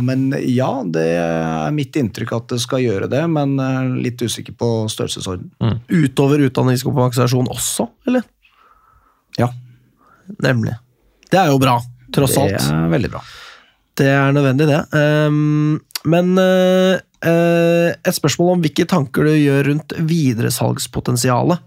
Men 0.06 0.30
ja, 0.48 0.70
det 0.88 1.04
er 1.20 1.76
mitt 1.76 1.98
inntrykk 2.00 2.32
at 2.38 2.48
det 2.54 2.62
skal 2.64 2.86
gjøre 2.86 3.10
det, 3.12 3.26
men 3.28 3.60
eh, 3.60 3.82
litt 4.08 4.24
usikker 4.24 4.56
på 4.56 4.72
størrelsesorden. 4.92 5.52
Utover 5.92 6.46
utdanningskompensasjon 6.48 7.52
også, 7.52 7.90
eller? 8.08 8.24
Ja, 9.36 9.52
Nemlig. 10.42 10.74
Det 11.32 11.40
er 11.40 11.52
jo 11.52 11.60
bra, 11.62 11.80
tross 12.14 12.38
alt. 12.40 12.54
det 12.54 12.62
alt. 12.62 12.72
er 12.74 12.94
veldig 12.94 13.12
bra. 13.14 13.22
Det 13.96 14.08
er 14.12 14.34
nødvendig, 14.36 14.68
det. 14.70 14.82
Ehm, 14.98 15.80
men 16.06 16.34
eh, 16.42 16.98
eh, 17.26 17.92
et 17.96 18.18
spørsmål 18.18 18.56
om 18.56 18.66
hvilke 18.66 18.88
tanker 18.90 19.28
du 19.28 19.34
gjør 19.34 19.70
rundt 19.72 19.96
videresalgspotensialet 20.12 21.64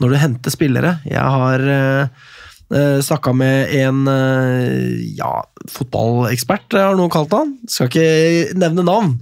når 0.00 0.12
du 0.12 0.20
henter 0.20 0.54
spillere. 0.54 0.98
Jeg 1.08 1.22
har 1.22 1.64
uh, 1.70 2.30
snakka 3.02 3.32
med 3.34 3.72
en 3.80 4.04
eh, 4.06 5.14
ja, 5.18 5.30
fotballekspert, 5.74 6.76
har 6.78 6.94
noen 6.94 7.10
kalt 7.10 7.32
han. 7.34 7.56
Skal 7.66 7.88
ikke 7.90 8.58
nevne 8.62 8.84
navn. 8.86 9.16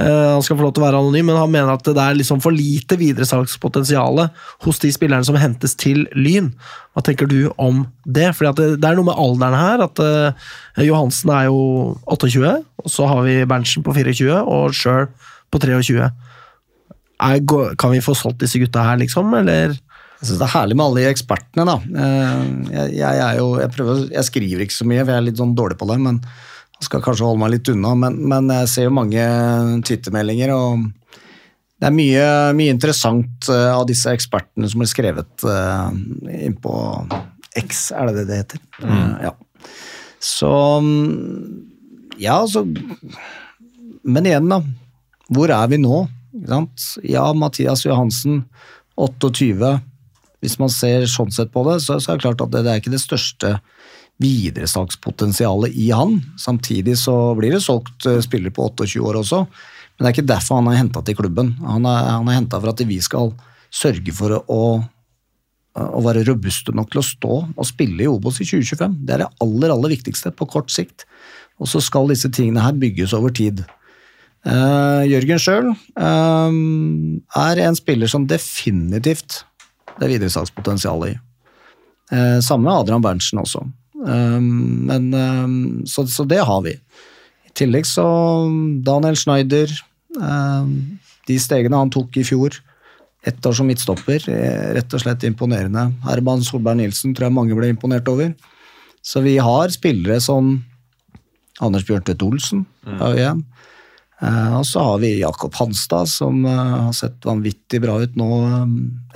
Eh, 0.00 0.30
han 0.32 0.44
skal 0.44 0.56
få 0.56 0.64
lov 0.64 0.72
til 0.72 0.80
å 0.80 0.86
være 0.86 1.02
anonym, 1.02 1.28
men 1.28 1.36
han 1.36 1.52
mener 1.52 1.74
at 1.74 1.84
det 1.84 2.00
er 2.00 2.16
liksom 2.16 2.40
for 2.40 2.56
lite 2.56 2.96
videresalgspotensial 2.96 4.22
hos 4.64 4.80
de 4.80 4.92
spillerne 4.96 5.28
som 5.28 5.36
hentes 5.36 5.76
til 5.76 6.06
Lyn. 6.16 6.54
Hva 6.96 7.04
tenker 7.04 7.28
du 7.28 7.50
om 7.60 7.84
det? 8.08 8.30
Fordi 8.38 8.54
det, 8.62 8.68
det 8.80 8.88
er 8.88 8.96
noe 8.96 9.10
med 9.10 9.20
alderen 9.26 9.58
her. 9.60 9.84
at 9.84 10.00
eh, 10.00 10.48
Johansen 10.88 11.34
er 11.36 11.50
jo 11.50 11.60
28, 12.08 12.54
og 12.80 12.92
så 12.96 13.10
har 13.12 13.26
vi 13.28 13.42
Berntsen 13.44 13.84
på 13.84 13.92
24 13.92 14.40
og 14.40 14.72
Sjøl 14.76 15.10
på 15.52 15.60
23. 15.60 16.00
Er, 17.16 17.44
kan 17.76 17.92
vi 17.92 18.04
få 18.04 18.16
solgt 18.16 18.40
disse 18.40 18.60
gutta 18.60 18.88
her, 18.88 18.96
liksom? 19.04 19.36
Eller 19.36 19.76
Jeg 20.16 20.28
synes 20.28 20.38
Det 20.40 20.46
er 20.46 20.54
herlig 20.54 20.76
med 20.76 20.86
alle 20.86 21.02
de 21.02 21.10
ekspertene. 21.12 21.64
da. 21.68 21.78
Jeg, 21.92 22.58
Jeg, 22.72 22.92
jeg, 22.98 23.22
er 23.28 23.40
jo, 23.40 23.48
jeg, 23.60 23.72
prøver, 23.76 24.04
jeg 24.12 24.28
skriver 24.30 24.64
ikke 24.64 24.78
så 24.78 24.86
mye, 24.88 25.02
for 25.04 25.12
jeg 25.12 25.22
er 25.22 25.26
litt 25.28 25.40
sånn 25.40 25.56
dårlig 25.58 25.78
på 25.80 25.88
det. 25.92 25.98
men 26.00 26.20
jeg 26.76 26.88
skal 26.90 27.02
kanskje 27.04 27.24
holde 27.24 27.40
meg 27.40 27.54
litt 27.54 27.70
unna, 27.72 27.94
men, 27.96 28.16
men 28.28 28.50
jeg 28.52 28.68
ser 28.68 28.88
jo 28.88 28.96
mange 28.96 29.22
Twitter-meldinger. 29.88 30.52
og 30.52 30.82
Det 31.80 31.88
er 31.88 31.94
mye, 31.96 32.26
mye 32.58 32.74
interessant 32.74 33.48
eh, 33.52 33.70
av 33.72 33.86
disse 33.88 34.12
ekspertene 34.12 34.68
som 34.68 34.82
blir 34.82 34.90
skrevet 34.92 35.46
innpå 35.46 36.36
inn 36.36 36.58
på 36.60 36.74
X, 37.56 37.86
er 37.96 38.10
det 38.10 38.18
det 38.18 38.26
det 38.28 38.40
heter? 38.42 38.60
Mm. 38.84 39.12
ja. 39.24 39.32
Så 40.20 40.50
mm, 40.80 42.18
Ja, 42.20 42.42
altså 42.42 42.64
Men 44.04 44.26
igjen, 44.28 44.48
da. 44.50 44.60
Hvor 45.32 45.50
er 45.52 45.68
vi 45.72 45.78
nå? 45.80 46.04
Ja, 47.02 47.30
Mathias 47.32 47.86
Johansen, 47.86 48.44
28. 49.00 49.72
Hvis 50.46 50.60
man 50.62 50.70
ser 50.70 51.08
sånn 51.10 51.34
sett 51.34 51.50
på 51.50 51.64
det, 51.66 51.80
så, 51.82 51.98
så 51.98 52.12
er 52.12 52.20
det 52.20 52.26
klart 52.28 52.44
at 52.44 52.52
det, 52.54 52.62
det 52.62 52.72
er 52.72 52.82
ikke 52.82 52.94
det 52.94 53.02
største 53.02 53.56
videresalgspotensialet 54.22 55.74
i 55.76 55.90
han. 55.90 56.20
Samtidig 56.40 56.96
så 57.02 57.34
blir 57.36 57.56
det 57.56 57.64
solgt 57.64 58.06
eh, 58.08 58.22
spillere 58.24 58.54
på 58.54 58.70
28 58.70 59.02
år 59.04 59.20
også, 59.20 59.42
men 59.44 60.04
det 60.04 60.08
er 60.08 60.14
ikke 60.14 60.30
derfor 60.30 60.60
han 60.60 60.70
er 60.70 60.78
henta 60.78 61.02
til 61.04 61.18
klubben. 61.18 61.54
Han 61.64 61.88
er, 61.88 62.12
han 62.14 62.28
er 62.30 62.38
henta 62.38 62.60
for 62.60 62.72
at 62.72 62.84
vi 62.86 63.00
skal 63.04 63.32
sørge 63.72 64.14
for 64.14 64.36
å, 64.38 64.60
å 65.76 66.04
være 66.04 66.24
robuste 66.28 66.72
nok 66.76 66.92
til 66.92 67.02
å 67.02 67.08
stå 67.10 67.38
og 67.50 67.68
spille 67.68 68.06
i 68.06 68.10
Obos 68.10 68.40
i 68.40 68.46
2025. 68.48 69.00
Det 69.02 69.16
er 69.16 69.24
det 69.24 69.32
aller, 69.44 69.72
aller 69.74 69.96
viktigste 69.96 70.32
på 70.36 70.48
kort 70.52 70.72
sikt. 70.72 71.08
Og 71.60 71.68
så 71.72 71.80
skal 71.84 72.08
disse 72.12 72.30
tingene 72.32 72.64
her 72.64 72.76
bygges 72.76 73.16
over 73.16 73.32
tid. 73.34 73.64
Uh, 74.46 75.02
Jørgen 75.08 75.40
sjøl 75.42 75.72
er 75.98 77.62
en 77.64 77.78
spiller 77.78 78.10
som 78.12 78.28
definitivt 78.30 79.40
det 79.96 80.06
er 80.06 80.14
videresalgspotensial 80.16 81.08
i. 81.08 81.14
Eh, 82.12 82.38
samme 82.44 82.72
Adrian 82.72 83.04
Berntsen 83.04 83.40
også. 83.42 83.64
Eh, 84.06 84.38
men, 84.40 85.08
eh, 85.14 85.86
så, 85.88 86.06
så 86.10 86.26
det 86.28 86.42
har 86.44 86.62
vi. 86.66 86.76
I 87.46 87.54
tillegg 87.56 87.88
så 87.88 88.06
Daniel 88.86 89.18
Schneider. 89.18 89.72
eh, 90.20 90.72
de 91.26 91.36
stegene 91.42 91.80
han 91.80 91.90
tok 91.90 92.16
i 92.20 92.24
fjor, 92.26 92.54
ett 93.26 93.46
år 93.48 93.56
som 93.58 93.66
midtstopper, 93.66 94.28
er 94.30 94.76
rett 94.76 94.92
og 94.94 95.02
slett 95.02 95.24
imponerende. 95.26 95.88
Herman 96.06 96.44
Solberg 96.46 96.78
Nilsen 96.78 97.16
tror 97.16 97.26
jeg 97.26 97.34
mange 97.34 97.56
ble 97.58 97.72
imponert 97.72 98.06
over. 98.12 98.30
Så 99.02 99.22
vi 99.24 99.34
har 99.42 99.72
spillere 99.74 100.20
som 100.22 100.60
Anders 101.62 101.86
Bjørntvedt 101.88 102.22
Olsen, 102.22 102.62
mm. 102.86 103.02
igjen. 103.16 103.42
Eh, 104.22 104.52
og 104.58 104.64
så 104.68 104.84
har 104.84 105.00
vi 105.02 105.18
Jakob 105.18 105.54
Hanstad, 105.58 106.08
som 106.08 106.44
uh, 106.46 106.86
har 106.86 106.94
sett 106.96 107.26
vanvittig 107.26 107.82
bra 107.84 107.98
ut 108.00 108.14
nå 108.16 108.30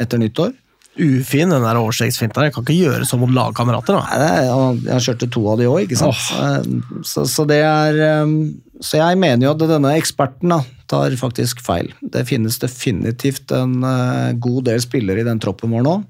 etter 0.01 0.21
nyttår. 0.21 0.53
Ufin, 1.01 1.51
den 1.53 1.65
der 1.65 1.79
overstegsfinta. 1.81 2.45
Jeg 2.47 2.55
kan 2.55 2.65
ikke 2.67 2.77
gjøre 2.79 3.07
sånn 3.09 3.23
mot 3.23 3.33
lagkamerater. 3.35 3.97
er- 3.97 4.81
Jeg 4.85 5.05
kjørte 5.07 5.31
to 5.31 5.47
av 5.51 5.59
de 5.59 5.65
òg, 5.71 5.83
ikke 5.87 5.99
sant. 5.99 6.17
Oh. 6.37 7.01
Så, 7.03 7.25
så 7.27 7.47
det 7.49 7.63
er 7.65 8.01
eh, 8.01 8.27
Så 8.81 8.97
jeg 8.97 9.19
mener 9.21 9.45
jo 9.45 9.51
at 9.53 9.59
denne 9.69 9.93
eksperten 9.99 10.49
da, 10.55 10.63
tar 10.89 11.11
faktisk 11.21 11.61
feil. 11.61 11.93
Det 12.03 12.27
finnes 12.27 12.59
definitivt 12.59 13.53
en 13.53 13.83
eh, 13.85 14.33
god 14.41 14.65
del 14.65 14.81
spillere 14.81 15.21
i 15.21 15.29
den 15.29 15.39
troppen 15.43 15.71
vår 15.71 15.83
nå 15.85 16.03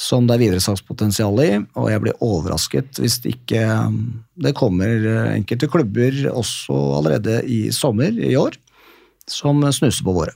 som 0.00 0.24
det 0.26 0.36
er 0.36 0.40
videresalgspotensial 0.46 1.40
i, 1.44 1.48
og 1.76 1.90
jeg 1.90 2.00
blir 2.00 2.14
overrasket 2.24 3.00
hvis 3.02 3.18
det 3.20 3.34
ikke 3.34 3.64
det 4.40 4.54
kommer 4.56 5.02
enkelte 5.34 5.68
klubber 5.68 6.14
også 6.30 6.76
allerede 6.96 7.42
i 7.44 7.66
sommer 7.74 8.08
i 8.16 8.32
år 8.38 8.56
som 9.28 9.60
snuser 9.72 10.06
på 10.06 10.14
våre. 10.16 10.32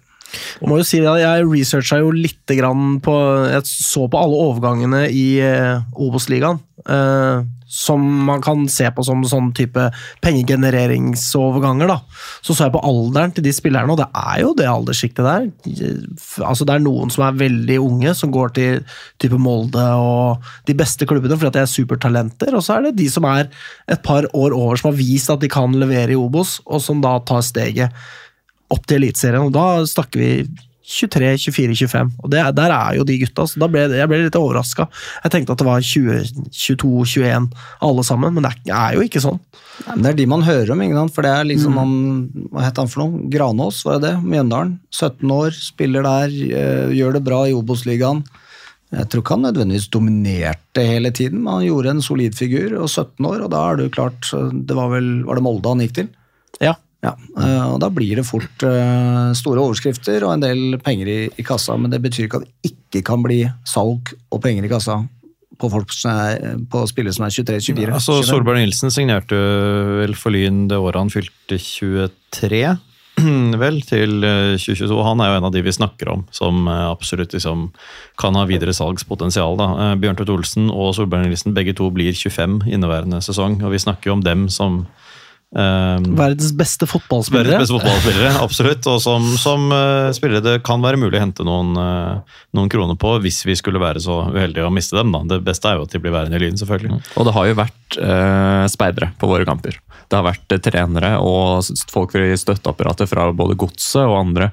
Jeg 0.60 0.70
må 0.70 0.78
jo 0.80 0.86
si 0.86 1.00
det, 1.02 1.16
jeg 1.22 1.48
researcha 1.48 2.00
jo 2.02 2.12
litt 2.14 2.54
grann 2.58 2.98
på 3.04 3.14
Jeg 3.50 3.66
så 3.70 4.06
på 4.10 4.20
alle 4.20 4.40
overgangene 4.50 5.04
i 5.10 5.26
eh, 5.42 5.82
Obos-ligaen. 5.94 6.62
Eh, 6.84 7.44
som 7.74 8.24
man 8.24 8.42
kan 8.42 8.68
se 8.70 8.86
på 8.94 9.02
som 9.02 9.24
sånn 9.26 9.48
type 9.56 9.88
pengegenereringsoverganger. 10.22 11.88
da. 11.90 11.96
Så 12.44 12.54
så 12.54 12.68
jeg 12.68 12.74
på 12.76 12.82
alderen 12.86 13.32
til 13.34 13.44
de 13.46 13.52
spillerne, 13.52 13.90
og 13.90 13.98
det 13.98 14.06
er 14.14 14.42
jo 14.44 14.52
det 14.54 14.68
alderssjiktet 14.70 15.24
der. 15.26 15.48
Altså 16.44 16.64
Det 16.64 16.74
er 16.74 16.84
noen 16.84 17.10
som 17.10 17.24
er 17.26 17.40
veldig 17.40 17.78
unge, 17.82 18.14
som 18.14 18.30
går 18.30 18.54
til 18.54 18.84
type 19.18 19.38
Molde 19.40 19.82
og 19.98 20.44
de 20.66 20.74
beste 20.74 21.06
klubbene 21.06 21.34
fordi 21.34 21.50
at 21.50 21.58
de 21.58 21.64
er 21.64 21.72
supertalenter. 21.74 22.54
Og 22.54 22.62
så 22.62 22.76
er 22.76 22.86
det 22.86 22.98
de 23.00 23.08
som 23.10 23.24
er 23.24 23.48
et 23.88 24.02
par 24.02 24.28
år 24.32 24.54
over, 24.54 24.76
som 24.76 24.92
har 24.92 25.00
vist 25.00 25.30
at 25.30 25.40
de 25.40 25.48
kan 25.50 25.72
levere 25.72 26.14
i 26.14 26.20
Obos, 26.20 26.60
og 26.66 26.80
som 26.80 27.02
da 27.02 27.18
tar 27.26 27.42
steget 27.42 27.90
opp 28.72 28.86
til 28.86 29.02
Eliteserien. 29.02 29.44
Og 29.44 29.52
da 29.54 29.84
snakker 29.88 30.20
vi 30.20 30.30
23, 30.84 31.38
24, 31.40 31.74
25. 31.88 32.10
Og 32.20 32.30
det, 32.32 32.42
der 32.58 32.72
er 32.74 32.98
jo 32.98 33.06
de 33.08 33.16
gutta. 33.22 33.46
Så 33.48 33.60
da 33.60 33.68
ble 33.72 33.86
jeg 33.88 34.08
ble 34.10 34.20
litt 34.26 34.36
overraska. 34.38 34.86
Jeg 35.24 35.32
tenkte 35.32 35.56
at 35.56 35.62
det 35.62 35.68
var 35.68 35.84
20, 35.84 36.48
22, 36.52 36.90
21 37.24 37.48
alle 37.88 38.04
sammen, 38.04 38.36
men 38.36 38.44
det 38.44 38.52
er, 38.52 38.74
er 38.76 38.98
jo 38.98 39.06
ikke 39.06 39.22
sånn. 39.24 39.40
Nei, 39.88 39.96
Det 40.02 40.12
er 40.12 40.18
de 40.20 40.28
man 40.30 40.44
hører 40.46 40.74
om, 40.74 40.84
ikke 40.84 41.08
for 41.16 41.26
det 41.26 41.32
er 41.34 41.48
liksom 41.48 41.78
han, 41.80 41.94
Hva 42.52 42.66
het 42.66 42.78
han 42.78 42.90
for 42.90 43.02
noe? 43.02 43.24
Granås, 43.32 43.80
var 43.86 43.98
det 43.98 44.10
det? 44.10 44.14
Mjøndalen. 44.22 44.76
17 44.92 45.34
år, 45.34 45.56
spiller 45.56 46.06
der, 46.06 46.36
eh, 46.60 46.94
gjør 47.00 47.16
det 47.16 47.24
bra 47.26 47.44
i 47.48 47.56
Obos-ligaen. 47.56 48.22
Jeg 48.94 49.08
tror 49.10 49.24
ikke 49.24 49.34
han 49.34 49.46
nødvendigvis 49.48 49.90
dominerte 49.90 50.84
hele 50.86 51.10
tiden, 51.10 51.40
men 51.42 51.56
han 51.56 51.64
gjorde 51.66 51.94
en 51.96 52.04
solid 52.04 52.36
figur, 52.38 52.76
og 52.78 52.86
17 52.86 53.26
år, 53.26 53.40
og 53.46 53.50
da 53.50 53.62
er 53.66 53.80
det 53.80 53.88
jo 53.88 53.94
klart 53.96 54.28
Det 54.68 54.76
var 54.76 54.92
vel 54.92 55.24
Var 55.26 55.34
det 55.34 55.42
Molde 55.42 55.72
han 55.72 55.82
gikk 55.82 55.96
til? 55.96 56.12
Ja. 56.62 56.76
Ja, 57.04 57.12
eh, 57.40 57.64
og 57.68 57.80
Da 57.82 57.90
blir 57.92 58.16
det 58.20 58.26
fort 58.28 58.64
eh, 58.64 59.32
store 59.36 59.64
overskrifter 59.64 60.24
og 60.24 60.36
en 60.36 60.44
del 60.44 60.78
penger 60.82 61.10
i, 61.10 61.18
i 61.36 61.44
kassa, 61.46 61.76
men 61.76 61.92
det 61.92 62.00
betyr 62.04 62.28
ikke 62.28 62.40
at 62.40 62.48
det 62.48 62.72
ikke 62.72 63.04
kan 63.10 63.24
bli 63.24 63.42
salg 63.68 64.14
og 64.32 64.40
penger 64.44 64.64
i 64.64 64.72
kassa 64.72 65.02
på, 65.58 65.70
folk 65.70 65.92
som 65.94 66.16
er, 66.24 66.56
på 66.70 66.82
spillere 66.90 67.14
som 67.14 67.26
er 67.26 67.34
23-24. 67.34 67.92
Altså, 67.94 68.18
Solberg 68.26 68.58
Nilsen 68.62 68.92
signerte 68.94 69.38
vel 70.00 70.16
for 70.18 70.34
Lyn 70.34 70.64
det 70.70 70.80
året 70.80 70.98
han 70.98 71.12
fylte 71.12 71.58
23, 71.60 72.64
vel, 73.62 73.78
til 73.86 74.26
eh, 74.26 74.56
2022. 74.58 74.98
Han 75.06 75.22
er 75.22 75.30
jo 75.30 75.38
en 75.38 75.48
av 75.48 75.54
de 75.54 75.62
vi 75.64 75.74
snakker 75.74 76.10
om 76.10 76.24
som 76.34 76.66
eh, 76.66 76.82
absolutt 76.88 77.36
liksom, 77.36 77.68
kan 78.20 78.38
ha 78.38 78.44
videre 78.50 78.74
salgspotensial. 78.76 79.58
Da. 79.60 79.70
Eh, 79.84 79.94
Bjørn 80.02 80.18
Tvedt 80.18 80.34
Olsen 80.34 80.70
og 80.72 80.94
Solberg 80.98 81.28
Nilsen 81.28 81.54
begge 81.56 81.76
to 81.78 81.90
blir 81.94 82.16
25 82.16 82.64
inneværende 82.66 83.22
sesong, 83.24 83.60
og 83.62 83.74
vi 83.74 83.82
snakker 83.82 84.10
jo 84.10 84.18
om 84.18 84.26
dem 84.26 84.48
som 84.52 84.84
eh, 85.54 86.06
Verdens 86.18 86.52
beste 86.56 86.86
fotballspillere. 86.90 87.54
Verdens 87.54 87.70
beste 87.70 87.78
fotballspillere, 87.78 88.32
absolutt. 88.46 88.88
Og 88.90 89.00
som, 89.02 89.26
som 89.40 89.66
uh, 89.72 90.10
spillere 90.16 90.42
det 90.44 90.54
kan 90.66 90.82
være 90.84 91.00
mulig 91.00 91.18
å 91.18 91.22
hente 91.22 91.46
noen, 91.46 91.72
uh, 91.78 92.36
noen 92.56 92.70
kroner 92.72 92.98
på 93.00 93.16
hvis 93.24 93.42
vi 93.46 93.56
skulle 93.58 93.82
være 93.82 94.02
så 94.02 94.20
uheldige 94.34 94.66
å 94.66 94.72
miste 94.74 94.98
dem. 94.98 95.14
Da. 95.14 95.22
Det 95.34 95.40
beste 95.46 95.70
er 95.70 95.78
jo 95.78 95.88
at 95.88 95.94
de 95.94 96.02
blir 96.02 96.14
værende 96.14 96.38
i 96.40 96.44
Lyn, 96.44 96.60
selvfølgelig. 96.60 97.00
Og 97.14 97.28
det 97.28 97.34
har 97.38 97.48
jo 97.48 97.58
vært 97.62 97.98
uh, 97.98 98.64
speidere 98.72 99.10
på 99.20 99.30
våre 99.30 99.48
kamper. 99.48 99.80
Det 100.04 100.20
har 100.20 100.26
vært 100.26 100.56
trenere 100.62 101.16
og 101.24 101.64
folk 101.90 102.14
i 102.20 102.34
støtteapparatet 102.38 103.10
fra 103.10 103.30
både 103.34 103.56
Godset 103.58 104.04
og 104.04 104.18
andre 104.20 104.52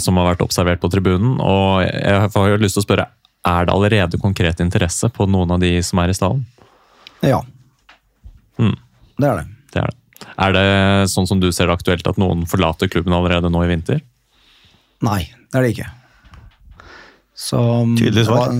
som 0.00 0.16
har 0.16 0.30
vært 0.30 0.40
observert 0.40 0.80
på 0.80 0.88
tribunen. 0.88 1.34
Og 1.44 1.82
jeg 1.84 2.28
har 2.32 2.46
jo 2.48 2.60
lyst 2.60 2.78
til 2.78 2.80
å 2.80 2.84
spørre, 2.86 3.04
er 3.44 3.66
det 3.66 3.74
allerede 3.74 4.20
konkret 4.20 4.62
interesse 4.64 5.10
på 5.12 5.26
noen 5.28 5.52
av 5.56 5.60
de 5.60 5.74
som 5.84 6.00
er 6.00 6.12
i 6.12 6.16
stallen? 6.16 6.44
Ja. 7.24 7.42
Mm. 8.56 8.76
Det 9.18 9.28
er 9.28 9.42
det. 9.42 9.44
Det 9.74 9.82
er 9.82 9.92
det. 9.92 10.03
Er 10.40 10.54
det 10.56 10.64
sånn 11.12 11.28
som 11.30 11.40
du 11.42 11.50
ser 11.54 11.68
det 11.70 11.76
aktuelt 11.78 12.06
at 12.10 12.18
noen 12.20 12.46
forlater 12.50 12.90
klubben 12.90 13.14
allerede 13.16 13.50
nå 13.52 13.62
i 13.64 13.70
vinter? 13.70 14.00
Nei, 15.04 15.20
det 15.52 15.60
er 15.60 15.66
det 15.68 15.72
ikke. 15.76 15.90
Så 17.34 17.58
Tydelig 17.98 18.26
svar. 18.28 18.52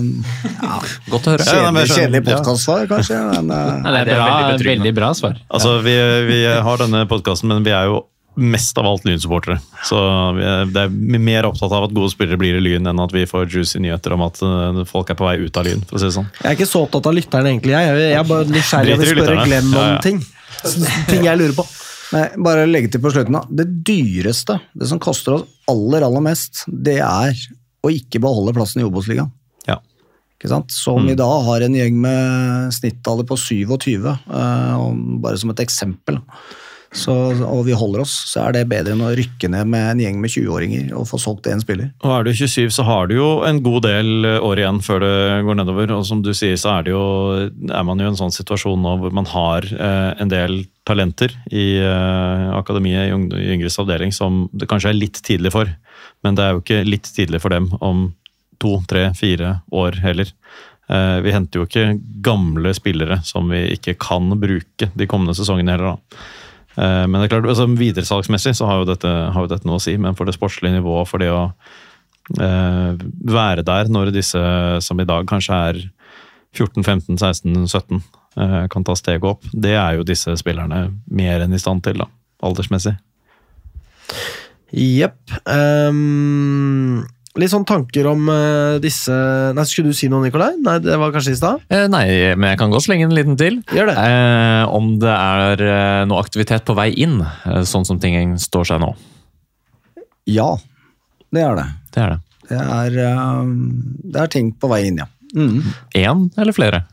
Ja, 0.59 0.79
Godt 1.13 1.29
å 1.29 1.35
høre. 1.35 1.45
Kjedelig 1.47 1.85
kjedelig 1.95 2.21
podkastsvar, 2.27 2.89
kanskje. 2.91 3.21
Men, 3.31 3.47
eh, 3.55 3.77
Nei, 3.85 3.93
det 3.93 4.01
er, 4.01 4.09
det 4.09 4.17
er 4.17 4.19
bra, 4.19 4.41
veldig 4.51 4.67
veldig, 4.71 4.91
bra 4.97 5.13
svar. 5.15 5.37
Altså, 5.55 5.77
vi, 5.85 5.95
vi 6.27 6.41
har 6.67 6.83
denne 6.83 7.05
podkasten, 7.09 7.53
men 7.53 7.63
vi 7.65 7.71
er 7.75 7.87
jo 7.93 8.03
mest 8.35 8.75
av 8.75 8.83
alt 8.89 9.05
Lyn-supportere. 9.07 9.61
Så 9.87 9.95
vi 10.35 10.43
er, 10.43 10.65
det 10.75 10.81
er 10.89 11.19
mer 11.23 11.47
opptatt 11.47 11.71
av 11.71 11.85
at 11.87 11.93
gode 11.95 12.11
spillere 12.11 12.35
blir 12.41 12.57
i 12.59 12.63
Lyn, 12.65 12.89
enn 12.91 12.99
at 12.99 13.13
vi 13.15 13.23
får 13.31 13.45
juicy 13.47 13.79
nyheter 13.79 14.11
om 14.17 14.25
at 14.27 14.41
eh, 14.43 14.81
folk 14.89 15.13
er 15.13 15.15
på 15.21 15.23
vei 15.29 15.37
ut 15.45 15.55
av 15.61 15.69
Lyn. 15.69 15.85
for 15.87 15.95
å 15.95 16.01
si 16.03 16.09
det 16.09 16.17
sånn. 16.17 16.27
Jeg 16.41 16.49
er 16.51 16.57
ikke 16.59 16.67
så 16.67 16.81
opptatt 16.83 17.07
av 17.07 17.15
lytterne, 17.15 17.53
egentlig. 17.55 17.71
Jeg, 17.77 18.01
jeg 18.09 18.19
er 18.19 18.27
bare 18.27 18.49
nysgjerrig 18.51 18.97
og 18.97 19.05
vil 19.05 19.13
spørre. 19.15 19.45
Glenn 19.47 19.71
om 19.71 19.79
Ja, 19.79 19.85
ja. 19.95 20.01
ting. 20.03 20.19
Ting 21.09 21.25
jeg 21.27 21.39
lurer 21.39 21.55
på. 21.57 21.65
Nei, 22.13 22.25
bare 22.45 22.67
legge 22.69 22.91
til 22.93 23.01
på 23.03 23.11
slutten. 23.13 23.37
da. 23.37 23.43
Det 23.49 23.65
dyreste, 23.87 24.59
det 24.77 24.89
som 24.91 25.01
koster 25.01 25.39
oss 25.39 25.47
aller, 25.71 26.05
aller 26.05 26.23
mest, 26.23 26.63
det 26.67 26.99
er 27.03 27.33
å 27.85 27.91
ikke 27.93 28.21
beholde 28.23 28.53
plassen 28.55 28.81
i 28.81 28.85
Obos-ligaen. 28.87 29.31
Ja. 29.67 29.79
Som 30.69 31.09
i 31.09 31.17
dag 31.17 31.41
har 31.47 31.65
en 31.65 31.77
gjeng 31.77 31.97
med 32.01 32.75
snittalder 32.75 33.25
på 33.29 33.37
27, 33.39 34.05
eh, 34.05 34.85
bare 35.23 35.41
som 35.41 35.53
et 35.53 35.63
eksempel. 35.63 36.21
Så, 36.95 37.13
og 37.43 37.65
vi 37.67 37.75
holder 37.75 38.05
oss, 38.05 38.13
så 38.31 38.45
er 38.45 38.55
det 38.55 38.67
bedre 38.71 38.93
enn 38.95 39.03
å 39.03 39.11
rykke 39.17 39.49
ned 39.51 39.67
med 39.67 39.89
en 39.91 40.01
gjeng 40.05 40.19
med 40.23 40.31
20-åringer 40.31 40.93
og 40.95 41.07
få 41.09 41.19
solgt 41.19 41.49
én 41.51 41.59
spiller. 41.61 41.89
Og 42.05 42.13
er 42.15 42.27
du 42.27 42.31
27, 42.31 42.71
så 42.71 42.85
har 42.87 43.09
du 43.11 43.17
jo 43.17 43.29
en 43.47 43.59
god 43.65 43.83
del 43.85 44.27
eh, 44.27 44.37
år 44.39 44.61
igjen 44.63 44.79
før 44.85 45.03
det 45.03 45.15
går 45.47 45.59
nedover. 45.59 45.91
Og 45.97 46.05
som 46.07 46.23
du 46.23 46.31
sier, 46.31 46.55
så 46.61 46.77
er, 46.77 46.87
det 46.87 46.95
jo, 46.95 47.05
er 47.67 47.87
man 47.87 47.99
jo 47.99 48.07
i 48.07 48.13
en 48.13 48.19
sånn 48.19 48.33
situasjon 48.35 48.79
nå 48.81 48.95
hvor 49.01 49.15
man 49.15 49.27
har 49.33 49.67
eh, 49.75 50.11
en 50.23 50.31
del 50.31 50.63
talenter 50.87 51.33
i 51.51 51.67
eh, 51.81 52.45
akademiet 52.55 53.11
i 53.11 53.49
yngres 53.57 53.79
avdeling 53.81 54.13
som 54.15 54.45
det 54.55 54.69
kanskje 54.71 54.93
er 54.93 55.01
litt 55.01 55.19
tidlig 55.25 55.51
for. 55.55 55.71
Men 56.23 56.37
det 56.37 56.45
er 56.45 56.55
jo 56.55 56.63
ikke 56.63 56.85
litt 56.87 57.11
tidlig 57.11 57.43
for 57.43 57.53
dem 57.53 57.69
om 57.83 58.07
to, 58.61 58.77
tre, 58.87 59.09
fire 59.19 59.59
år 59.75 59.99
heller. 60.05 60.31
Eh, 60.87 61.19
vi 61.25 61.33
henter 61.33 61.59
jo 61.59 61.67
ikke 61.67 61.99
gamle 62.25 62.73
spillere 62.77 63.19
som 63.25 63.49
vi 63.51 63.63
ikke 63.75 63.97
kan 64.01 64.31
bruke 64.39 64.91
de 64.93 65.07
kommende 65.09 65.35
sesongene 65.37 65.75
heller. 65.75 65.95
da. 65.95 66.19
Eh, 66.77 67.05
Men 67.07 67.19
det 67.19 67.27
er 67.27 67.33
klart, 67.35 67.49
altså 67.49 67.67
videresalgsmessig 67.71 68.55
så 68.57 68.67
har 68.69 68.81
jo, 68.81 68.89
dette, 68.89 69.07
har 69.07 69.45
jo 69.45 69.51
dette 69.51 69.67
noe 69.67 69.79
å 69.79 69.83
si, 69.83 69.95
men 69.97 70.17
for 70.17 70.27
det 70.27 70.35
sportslige 70.37 70.75
nivået, 70.75 71.09
for 71.09 71.23
det 71.23 71.31
å 71.31 71.43
eh, 72.41 72.91
være 73.31 73.65
der 73.67 73.91
når 73.91 74.13
disse 74.15 74.41
som 74.83 74.99
i 74.99 75.07
dag 75.07 75.27
kanskje 75.29 75.61
er 75.71 75.81
14, 76.55 76.83
15, 76.83 77.17
16, 77.19 77.67
17 77.67 77.99
eh, 77.99 78.61
kan 78.71 78.87
ta 78.87 78.95
steget 78.95 79.27
opp, 79.27 79.43
det 79.51 79.75
er 79.75 79.99
jo 79.99 80.07
disse 80.07 80.35
spillerne 80.39 80.87
mer 81.11 81.43
enn 81.43 81.55
i 81.55 81.61
stand 81.61 81.83
til, 81.87 81.99
da, 82.03 82.09
aldersmessig. 82.45 82.95
Jepp. 84.75 85.31
Ehm, 85.47 87.05
litt 87.41 87.51
sånn 87.51 87.65
tanker 87.67 88.07
om 88.09 88.29
uh, 88.31 88.77
disse 88.83 89.13
Nei, 89.55 89.65
Skulle 89.67 89.91
du 89.91 89.97
si 89.97 90.07
noe, 90.11 90.23
Nikolai? 90.23 90.53
Nei, 90.63 90.77
det 90.83 90.95
var 91.01 91.13
kanskje 91.13 91.35
i 91.35 91.39
stad? 91.39 91.65
Eh, 91.69 91.85
nei, 91.91 92.05
men 92.37 92.53
jeg 92.53 92.61
kan 92.61 92.73
godt 92.73 92.85
slenge 92.87 93.07
en 93.07 93.15
liten 93.15 93.35
til. 93.39 93.59
Gjør 93.75 93.91
det. 93.91 93.97
Eh, 93.99 94.63
om 94.75 94.93
det 95.01 95.11
er 95.11 95.65
eh, 95.65 96.03
noe 96.09 96.21
aktivitet 96.23 96.65
på 96.67 96.77
vei 96.77 96.89
inn, 97.05 97.19
eh, 97.21 97.61
sånn 97.67 97.87
som 97.87 97.99
ting 98.01 98.37
står 98.41 98.71
seg 98.71 98.81
nå. 98.83 98.93
Ja, 100.31 100.55
det 101.35 101.43
er 101.45 101.59
det. 101.59 101.67
Det 101.95 102.03
er 102.05 102.15
det. 102.15 102.21
Det 102.49 102.61
er, 102.61 102.99
eh, 103.09 103.53
det 104.13 104.23
er 104.23 104.33
ting 104.33 104.51
på 104.55 104.71
vei 104.71 104.85
inn, 104.89 105.01
ja. 105.03 105.09
Mm. 105.35 106.29
Eller 106.39 106.55
flere? 106.55 106.85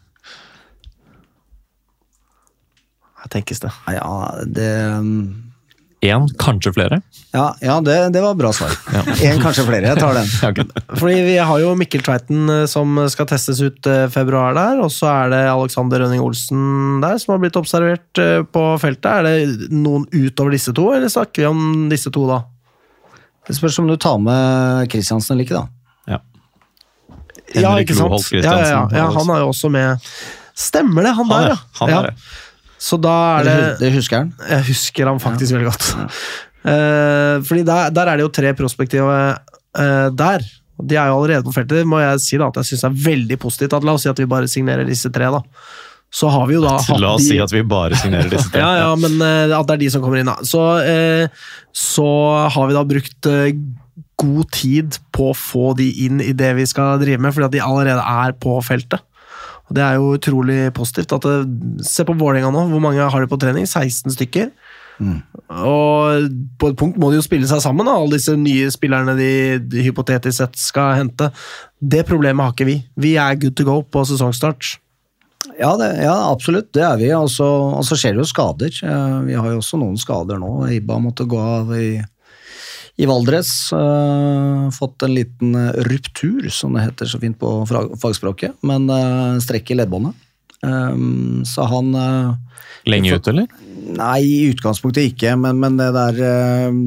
Her 3.22 3.30
tenkes 3.30 3.62
det. 3.62 3.70
Ja, 3.94 4.42
det 4.42 4.70
Én, 6.02 6.24
kanskje 6.34 6.72
flere? 6.74 6.96
Ja, 7.30 7.52
ja 7.62 7.76
det, 7.80 7.94
det 8.10 8.20
var 8.24 8.34
bra 8.34 8.50
svar. 8.52 8.72
Ja. 8.90 9.02
En, 9.28 9.38
kanskje 9.38 9.62
flere. 9.68 9.86
Jeg 9.86 10.00
tar 10.02 10.16
den. 10.18 10.72
Fordi 10.98 11.20
vi 11.22 11.36
har 11.38 11.60
jo 11.62 11.76
Mikkel 11.78 12.02
Tveiten 12.02 12.50
eh, 12.50 12.64
som 12.70 12.98
skal 13.12 13.28
testes 13.30 13.60
ut 13.62 13.86
eh, 13.86 14.08
februar 14.10 14.56
der, 14.58 14.80
og 14.82 14.90
så 14.90 15.06
er 15.12 15.30
det 15.30 15.42
Alexander 15.52 16.02
Rønning 16.02 16.24
Olsen 16.24 16.98
der 17.04 17.22
som 17.22 17.36
har 17.36 17.44
blitt 17.44 17.60
observert 17.60 18.18
eh, 18.18 18.42
på 18.42 18.64
feltet. 18.82 19.06
Er 19.12 19.28
det 19.28 19.70
noen 19.70 20.08
utover 20.10 20.56
disse 20.56 20.74
to, 20.74 20.88
eller 20.90 21.12
snakker 21.12 21.44
vi 21.44 21.50
om 21.52 21.86
disse 21.92 22.10
to 22.10 22.26
da? 22.26 22.42
Det 23.46 23.54
spørs 23.54 23.78
om 23.78 23.86
du 23.86 23.94
tar 23.94 24.18
med 24.22 24.90
Kristiansen 24.90 25.36
eller 25.36 25.46
ikke, 25.46 25.62
da. 25.62 26.16
Ja. 26.16 26.22
Ja, 27.54 27.68
Henrik 27.70 27.86
ikke 27.92 28.00
sant? 28.00 28.10
Loholt 28.10 28.40
Ja, 28.42 28.58
ja, 28.58 28.70
ja, 28.74 28.86
ja, 29.04 29.10
han 29.20 29.36
er 29.36 29.44
jo 29.46 29.54
også 29.54 29.70
med. 29.70 30.14
Stemmer 30.58 31.06
det, 31.06 31.14
han, 31.14 31.30
Han 31.30 31.46
der, 31.46 31.54
er, 31.54 31.68
han 31.78 31.94
er 31.94 32.10
det. 32.10 32.16
Så 32.82 32.98
da 33.00 33.16
er 33.38 33.46
det 33.46 33.58
Det 33.84 33.92
husker 33.94 34.24
han. 34.24 34.32
Jeg 34.48 34.66
husker 34.72 35.10
han 35.10 35.20
faktisk 35.22 35.54
veldig 35.54 35.68
godt. 35.70 35.92
Uh, 36.62 37.38
fordi 37.46 37.62
der, 37.68 37.94
der 37.94 38.10
er 38.10 38.18
det 38.18 38.26
jo 38.26 38.32
tre 38.34 38.50
prospektive 38.58 39.20
uh, 39.78 40.08
der. 40.10 40.44
De 40.82 40.98
er 40.98 41.12
jo 41.12 41.20
allerede 41.20 41.46
på 41.46 41.54
feltet. 41.54 41.86
Må 41.86 42.02
jeg 42.02 42.24
si 42.24 42.40
da, 42.40 42.50
at 42.50 42.58
jeg 42.62 42.72
synes 42.72 42.84
er 42.88 42.98
veldig 43.06 43.38
positivt. 43.42 43.76
At, 43.78 43.86
la 43.86 43.94
oss 43.94 44.06
si 44.06 44.10
at 44.10 44.18
vi 44.18 44.26
bare 44.30 44.50
signerer 44.50 44.88
disse 44.88 45.12
tre, 45.14 45.30
da. 45.30 45.42
Så 46.12 46.28
har 46.28 46.44
vi 46.48 46.58
jo 46.58 46.60
da 46.60 46.74
hatt 46.76 46.98
La 47.00 47.14
oss 47.16 47.24
si 47.24 47.38
at 47.40 47.52
vi 47.54 47.62
bare 47.64 47.96
signerer 47.96 48.28
disse 48.32 48.50
tre. 48.52 48.60
ja, 48.64 48.72
ja, 48.82 48.90
men 48.98 49.14
uh, 49.22 49.54
at 49.60 49.70
det 49.70 49.78
er 49.78 49.84
de 49.84 49.92
som 49.94 50.02
kommer 50.02 50.20
inn, 50.20 50.32
da. 50.32 50.42
Så, 50.42 50.64
så 51.76 52.08
har 52.56 52.68
vi 52.68 52.76
da 52.76 52.82
brukt 52.88 53.30
god 54.22 54.50
tid 54.54 54.98
på 55.14 55.30
å 55.30 55.38
få 55.38 55.72
de 55.78 55.86
inn 56.04 56.20
i 56.22 56.34
det 56.36 56.50
vi 56.58 56.66
skal 56.68 56.98
drive 57.00 57.22
med, 57.22 57.34
fordi 57.34 57.48
at 57.48 57.56
de 57.56 57.64
allerede 57.64 58.02
er 58.26 58.36
på 58.42 58.58
feltet. 58.66 59.06
Og 59.68 59.76
Det 59.78 59.82
er 59.86 59.96
jo 59.96 60.12
utrolig 60.18 60.60
positivt. 60.76 61.12
At 61.16 61.26
det, 61.28 61.86
se 61.86 62.04
på 62.04 62.16
Vålerenga 62.18 62.50
nå, 62.52 62.66
hvor 62.72 62.82
mange 62.82 63.10
har 63.10 63.20
de 63.24 63.30
på 63.30 63.40
trening? 63.40 63.66
16 63.68 64.12
stykker. 64.16 64.50
Og 65.02 66.28
på 66.60 66.68
et 66.70 66.76
punkt 66.78 66.98
må 67.00 67.10
de 67.10 67.18
jo 67.18 67.24
spille 67.24 67.48
seg 67.48 67.62
sammen, 67.64 67.88
da, 67.88 67.96
alle 67.98 68.18
disse 68.20 68.34
nye 68.38 68.68
spillerne 68.70 69.16
de, 69.18 69.30
de 69.58 69.82
hypotetisk 69.86 70.36
sett 70.38 70.60
skal 70.60 70.94
hente. 71.00 71.30
Det 71.80 72.04
problemet 72.06 72.44
har 72.44 72.54
ikke 72.54 72.68
vi. 72.68 72.76
Vi 73.00 73.16
er 73.18 73.38
good 73.40 73.56
to 73.58 73.66
go 73.66 73.80
på 73.82 74.04
sesongstart. 74.06 74.76
Ja, 75.58 75.72
det, 75.76 75.88
ja, 76.04 76.14
absolutt. 76.30 76.70
Det 76.74 76.84
er 76.86 77.00
vi. 77.00 77.10
Og 77.16 77.28
så 77.32 77.98
skjer 77.98 78.14
det 78.14 78.22
jo 78.22 78.28
skader. 78.30 78.70
Eh, 78.86 79.16
Vi 79.26 79.34
har 79.36 79.50
jo 79.50 79.58
også 79.60 79.80
noen 79.80 79.98
skader 80.00 80.38
nå. 80.40 80.52
Ibba 80.78 81.00
måtte 81.02 81.26
gå 81.28 81.40
av 81.40 81.72
i, 81.76 81.96
i 83.00 83.06
Valdres. 83.08 83.72
Uh, 83.72 84.68
fått 84.74 85.02
en 85.06 85.14
liten 85.16 85.54
eh, 85.56 85.78
ruptur, 85.88 86.48
som 86.52 86.76
det 86.76 86.84
heter 86.84 87.08
så 87.08 87.20
fint 87.22 87.38
på 87.40 87.62
fagspråket. 88.02 88.58
Men 88.68 88.90
uh, 88.92 89.40
strekk 89.42 89.72
i 89.72 89.78
leddbåndet. 89.80 90.28
Um, 90.62 91.40
så 91.48 91.64
han 91.66 91.88
Lenge 92.86 93.16
ut, 93.16 93.26
eller? 93.30 93.48
Nei, 93.96 94.20
i 94.22 94.36
utgangspunktet 94.52 95.08
ikke, 95.08 95.32
men, 95.38 95.58
men 95.58 95.74
det 95.78 95.88
der 95.96 96.20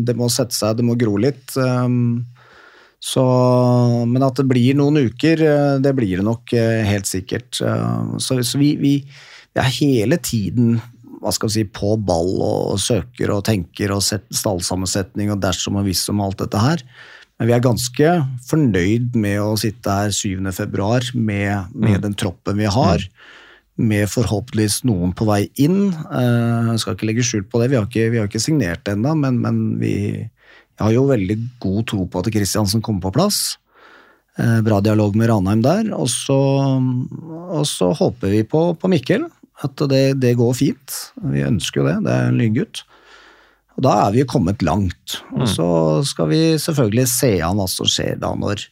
Det 0.07 0.15
må 0.15 0.29
sette 0.31 0.55
seg, 0.55 0.77
det 0.77 0.85
må 0.87 0.95
gro 0.99 1.17
litt. 1.19 1.57
um, 1.59 2.23
Så, 3.03 3.25
men 4.07 4.23
at 4.23 4.39
det 4.39 4.47
blir 4.47 4.77
noen 4.79 5.09
uker, 5.09 5.43
det 5.83 5.91
blir 5.97 6.21
det 6.21 6.25
nok 6.25 6.55
helt 6.87 7.09
sikkert. 7.09 7.59
Eh, 7.61 8.15
Så, 8.17 8.39
så 8.47 8.61
vi, 8.61 8.75
vi, 8.79 8.93
vi 9.51 9.61
er 9.61 9.75
hele 9.75 10.17
tiden 10.23 10.79
hva 11.25 11.33
skal 11.33 11.49
vi 11.49 11.57
si, 11.57 11.65
på 11.65 11.95
ball 12.05 12.31
og 12.45 12.79
søker 12.81 13.33
og 13.33 13.43
tenker 13.47 13.91
og 13.95 14.03
set, 14.05 14.27
stallsammensetning 14.29 15.33
og 15.33 15.41
dersom 15.41 15.79
og 15.81 15.87
hvis 15.89 16.03
om 16.13 16.21
alt 16.21 16.37
dette 16.43 16.61
her. 16.61 16.83
Men 17.35 17.49
vi 17.49 17.55
er 17.57 17.63
ganske 17.65 18.11
fornøyd 18.47 19.17
med 19.19 19.41
å 19.43 19.55
sitte 19.59 19.91
her 19.91 20.13
7. 20.13 20.45
februar 20.55 21.03
med, 21.17 21.73
med 21.73 22.05
den 22.05 22.13
troppen 22.15 22.61
vi 22.61 22.69
har. 22.69 23.03
med 23.75 24.07
forhåpentligvis 24.07 24.85
noen 24.87 25.11
på 25.11 25.25
vei 25.27 25.49
inn. 25.59 25.89
Eh, 25.91 26.69
Jeg 26.71 26.79
skal 26.79 26.95
ikke 26.95 27.09
legge 27.09 27.25
skjul 27.27 27.43
på 27.43 27.59
det, 27.59 27.73
vi 27.73 27.75
har 27.75 27.89
ikke, 27.89 28.05
vi 28.13 28.21
har 28.21 28.29
ikke 28.29 28.39
signert 28.39 28.87
ennå, 28.87 29.11
men, 29.19 29.41
men 29.43 29.59
vi 29.81 29.95
jeg 30.75 30.83
har 30.83 30.93
jo 30.95 31.05
veldig 31.07 31.35
god 31.63 31.85
tro 31.87 32.05
på 32.07 32.19
at 32.19 32.31
Kristiansen 32.35 32.81
kommer 32.83 33.03
på 33.07 33.13
plass. 33.15 33.57
Eh, 34.39 34.59
Bra 34.63 34.81
dialog 34.83 35.15
med 35.15 35.29
Ranheim 35.31 35.61
der. 35.63 35.91
Og 35.95 36.09
så, 36.11 36.35
og 36.35 37.63
så 37.67 37.93
håper 37.95 38.33
vi 38.33 38.41
på, 38.43 38.63
på 38.79 38.91
Mikkel, 38.91 39.27
at 39.63 39.87
det, 39.91 40.03
det 40.19 40.35
går 40.39 40.53
fint. 40.57 40.99
Vi 41.31 41.45
ønsker 41.45 41.81
jo 41.81 41.87
det, 41.87 41.97
det 42.07 42.13
er 42.13 42.29
en 42.29 42.39
lyngutt. 42.39 42.83
Og 43.75 43.83
da 43.83 43.95
er 44.05 44.13
vi 44.15 44.23
jo 44.23 44.29
kommet 44.31 44.63
langt. 44.63 45.19
Og 45.35 45.47
så 45.51 45.67
skal 46.07 46.31
vi 46.31 46.41
selvfølgelig 46.61 47.07
se 47.11 47.31
an 47.43 47.59
hva 47.59 47.67
som 47.71 47.87
skjer 47.89 48.19
da 48.21 48.31
når 48.39 48.67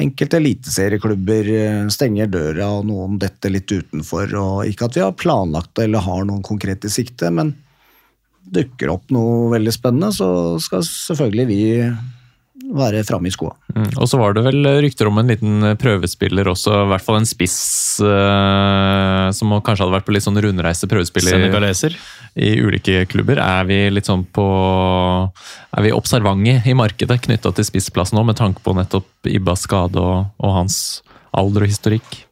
enkelte 0.00 0.38
eliteserieklubber 0.38 1.48
eh, 1.52 1.82
stenger 1.92 2.30
døra 2.32 2.70
og 2.78 2.86
noen 2.88 3.18
detter 3.20 3.52
litt 3.52 3.68
utenfor. 3.72 4.32
Og 4.40 4.70
ikke 4.70 4.88
at 4.88 4.96
vi 4.96 5.04
har 5.04 5.18
planlagt 5.20 5.74
det 5.76 5.88
eller 5.88 6.06
har 6.06 6.24
noen 6.28 6.44
konkrete 6.44 6.88
i 6.88 6.94
sikte, 6.94 7.28
men 7.32 7.52
dukker 8.52 8.90
opp 8.90 9.12
noe 9.14 9.52
veldig 9.52 9.74
spennende, 9.74 10.10
så 10.16 10.58
skal 10.60 10.82
selvfølgelig 10.86 11.46
vi 11.46 11.62
være 12.70 13.02
framme 13.06 13.28
i 13.28 13.34
skoa. 13.34 13.54
Mm. 13.74 13.90
Og 13.96 14.08
så 14.08 14.18
var 14.20 14.36
det 14.36 14.44
vel 14.46 14.68
rykter 14.84 15.08
om 15.10 15.18
en 15.20 15.32
liten 15.32 15.68
prøvespiller 15.80 16.50
også, 16.52 16.74
i 16.84 16.90
hvert 16.92 17.04
fall 17.04 17.18
en 17.20 17.28
spiss 17.28 17.56
uh, 18.04 19.28
som 19.34 19.54
kanskje 19.58 19.84
hadde 19.84 19.96
vært 19.96 20.08
på 20.08 20.14
litt 20.16 20.26
sånn 20.26 20.40
rundreise 20.42 20.88
prøvespiller 20.90 21.48
i 22.34 22.52
ulike 22.62 23.04
klubber. 23.12 23.40
Er 23.42 23.68
vi 23.68 23.78
litt 23.92 24.08
sånn 24.08 24.24
på 24.24 24.46
Er 25.72 25.84
vi 25.84 25.92
observante 25.92 26.60
i 26.68 26.76
markedet 26.76 27.20
knytta 27.26 27.52
til 27.52 27.68
spissplass 27.68 28.14
nå, 28.16 28.24
med 28.24 28.38
tanke 28.40 28.64
på 28.64 28.76
nettopp 28.76 29.28
Ibbas 29.28 29.66
skade 29.68 30.00
og, 30.00 30.32
og 30.40 30.60
hans 30.62 31.02
alder 31.32 31.66
og 31.66 31.72
historikk? 31.72 32.22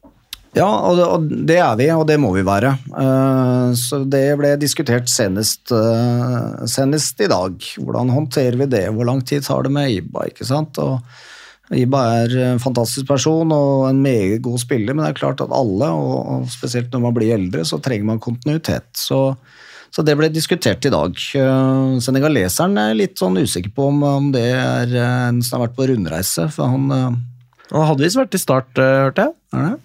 Ja, 0.51 0.67
og 0.67 1.29
det, 1.47 1.55
er 1.63 1.75
vi, 1.79 1.85
og 1.95 2.03
det 2.09 2.17
må 2.19 2.33
vi 2.35 2.41
være. 2.43 2.73
Eh, 2.91 3.67
Så 3.79 4.01
det 4.11 4.25
ble 4.39 4.49
diskutert 4.59 5.07
senest, 5.07 5.71
eh, 5.71 6.65
senest 6.67 7.21
i 7.23 7.29
dag. 7.31 7.55
Hvordan 7.79 8.11
håndterer 8.11 8.57
vi 8.59 8.67
det? 8.67 8.89
Hvor 8.91 9.07
lang 9.07 9.21
tid 9.23 9.45
tar 9.47 9.63
det 9.63 9.71
med 9.71 9.91
Iba? 9.93 10.25
ikke 10.27 10.43
sant? 10.47 10.75
Og 10.83 10.99
Iba 11.71 12.01
er 12.25 12.33
en 12.49 12.59
fantastisk 12.59 13.07
person 13.07 13.47
og 13.55 13.85
en 13.87 14.01
meget 14.03 14.41
god 14.43 14.59
spiller, 14.59 14.91
men 14.93 15.05
det 15.05 15.13
er 15.13 15.19
klart 15.21 15.39
at 15.39 15.53
alle, 15.55 15.87
og 15.87 16.49
spesielt 16.51 16.91
når 16.91 16.99
man 17.05 17.15
blir 17.15 17.31
eldre, 17.37 17.63
så 17.63 17.79
trenger 17.79 18.09
man 18.09 18.19
kontinuitet. 18.19 18.89
Så, 18.99 19.21
så 19.87 20.03
det 20.03 20.17
ble 20.19 20.27
diskutert 20.35 20.83
i 20.83 20.91
dag. 20.91 21.15
Eh, 21.15 21.93
Senegaleseren 22.03 22.75
er 22.77 22.97
litt 22.99 23.15
sånn 23.23 23.39
usikker 23.39 23.71
på 23.71 23.87
om, 23.87 24.33
det 24.35 24.49
er 24.51 24.97
en 24.99 25.39
som 25.41 25.61
har 25.61 25.69
vært 25.69 25.79
på 25.79 25.87
rundreise, 25.93 26.49
for 26.51 26.67
han 26.75 26.91
Han 27.71 27.87
hadde 27.87 28.03
visst 28.03 28.19
vært 28.19 28.35
i 28.35 28.43
start, 28.43 28.75
hørte 28.75 29.29
jeg. 29.29 29.33
er 29.55 29.69
det? 29.69 29.79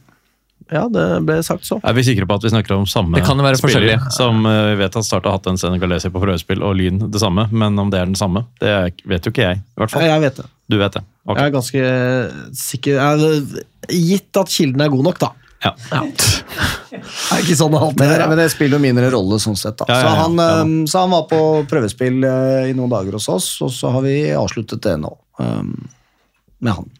Ja, 0.72 0.88
det 0.90 1.04
ble 1.22 1.38
sagt 1.46 1.66
så. 1.66 1.78
Er 1.86 1.94
vi 1.94 2.02
sikre 2.06 2.26
på 2.26 2.38
at 2.40 2.42
vi 2.42 2.50
snakker 2.50 2.74
om 2.74 2.86
samme 2.90 3.14
Det 3.14 3.22
kan 3.26 3.38
jo 3.38 3.44
være 3.46 3.58
spiller? 3.60 4.02
Som 4.14 4.42
eh, 4.50 4.72
vi 4.72 4.80
vet 4.80 4.98
at 4.98 5.06
Start 5.06 5.28
har 5.28 5.38
hatt 5.38 5.46
en 5.50 5.60
senegalese 5.60 6.10
på 6.10 6.22
prøvespill, 6.22 6.64
og 6.66 6.74
Lyn 6.78 6.98
det 7.06 7.22
samme. 7.22 7.46
Men 7.54 7.78
om 7.78 7.92
det 7.92 8.00
er 8.00 8.10
den 8.10 8.18
samme, 8.18 8.46
det 8.62 8.74
vet 9.06 9.28
jo 9.28 9.34
ikke 9.34 9.46
jeg. 9.46 9.62
i 9.62 9.80
hvert 9.80 9.94
fall. 9.94 10.06
Jeg 10.08 10.24
vet 10.26 10.40
det. 10.42 10.46
Du 10.66 10.78
vet 10.80 10.98
det. 10.98 11.04
Okay. 11.26 11.38
Jeg 11.38 11.50
er 11.50 11.54
ganske 11.54 11.82
sikker 12.58 13.02
er, 13.02 13.26
Gitt 13.86 14.38
at 14.42 14.50
kilden 14.50 14.82
er 14.82 14.90
god 14.90 15.06
nok, 15.06 15.20
da. 15.22 15.32
Ja. 15.64 15.72
Det 15.86 16.98
er 17.32 17.40
ikke 17.40 17.56
sånn 17.58 17.72
det 17.72 17.80
alltid 17.80 18.02
Men, 18.02 18.12
er. 18.12 18.24
men 18.30 18.38
det 18.38 18.46
spiller 18.52 18.76
jo 18.76 18.82
mindre 18.82 19.10
rolle 19.14 19.38
sånn 19.42 19.58
sett. 19.58 19.78
Da. 19.80 19.86
Ja, 19.88 19.96
ja, 19.96 20.02
Så, 20.02 20.14
han, 20.20 20.38
Ja, 20.42 20.48
eh, 20.60 20.72
så 20.90 21.04
han 21.04 21.14
var 21.14 21.26
på 21.30 21.40
prøvespill 21.70 22.26
eh, 22.26 22.70
i 22.70 22.76
noen 22.76 22.92
dager 22.92 23.18
hos 23.18 23.28
oss, 23.32 23.50
og 23.64 23.70
så 23.74 23.94
har 23.94 24.04
vi 24.06 24.16
avsluttet 24.34 24.82
det 24.86 24.96
nå. 25.02 25.12
Um, 25.38 25.76
med 26.64 26.78
han. 26.78 26.90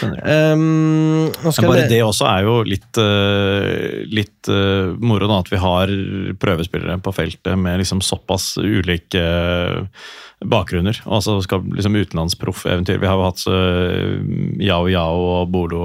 Um, 0.00 1.30
bare 1.64 1.86
det 1.88 2.00
også 2.04 2.26
er 2.28 2.44
jo 2.44 2.56
litt, 2.66 2.88
uh, 3.00 4.02
litt 4.12 4.50
uh, 4.52 4.92
moro, 5.00 5.28
da, 5.30 5.40
at 5.40 5.52
vi 5.52 5.60
har 5.60 5.92
prøvespillere 6.40 6.98
på 7.04 7.14
feltet 7.16 7.56
med 7.60 7.80
liksom 7.80 8.02
såpass 8.04 8.52
ulike 8.60 9.20
eh, 9.20 10.04
bakgrunner. 10.44 11.00
Altså 11.08 11.38
skal 11.44 11.64
liksom 11.76 11.96
utenlandsproff-eventyr. 12.00 13.00
Vi 13.00 13.08
har 13.08 13.18
jo 13.18 13.26
hatt 13.28 13.46
uh, 13.48 14.20
Yao 14.60 14.90
Yao 14.92 15.24
og 15.40 15.54
Bolo, 15.54 15.84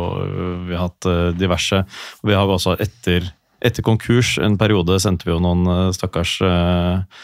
vi 0.67 0.75
har 0.75 0.89
hatt 0.89 1.09
diverse. 1.39 1.83
Vi 2.23 2.35
har 2.35 2.47
jo 2.47 2.57
også 2.57 2.75
etter, 2.83 3.31
etter 3.63 3.85
konkurs 3.85 4.35
en 4.41 4.59
periode 4.59 4.99
sendte 5.03 5.27
vi 5.27 5.35
jo 5.35 5.41
noen 5.43 5.95
stakkars 5.95 6.37
eh, 6.43 7.23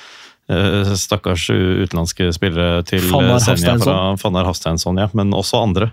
Stakkars 1.00 1.48
utenlandske 1.52 2.32
spillere 2.36 2.84
til 2.88 3.04
Fannar 3.10 3.38
eh, 3.40 3.44
Senja 3.46 3.78
fra 3.82 3.98
Fannar 4.22 4.48
Hafsteinsson, 4.50 5.00
ja, 5.02 5.10
men 5.18 5.34
også 5.38 5.62
andre 5.64 5.92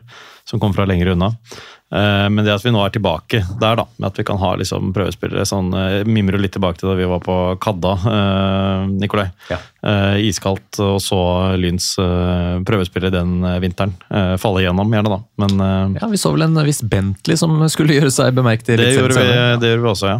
som 0.48 0.60
kom 0.62 0.72
fra 0.72 0.86
lenger 0.88 1.12
unna. 1.12 1.34
Eh, 1.92 2.28
Men 2.28 2.44
det 2.44 2.52
at 2.52 2.64
vi 2.64 2.72
nå 2.72 2.80
er 2.84 2.92
tilbake 2.92 3.42
der, 3.60 3.76
da, 3.80 3.84
med 3.96 4.06
at 4.10 4.18
vi 4.20 4.24
kan 4.28 4.40
ha 4.40 4.54
liksom 4.60 4.90
prøvespillere 4.96 5.44
sånn, 5.48 5.70
eh, 5.76 6.04
Mimrer 6.08 6.40
litt 6.40 6.52
tilbake 6.56 6.80
til 6.80 6.90
da 6.90 6.96
vi 6.98 7.08
var 7.08 7.20
på 7.24 7.36
Kadda, 7.60 7.92
eh, 8.12 8.86
Nikolai. 9.00 9.28
Ja. 9.52 9.58
iskaldt, 10.18 10.80
og 10.82 10.98
så 11.00 11.18
Lyns 11.56 11.92
eh, 12.02 12.56
prøvespillere 12.66 13.12
den 13.14 13.44
eh, 13.44 13.60
vinteren. 13.62 13.94
Eh, 14.10 14.34
falle 14.40 14.64
igjennom, 14.64 14.90
gjerne, 14.92 15.12
da. 15.14 15.20
Men 15.44 15.60
eh, 15.60 16.00
Ja, 16.02 16.08
Vi 16.12 16.20
så 16.20 16.32
vel 16.34 16.48
en 16.48 16.58
viss 16.66 16.82
Bentley 16.82 17.36
som 17.40 17.56
skulle 17.72 17.96
gjøre 17.96 18.10
seg 18.12 18.34
bemerket 18.36 18.74
i 18.74 18.80
det, 18.80 18.90
gjorde 18.96 19.20
vi, 19.20 19.30
det 19.62 19.72
gjorde 19.72 19.84
vi 19.86 19.92
også, 19.94 20.12
ja. 20.16 20.18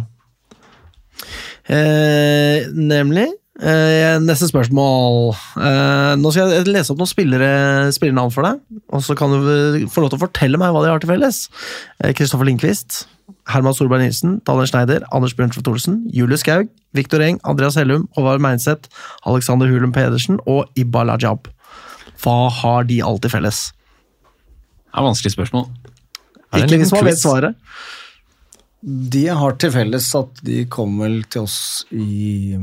Eh, 1.69 2.65
nemlig. 2.73 3.27
Eh, 3.59 4.15
neste 4.23 4.47
spørsmål. 4.47 5.33
Uh, 5.59 6.15
nå 6.15 6.31
skal 6.31 6.53
jeg 6.53 6.67
lese 6.69 6.93
opp 6.93 7.01
noen 7.01 7.11
spillere, 7.11 7.49
spillernavn 7.91 8.31
for 8.31 8.47
deg, 8.47 8.61
og 8.95 9.03
så 9.03 9.15
kan 9.19 9.33
du 9.33 9.49
eh, 9.51 9.87
få 9.91 10.03
lov 10.03 10.13
til 10.13 10.19
å 10.19 10.23
fortelle 10.23 10.59
meg 10.61 10.71
hva 10.71 10.83
de 10.85 10.93
har 10.93 11.03
til 11.03 11.11
felles. 11.11 11.41
Kristoffer 11.99 12.15
Kristoffer 12.21 12.47
Lindqvist, 12.47 13.01
Herman 13.51 13.75
Solberg 13.75 14.05
Nilsen, 14.05 14.39
Daniel 14.47 14.71
Schneider, 14.71 15.03
Anders 15.11 15.35
Bjørntveit 15.35 15.67
Olsen, 15.67 15.99
Julius 16.15 16.45
Skaug, 16.45 16.71
Viktor 16.95 17.25
Eng, 17.25 17.41
Andreas 17.43 17.75
Hellum, 17.79 18.07
Håvard 18.15 18.39
Meinseth, 18.43 18.87
Alexander 19.27 19.67
Hulum 19.67 19.91
Pedersen 19.95 20.39
og 20.47 20.71
Ibba 20.79 21.03
Lajab. 21.11 21.51
Hva 22.23 22.39
har 22.63 22.87
de 22.87 23.03
alt 23.03 23.25
til 23.27 23.35
felles? 23.35 23.63
Det 24.87 25.01
er 25.03 25.09
vanskelig 25.11 25.35
spørsmål. 25.35 25.67
Er 26.49 26.63
det 26.63 26.67
Ikke 26.69 26.83
hvis 26.85 26.95
man 26.95 27.09
vet 27.11 27.21
svaret. 27.21 27.71
De 28.79 29.27
har 29.27 29.59
til 29.59 29.73
felles 29.75 30.13
at 30.15 30.45
de 30.47 30.63
kom 30.71 30.95
vel 31.03 31.25
til 31.27 31.43
oss 31.43 31.83
i 31.91 32.55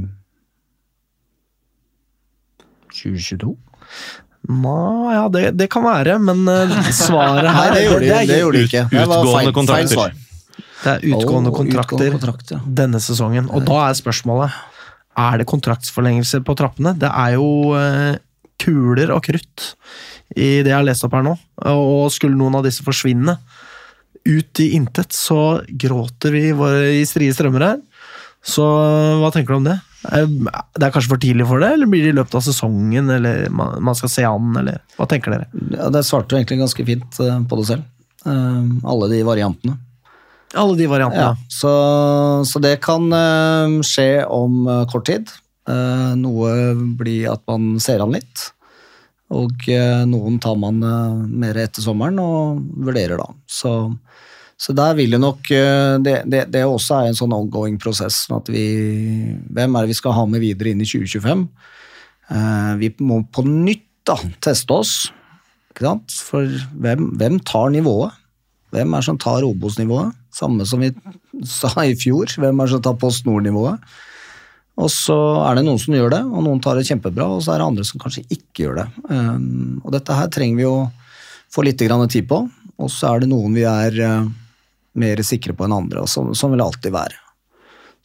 2022? 2.96 3.56
Nå, 4.46 4.76
ja, 5.10 5.24
det, 5.32 5.50
det 5.58 5.66
kan 5.72 5.84
være, 5.86 6.18
men 6.22 6.44
svaret 6.46 6.94
svaret 6.94 7.50
Nei, 7.50 7.56
her 7.56 7.74
det 7.74 7.82
gjorde 7.86 8.04
de, 8.06 8.22
det 8.30 8.38
gjorde 8.40 8.60
de 8.60 8.70
ikke. 8.70 8.86
Det 8.92 9.08
var 9.10 9.50
Utgående 9.50 9.76
feil, 9.76 9.90
svar. 9.90 10.16
Det 10.86 10.92
er 10.92 11.04
utgående 11.10 11.52
kontrakter 11.54 11.96
utgående 11.96 12.18
kontrakt, 12.20 12.52
ja. 12.54 12.60
denne 12.82 13.00
sesongen. 13.02 13.50
Og 13.50 13.64
da 13.66 13.82
er 13.88 13.98
spørsmålet 13.98 14.56
er 15.16 15.40
det 15.40 15.48
kontraktsforlengelse 15.48 16.42
på 16.46 16.54
trappene. 16.58 16.92
Det 17.00 17.08
er 17.08 17.36
jo 17.38 17.48
eh, 17.78 18.18
kuler 18.60 19.12
og 19.14 19.24
krutt 19.26 19.72
i 20.36 20.60
det 20.64 20.70
jeg 20.72 20.76
har 20.76 20.86
lest 20.86 21.06
opp 21.06 21.16
her 21.16 21.24
nå. 21.24 21.36
Og 21.72 22.10
skulle 22.14 22.36
noen 22.38 22.58
av 22.58 22.66
disse 22.66 22.84
forsvinne 22.86 23.38
ut 24.26 24.60
i 24.62 24.72
intet, 24.76 25.14
så 25.14 25.62
gråter 25.68 26.34
vi 26.34 26.48
i 27.00 27.04
strie 27.08 27.34
strømmer 27.34 27.66
her. 27.66 27.82
Så 28.46 28.64
hva 29.20 29.30
tenker 29.34 29.54
du 29.54 29.60
om 29.60 29.68
det? 29.68 29.78
Er- 30.04 30.26
Det 30.26 30.82
er 30.86 30.92
kanskje 30.94 31.08
for 31.08 31.18
tidlig 31.22 31.46
for 31.48 31.58
det, 31.60 31.72
eller 31.72 31.86
blir 31.90 32.04
det 32.04 32.12
i 32.12 32.18
løpet 32.18 32.34
av 32.38 32.42
sesongen? 32.46 33.08
Eller 33.10 33.48
man 33.50 33.82
man 33.82 33.94
skal 33.94 34.08
se 34.12 34.24
an, 34.28 34.52
eller 34.60 34.78
hva 34.98 35.06
tenker 35.08 35.32
dere? 35.32 35.46
Ja, 35.72 35.88
det 35.90 36.04
svarte 36.04 36.28
du 36.28 36.36
egentlig 36.36 36.60
ganske 36.60 36.84
fint 36.86 37.20
eh, 37.20 37.40
på 37.48 37.56
det 37.60 37.66
selv. 37.66 37.82
Eh, 38.26 38.68
alle 38.84 39.08
de 39.10 39.22
variantene. 39.26 39.78
Alle 40.54 40.76
de 40.78 40.86
variantene. 40.86 41.32
Ja, 41.34 41.36
så, 41.50 41.72
så 42.46 42.60
det 42.62 42.76
kan 42.84 43.08
eh, 43.12 43.80
skje 43.82 44.24
om 44.30 44.66
eh, 44.68 44.84
kort 44.92 45.06
tid. 45.08 45.28
Eh, 45.68 46.12
noe 46.20 46.74
blir 46.96 47.32
at 47.32 47.42
man 47.50 47.80
ser 47.82 48.00
an 48.04 48.12
litt. 48.14 48.50
Og 49.34 49.64
eh, 49.68 50.04
noen 50.06 50.38
tar 50.38 50.54
man 50.56 50.78
eh, 50.86 51.14
mer 51.42 51.58
etter 51.58 51.82
sommeren 51.82 52.20
og 52.22 52.60
vurderer 52.86 53.18
da. 53.18 53.26
Så, 53.50 53.72
så 54.56 54.72
der 54.72 54.94
vil 54.96 55.12
jo 55.12 55.20
nok 55.20 55.50
eh, 55.52 55.96
det, 56.00 56.20
det, 56.32 56.46
det 56.52 56.62
også 56.64 57.02
er 57.02 57.10
en 57.10 57.18
sånn 57.18 57.34
ongoing 57.36 57.76
prosess. 57.80 58.22
sånn 58.24 58.38
At 58.38 58.48
vi, 58.52 58.64
hvem 59.52 59.76
er 59.76 59.84
det 59.84 59.92
vi 59.92 59.98
skal 59.98 60.16
ha 60.16 60.24
med 60.28 60.40
videre 60.40 60.72
inn 60.72 60.80
i 60.80 60.88
2025? 60.88 61.42
Eh, 62.32 62.72
vi 62.80 62.90
må 63.04 63.20
på 63.28 63.44
nytt 63.44 63.84
da 64.06 64.16
teste 64.40 64.72
oss. 64.72 64.94
Ikke 65.72 65.84
sant? 65.84 66.16
For 66.24 66.48
hvem, 66.80 67.10
hvem 67.20 67.40
tar 67.44 67.68
nivået? 67.74 68.16
Hvem 68.72 68.94
er 68.94 69.02
det 69.02 69.08
som 69.10 69.18
tar 69.20 69.44
Obos-nivået? 69.44 70.16
Samme 70.34 70.64
som 70.68 70.80
vi 70.82 70.90
sa 71.48 71.72
i 71.84 71.96
fjor. 71.98 72.32
Hvem 72.40 72.56
er 72.56 72.68
det 72.68 72.76
som 72.76 72.84
tar 72.86 72.96
Post 73.00 73.28
Nord-nivået? 73.28 73.82
Og 74.76 74.90
så 74.92 75.16
er 75.46 75.56
det 75.56 75.66
noen 75.66 75.80
som 75.80 75.94
gjør 75.96 76.10
det, 76.12 76.22
og 76.28 76.42
noen 76.44 76.58
tar 76.64 76.76
det 76.76 76.84
kjempebra, 76.88 77.28
og 77.32 77.44
så 77.44 77.54
er 77.54 77.62
det 77.62 77.68
andre 77.70 77.84
som 77.88 78.00
kanskje 78.00 78.26
ikke 78.28 78.66
gjør 78.66 78.74
det. 78.82 78.84
Um, 79.08 79.78
og 79.80 79.94
dette 79.94 80.16
her 80.18 80.28
trenger 80.32 80.60
vi 80.60 80.66
å 80.68 80.74
få 81.52 81.64
litt 81.64 81.80
tid 81.80 82.26
på, 82.28 82.42
og 82.76 82.90
så 82.92 83.14
er 83.14 83.24
det 83.24 83.30
noen 83.30 83.56
vi 83.56 83.64
er 83.64 83.96
mer 84.98 85.22
sikre 85.26 85.54
på 85.56 85.66
enn 85.66 85.76
andre, 85.76 86.04
og 86.04 86.10
sånn 86.10 86.34
sånn 86.36 86.54
vil 86.54 86.62
det 86.62 86.68
alltid 86.70 86.96
være. 86.96 87.22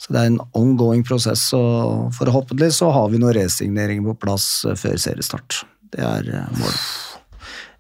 Så 0.02 0.16
det 0.16 0.22
er 0.22 0.32
en 0.32 0.42
ongoing 0.58 1.04
prosess, 1.06 1.44
og 1.54 2.10
forhåpentlig 2.18 2.72
så 2.74 2.90
har 2.94 3.12
vi 3.12 3.22
noen 3.22 3.36
resigneringer 3.38 4.08
på 4.10 4.18
plass 4.26 4.48
uh, 4.66 4.74
før 4.80 4.98
seriestart. 5.02 5.62
Det 5.94 6.02
er 6.02 6.30
uh, 6.32 6.48
målet. 6.58 6.88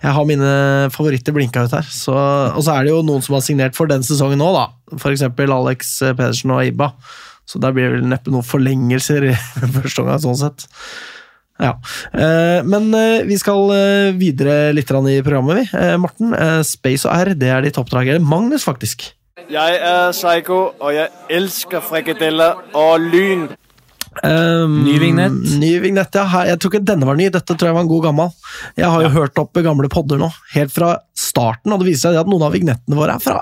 Jeg 0.01 0.13
har 0.17 0.25
mine 0.25 0.51
favoritter 0.93 1.33
blinka 1.33 1.65
ut 1.65 1.73
her. 1.77 1.85
Så, 1.85 2.13
og 2.13 2.61
så 2.65 2.73
er 2.73 2.85
det 2.85 2.93
jo 2.93 3.03
noen 3.05 3.21
som 3.25 3.35
har 3.37 3.43
signert 3.45 3.77
for 3.77 3.89
den 3.89 4.05
sesongen 4.05 4.41
nå, 4.41 4.47
da. 4.55 4.63
F.eks. 4.97 5.27
Alex 5.29 5.91
Pedersen 6.17 6.53
og 6.55 6.65
Iba. 6.65 6.89
Så 7.45 7.61
der 7.61 7.73
blir 7.75 7.89
det 7.89 7.99
vel 7.99 8.09
neppe 8.09 8.33
noen 8.33 8.45
forlengelser 8.45 9.27
i 9.29 9.35
første 9.77 10.01
omgang, 10.01 10.21
sånn 10.23 10.39
sett. 10.39 10.65
Ja. 11.61 11.77
Eh, 12.13 12.63
Men 12.65 12.93
eh, 12.97 13.23
vi 13.27 13.37
skal 13.39 13.71
eh, 13.75 14.11
videre 14.17 14.73
litt 14.75 14.89
i 14.91 15.21
programmet, 15.23 15.61
vi. 15.61 15.77
Eh, 15.77 15.95
Morten, 16.01 16.35
Space 16.67 17.07
og 17.07 17.13
R, 17.15 17.33
det 17.37 17.49
er 17.49 17.61
ditt 17.65 17.77
oppdrag. 17.77 18.09
Eller 18.09 18.25
Magnus, 18.25 18.65
faktisk. 18.67 19.11
Jeg 19.51 19.79
er 19.81 20.11
Psycho, 20.13 20.73
og 20.79 20.93
jeg 20.95 21.09
elsker 21.29 21.83
frikadeller 21.83 22.59
og 22.77 22.99
lyn. 23.01 23.49
Um, 24.23 24.81
Ny 24.83 24.97
vignett. 24.99 25.37
Ny 25.59 25.71
vignett, 25.79 26.15
ja. 26.19 26.25
Jeg 26.49 26.59
tror 26.59 26.73
ikke 26.73 26.83
denne 26.83 27.07
var 27.07 27.15
ny, 27.15 27.29
dette 27.31 27.55
tror 27.55 27.69
jeg 27.69 27.77
var 27.77 27.85
en 27.85 27.91
god 27.91 28.03
gammel. 28.09 28.33
Jeg 28.75 28.91
har 28.91 29.05
jo 29.05 29.13
hørt 29.13 29.39
opp 29.39 29.61
gamle 29.63 29.87
podder 29.91 30.19
nå, 30.19 30.27
helt 30.51 30.73
fra 30.75 30.97
starten, 31.15 31.71
og 31.71 31.79
det 31.79 31.93
viser 31.93 32.09
seg 32.11 32.19
at 32.19 32.31
noen 32.31 32.43
av 32.43 32.55
vignettene 32.55 32.99
våre 32.99 33.15
er 33.15 33.23
fra 33.23 33.39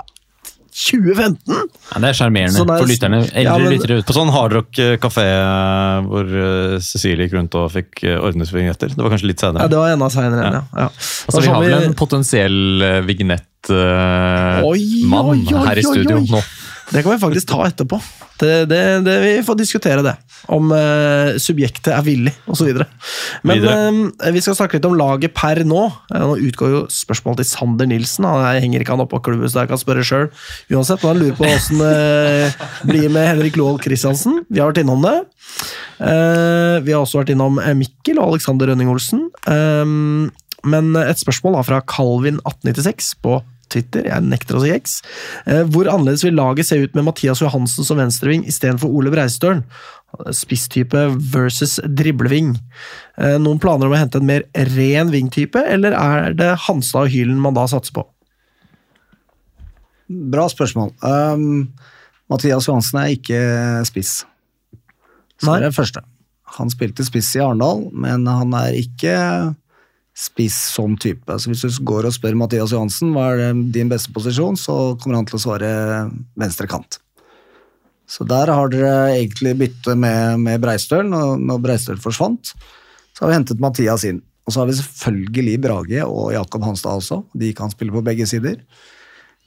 2015! 0.70 1.54
Ja, 1.90 1.98
det 2.02 2.08
er 2.10 2.16
sjarmerende 2.18 2.60
er- 2.62 2.66
for 2.80 2.86
lytterne. 2.90 3.18
Eldre 3.30 3.42
Ja, 3.42 3.58
men- 3.58 3.72
lyttere 3.74 4.02
På 4.06 4.14
sånn 4.16 4.30
hardrock 4.34 4.70
kafé 5.02 5.24
eh, 5.26 6.00
hvor 6.06 6.24
eh, 6.30 6.78
Cecilie 6.80 7.26
gikk 7.26 7.34
rundt 7.38 7.54
og 7.58 7.70
fikk 7.74 8.04
eh, 8.06 8.18
ordnet 8.20 8.50
vignetter. 8.54 8.88
Det 8.94 9.02
var 9.02 9.10
kanskje 9.14 9.30
litt 9.32 9.40
senere? 9.42 9.62
Ja, 9.66 9.68
det 9.72 9.78
var 9.82 9.88
enda 9.96 10.08
senere, 10.14 10.42
ja. 10.46 10.62
ja. 10.76 10.88
Altså, 10.90 11.40
vi 11.42 11.48
har 11.52 11.60
vel 11.66 11.88
en 11.90 11.94
potensiell 11.98 12.58
eh, 12.86 13.00
vignett-mann 13.08 14.64
oi, 14.64 14.80
her 15.50 15.76
i 15.78 15.84
oi, 15.84 15.90
studio 15.94 16.16
oi. 16.20 16.26
nå. 16.30 16.40
Det 16.90 17.02
kan 17.02 17.12
vi 17.12 17.22
faktisk 17.22 17.48
ta 17.48 17.62
etterpå. 17.68 18.00
Det, 18.40 18.64
det, 18.70 18.80
det, 19.06 19.14
vi 19.22 19.32
får 19.46 19.58
diskutere 19.60 20.02
det. 20.02 20.14
Om 20.50 20.72
eh, 20.74 21.36
subjektet 21.38 21.92
er 21.94 22.02
villig, 22.02 22.32
osv. 22.50 22.80
Men 23.46 23.66
eh, 23.70 24.30
vi 24.34 24.42
skal 24.42 24.56
snakke 24.58 24.78
litt 24.78 24.88
om 24.88 24.96
laget 24.98 25.34
per 25.36 25.62
nå. 25.68 25.84
Eh, 26.10 26.24
nå 26.24 26.34
utgår 26.48 26.72
jo 26.74 26.80
spørsmålet 26.90 27.44
til 27.44 27.50
Sander 27.52 27.90
Nilsen. 27.90 28.26
Han 28.26 28.58
henger 28.64 28.82
ikke 28.82 28.96
han 28.96 29.04
opp 29.04 29.12
på 29.14 29.22
klubben, 29.28 29.46
så 29.50 29.62
jeg 29.62 29.70
kan 29.70 29.82
spørre 29.82 30.06
sjøl 30.06 30.26
uansett. 30.72 31.04
Men 31.04 31.12
han 31.12 31.22
lurer 31.22 31.38
på 31.38 31.46
åssen 31.50 31.84
det 31.84 32.88
blir 32.88 33.06
med 33.12 33.28
Henrik 33.28 33.60
Lohold 33.60 33.84
Christiansen. 33.86 34.42
Vi 34.50 34.58
har 34.58 34.72
vært 34.72 34.82
innom 34.82 35.06
det. 35.06 35.14
Eh, 36.02 36.76
vi 36.82 36.96
har 36.96 37.04
også 37.04 37.22
vært 37.22 37.34
innom 37.36 37.62
Mikkel 37.78 38.18
og 38.18 38.34
Alexander 38.34 38.72
Rønning 38.72 38.90
Olsen. 38.90 39.28
Men 40.60 40.92
et 41.00 41.22
spørsmål 41.22 41.60
da 41.60 41.64
fra 41.64 41.84
Calvin1896 41.88 43.14
på 43.22 43.38
Twitter, 43.70 44.06
jeg 44.10 44.26
nekter 44.26 44.58
å 44.58 44.62
si 44.64 44.72
X. 44.74 44.98
Eh, 45.46 45.62
Hvor 45.70 45.88
annerledes 45.90 46.24
vil 46.26 46.36
laget 46.38 46.68
se 46.68 46.78
ut 46.82 46.94
med 46.98 47.06
Mathias 47.08 47.42
Johansen 47.42 47.86
som 47.86 48.00
venstreving 48.00 48.44
istedenfor 48.50 48.90
Ole 48.90 49.12
Breistølen? 49.14 49.64
Spisstype 50.34 51.04
versus 51.32 51.76
dribleving. 51.86 52.56
Eh, 53.18 53.36
Noen 53.38 53.60
planer 53.62 53.86
om 53.86 53.94
å 53.94 54.00
hente 54.00 54.18
en 54.18 54.26
mer 54.26 54.46
ren 54.74 55.12
vingtype, 55.14 55.62
eller 55.70 55.94
er 55.94 56.34
det 56.34 56.50
Hanstad 56.66 57.06
og 57.06 57.14
Hylen 57.14 57.38
man 57.42 57.54
da 57.54 57.68
satser 57.70 57.94
på? 58.00 58.06
Bra 60.10 60.48
spørsmål. 60.50 60.90
Um, 61.06 61.68
Mathias 62.30 62.66
Johansen 62.66 62.98
er 62.98 63.12
ikke 63.14 63.40
spiss. 63.86 64.24
Så 65.40 65.46
Nei. 65.46 65.60
er 65.60 65.68
det 65.68 65.76
første. 65.76 66.02
Han 66.58 66.70
spilte 66.72 67.06
spiss 67.06 67.30
i 67.38 67.42
Arendal, 67.44 67.86
men 67.94 68.26
han 68.26 68.50
er 68.58 68.74
ikke 68.80 69.14
spiss 70.20 70.56
som 70.74 70.96
type. 71.00 71.36
Så 71.40 71.50
hvis 71.50 71.62
du 71.64 71.84
går 71.88 72.08
og 72.08 72.14
spør 72.16 72.36
Mathias 72.38 72.74
Johansen 72.74 73.14
hva 73.14 73.30
er 73.32 73.62
din 73.72 73.90
beste 73.90 74.12
posisjon, 74.12 74.58
så 74.60 74.96
kommer 75.00 75.20
han 75.20 75.28
til 75.28 75.38
å 75.38 75.44
svare 75.46 75.70
venstre 76.38 76.68
kant. 76.70 77.00
Så 78.10 78.26
der 78.26 78.50
har 78.50 78.72
dere 78.72 79.14
egentlig 79.14 79.54
bytte 79.60 79.94
med, 79.94 80.40
med 80.42 80.60
Breistøl. 80.62 81.06
Når, 81.06 81.60
Breistøl 81.62 82.00
forsvant, 82.02 82.52
så 83.14 83.22
har 83.22 83.30
vi 83.30 83.38
hentet 83.38 83.62
Mathias 83.62 84.04
inn. 84.08 84.18
Og 84.44 84.52
så 84.52 84.62
har 84.62 84.70
vi 84.70 84.78
selvfølgelig 84.80 85.60
Brage 85.62 86.06
og 86.08 86.32
Jakob 86.34 86.64
Hanstad 86.66 86.98
også. 86.98 87.20
De 87.38 87.52
kan 87.54 87.70
spille 87.70 87.94
på 87.94 88.02
begge 88.04 88.26
sider. 88.26 88.58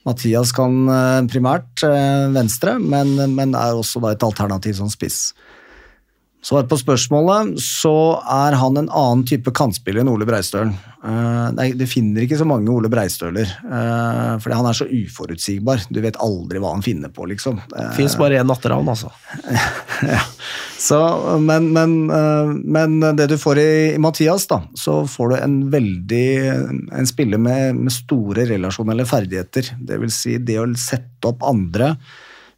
Mathias 0.08 0.52
kan 0.56 0.80
eh, 0.92 1.26
primært 1.32 1.84
eh, 1.88 2.30
venstre, 2.36 2.78
men, 2.80 3.16
men 3.36 3.56
er 3.56 3.76
også 3.76 4.02
et 4.10 4.24
alternativ 4.24 4.78
som 4.80 4.92
spiss. 4.92 5.34
Svar 6.44 6.66
på 6.68 6.76
spørsmålet, 6.76 7.54
så 7.64 8.20
er 8.28 8.58
han 8.60 8.76
en 8.76 8.90
annen 8.92 9.24
type 9.28 9.54
kantspiller 9.56 10.04
enn 10.04 10.12
Ole 10.12 10.28
Breistølen. 10.28 10.74
Eh, 11.04 11.70
Du 11.76 11.86
finner 11.88 12.26
ikke 12.26 12.40
så 12.40 12.48
mange 12.48 12.72
Ole 12.72 12.90
Breistøler, 12.92 13.48
uh, 13.64 14.36
fordi 14.44 14.56
han 14.56 14.68
er 14.68 14.76
så 14.76 14.88
uforutsigbar. 14.88 15.86
Du 15.88 16.02
vet 16.04 16.20
aldri 16.24 16.60
hva 16.60 16.74
han 16.76 16.84
finner 16.84 17.12
på, 17.16 17.28
liksom. 17.32 17.62
Eh, 17.78 17.94
Fins 17.96 18.18
bare 18.20 18.42
én 18.42 18.48
natteravn, 18.48 18.92
altså. 18.92 19.12
ja. 20.16 20.20
Så, 20.84 21.00
men, 21.40 21.70
men, 21.72 21.96
eh, 22.12 22.52
men 22.76 23.00
det 23.16 23.30
du 23.32 23.38
får 23.40 23.62
i, 23.62 23.72
i 23.96 24.02
Mathias, 24.04 24.48
da, 24.52 24.60
så 24.76 25.04
får 25.08 25.32
du 25.32 25.36
en 25.38 25.58
veldig 25.72 26.28
En 27.00 27.08
spiller 27.08 27.40
med, 27.40 27.80
med 27.86 27.96
store 27.96 28.44
relasjonelle 28.52 29.06
ferdigheter. 29.08 29.78
Det 29.80 30.02
vil 30.02 30.12
si 30.12 30.36
det 30.44 30.60
å 30.60 30.68
sette 30.76 31.32
opp 31.32 31.48
andre. 31.48 31.94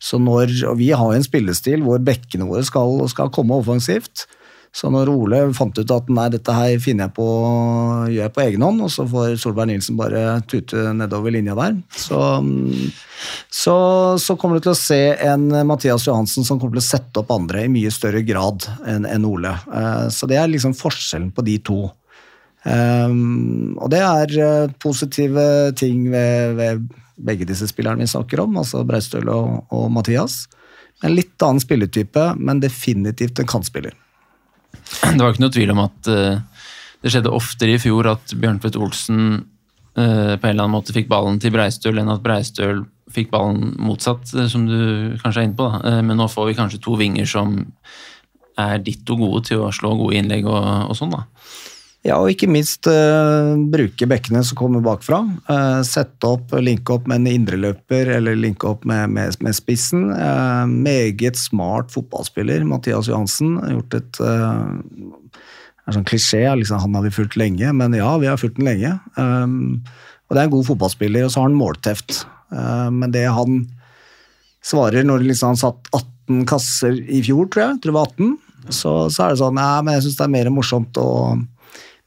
Så 0.06 0.20
når, 0.22 0.53
og 0.70 0.78
Vi 0.78 0.91
har 0.93 1.14
en 1.16 1.26
spillestil 1.26 1.82
hvor 1.86 2.01
bekkene 2.06 2.45
våre 2.45 2.66
skal, 2.68 2.99
skal 3.10 3.32
komme 3.34 3.58
offensivt. 3.58 4.28
Så 4.76 4.89
når 4.91 5.08
Ole 5.08 5.38
fant 5.56 5.78
ut 5.80 5.91
at 5.95 6.10
nei, 6.12 6.26
dette 6.34 6.51
her 6.51 6.74
finner 6.84 7.08
jeg 7.08 7.16
på, 7.16 7.26
gjør 8.12 8.26
jeg 8.26 8.34
på 8.36 8.41
egen 8.43 8.66
hånd, 8.66 8.82
og 8.84 8.91
så 8.91 9.06
får 9.08 9.38
Solberg 9.39 9.70
Nilsen 9.70 9.95
bare 9.95 10.24
tute 10.51 10.89
nedover 10.99 11.32
linja 11.32 11.56
der, 11.56 11.78
så, 11.95 12.20
så, 13.47 13.76
så 14.20 14.36
kommer 14.36 14.60
du 14.60 14.66
til 14.66 14.74
å 14.74 14.80
se 14.80 14.99
en 15.30 15.47
Mathias 15.70 16.10
Johansen 16.10 16.43
som 16.43 16.60
kommer 16.60 16.76
til 16.76 16.84
å 16.84 16.89
sette 16.89 17.24
opp 17.24 17.32
andre 17.32 17.64
i 17.64 17.72
mye 17.72 17.93
større 17.95 18.20
grad 18.28 18.68
enn 18.84 19.08
en 19.08 19.30
Ole. 19.30 19.56
Eh, 19.72 20.10
Så 20.12 20.28
det 20.28 20.41
er 20.41 20.51
liksom 20.51 20.76
forskjellen 20.76 21.32
på 21.32 21.47
de 21.47 21.56
to. 21.64 21.80
Um, 22.66 23.78
og 23.78 23.91
det 23.93 24.03
er 24.03 24.32
eh, 24.41 24.72
positive 24.82 25.72
ting 25.80 26.10
ved, 26.12 26.56
ved 26.60 26.86
begge 27.16 27.47
disse 27.47 27.68
spillerne 27.70 28.03
vi 28.03 28.09
snakker 28.11 28.41
om, 28.43 28.57
altså 28.61 28.84
Breistøl 28.88 29.30
og, 29.32 29.66
og 29.74 29.89
Mathias. 29.93 30.45
En 31.03 31.16
litt 31.16 31.41
annen 31.43 31.63
spilletype, 31.63 32.32
men 32.39 32.61
definitivt 32.63 33.39
en 33.39 33.49
kantspiller. 33.49 33.95
Det 34.76 35.20
var 35.20 35.34
ikke 35.34 35.45
noe 35.45 35.55
tvil 35.55 35.74
om 35.74 35.84
at 35.86 36.09
uh, 36.11 36.66
det 37.03 37.13
skjedde 37.13 37.34
oftere 37.36 37.76
i 37.76 37.82
fjor 37.82 38.09
at 38.11 38.36
Bjørntvedt 38.36 38.80
Olsen 38.80 39.22
uh, 39.38 40.34
på 40.36 40.43
en 40.43 40.49
eller 40.51 40.66
annen 40.66 40.76
måte 40.76 40.95
fikk 40.95 41.09
ballen 41.11 41.39
til 41.43 41.53
Breistøl, 41.55 41.99
enn 42.01 42.11
at 42.11 42.24
Breistøl 42.26 42.84
fikk 43.16 43.30
ballen 43.32 43.76
motsatt, 43.78 44.32
eh, 44.34 44.47
som 44.49 44.63
du 44.66 45.13
kanskje 45.22 45.43
er 45.43 45.45
inne 45.45 45.57
på. 45.59 45.68
Da. 45.70 45.99
Men 46.01 46.18
nå 46.18 46.26
får 46.32 46.47
vi 46.49 46.55
kanskje 46.57 46.82
to 46.82 46.95
vinger 46.97 47.28
som 47.30 47.59
er 48.59 48.82
ditto 48.82 49.13
gode 49.20 49.43
til 49.51 49.61
å 49.61 49.70
slå 49.76 49.91
gode 49.99 50.18
innlegg 50.18 50.47
og, 50.49 50.66
og 50.89 50.97
sånn, 50.97 51.13
da. 51.13 51.26
Ja, 52.06 52.20
og 52.22 52.30
ikke 52.30 52.47
minst 52.51 52.86
uh, 52.86 53.56
bruke 53.74 54.06
bekkene 54.10 54.43
som 54.45 54.58
kommer 54.60 54.84
bakfra. 54.86 55.24
Uh, 55.49 55.82
sette 55.86 56.30
opp, 56.30 56.53
linke 56.62 56.93
opp 56.93 57.08
med 57.10 57.24
en 57.24 57.32
indreløper 57.32 58.12
eller 58.20 58.38
linke 58.38 58.68
opp 58.70 58.86
med, 58.86 59.10
med, 59.16 59.39
med 59.41 59.58
spissen. 59.58 60.12
Uh, 60.14 60.70
meget 60.70 61.39
smart 61.41 61.89
fotballspiller, 61.95 62.62
Mathias 62.70 63.10
Johansen. 63.10 63.58
har 63.64 63.74
Gjort 63.74 63.97
et 63.97 64.22
det 65.86 65.91
er 65.91 65.97
sånn 65.99 66.08
klisjé, 66.10 66.41
liksom, 66.58 66.80
han 66.82 66.95
har 66.97 67.03
vi 67.06 67.14
fulgt 67.14 67.36
lenge, 67.38 67.70
men 67.78 67.93
ja, 67.93 68.08
vi 68.18 68.30
har 68.30 68.39
fulgt 68.41 68.58
den 68.58 68.66
lenge. 68.66 68.95
Um, 69.22 69.84
og 70.26 70.34
det 70.34 70.39
er 70.41 70.47
en 70.47 70.53
god 70.56 70.66
fotballspiller, 70.66 71.26
og 71.26 71.34
så 71.34 71.41
har 71.41 71.51
han 71.51 71.58
målteft. 71.60 72.24
Men 72.49 73.12
det 73.14 73.28
han 73.30 73.60
svarer 74.66 75.06
når 75.06 75.28
liksom 75.28 75.51
han 75.53 75.60
satt 75.62 75.91
18 75.93 76.47
kasser 76.49 76.97
i 77.06 77.22
fjor, 77.26 77.45
tror 77.53 77.68
jeg, 77.68 77.82
tror 77.84 77.91
det 77.91 77.97
var 77.99 78.10
18, 78.10 78.32
så, 78.74 78.93
så 79.14 79.28
er 79.28 79.36
det 79.36 79.41
sånn 79.43 79.60
Nei, 79.60 79.68
men 79.86 79.97
jeg 79.97 80.08
syns 80.08 80.18
det 80.18 80.26
er 80.26 80.34
mer 80.34 80.49
morsomt 80.56 80.97
å 80.97 81.10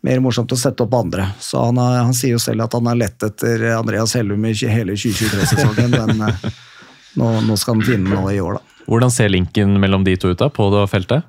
mer 0.06 0.20
morsomt 0.22 0.52
å 0.54 0.58
sette 0.58 0.84
opp 0.84 0.94
andre. 0.94 1.30
Så 1.42 1.60
han, 1.62 1.78
har, 1.80 2.02
han 2.06 2.14
sier 2.16 2.36
jo 2.36 2.42
selv 2.42 2.66
at 2.66 2.76
han 2.76 2.86
har 2.90 2.98
lett 2.98 3.22
etter 3.26 3.64
Andreas 3.74 4.14
Hellum 4.18 4.44
i 4.46 4.54
hele 4.70 4.94
2023-sesongen, 4.94 5.96
men 5.96 6.28
eh, 6.28 6.44
nå, 7.18 7.32
nå 7.48 7.56
skal 7.58 7.78
han 7.78 7.88
finne 7.88 8.14
noe 8.14 8.34
i 8.34 8.42
år, 8.42 8.60
da. 8.60 8.84
Hvordan 8.88 9.12
ser 9.12 9.28
linken 9.28 9.74
mellom 9.82 10.06
de 10.06 10.14
to 10.16 10.30
ut 10.32 10.40
da, 10.40 10.48
på 10.52 10.70
det 10.72 10.86
feltet? 10.88 11.26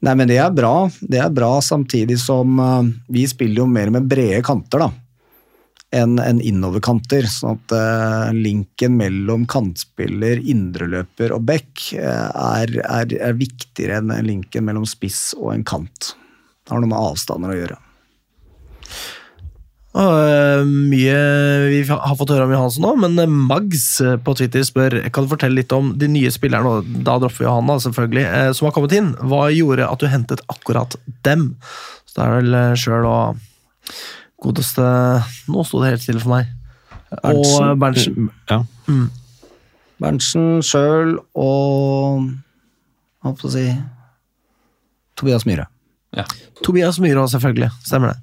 Nei, 0.00 0.14
men 0.14 0.30
det 0.30 0.38
er 0.40 0.54
bra. 0.54 0.88
Det 1.00 1.18
er 1.20 1.34
bra 1.34 1.58
samtidig 1.64 2.16
som 2.22 2.60
uh, 2.62 2.86
vi 3.10 3.26
spiller 3.28 3.64
jo 3.64 3.68
mer 3.68 3.90
med 3.92 4.06
brede 4.08 4.40
kanter, 4.46 4.86
da. 4.86 4.92
Enn 5.98 6.16
en 6.22 6.40
innoverkanter. 6.44 7.26
Sånn 7.28 7.58
at 7.58 7.74
uh, 7.74 8.30
linken 8.32 8.94
mellom 8.96 9.44
kantspiller, 9.50 10.40
indreløper 10.40 11.34
og 11.36 11.44
back 11.50 11.90
uh, 11.98 12.30
er, 12.62 12.78
er, 12.86 13.12
er 13.18 13.36
viktigere 13.36 13.98
enn 13.98 14.14
linken 14.24 14.64
mellom 14.70 14.86
spiss 14.88 15.34
og 15.36 15.52
en 15.56 15.66
kant. 15.68 16.14
Det 16.68 16.74
har 16.74 16.82
noe 16.84 16.90
med 16.90 17.00
avstander 17.00 17.54
å 17.54 17.56
gjøre. 17.56 17.76
Og, 19.98 20.14
øh, 20.20 20.66
mye 20.68 21.20
vi 21.72 21.78
har 21.88 22.16
fått 22.18 22.30
høre 22.34 22.44
om 22.44 22.52
Johansen 22.52 22.84
nå, 22.84 22.90
men 23.00 23.16
øh, 23.18 23.30
Mags 23.48 23.86
øh, 24.04 24.18
på 24.20 24.34
Twitter 24.36 24.66
spør 24.66 24.98
kan 25.08 25.24
du 25.24 25.30
fortelle 25.32 25.56
litt 25.56 25.72
om 25.72 25.94
de 25.96 26.10
nye 26.12 26.28
spillerne, 26.30 26.68
og 26.68 26.90
da 27.06 27.16
dropper 27.16 27.46
vi 27.46 27.48
han 27.48 27.72
selvfølgelig, 27.82 28.26
uh, 28.28 28.50
som 28.52 28.68
har 28.68 28.74
kommet 28.76 28.94
inn. 28.98 29.08
Hva 29.30 29.46
gjorde 29.54 29.88
at 29.88 30.02
du 30.02 30.10
hentet 30.12 30.44
akkurat 30.52 30.98
dem? 31.24 31.48
Så 32.04 32.18
det 32.18 32.26
er 32.26 32.36
vel 32.36 32.58
sjøl 32.78 33.08
og 33.08 33.40
godeste 34.44 34.84
Nå 35.48 35.64
sto 35.64 35.80
det 35.80 35.94
helt 35.94 36.04
stille 36.04 36.22
for 36.22 36.36
meg. 36.36 36.52
Og 37.24 37.80
Berntsen. 37.80 38.28
Ja. 38.52 38.60
Berntsen 39.98 40.60
sjøl 40.62 41.16
og 41.32 42.28
Hva 43.24 43.32
skal 43.32 43.48
jeg 43.48 43.56
si 43.56 43.80
Tobias 45.18 45.48
Myhre. 45.48 45.66
Ja. 46.16 46.24
Tobias 46.64 46.98
Myhre, 47.02 47.26
selvfølgelig. 47.28 47.70
Stemmer 47.84 48.14
det. 48.14 48.18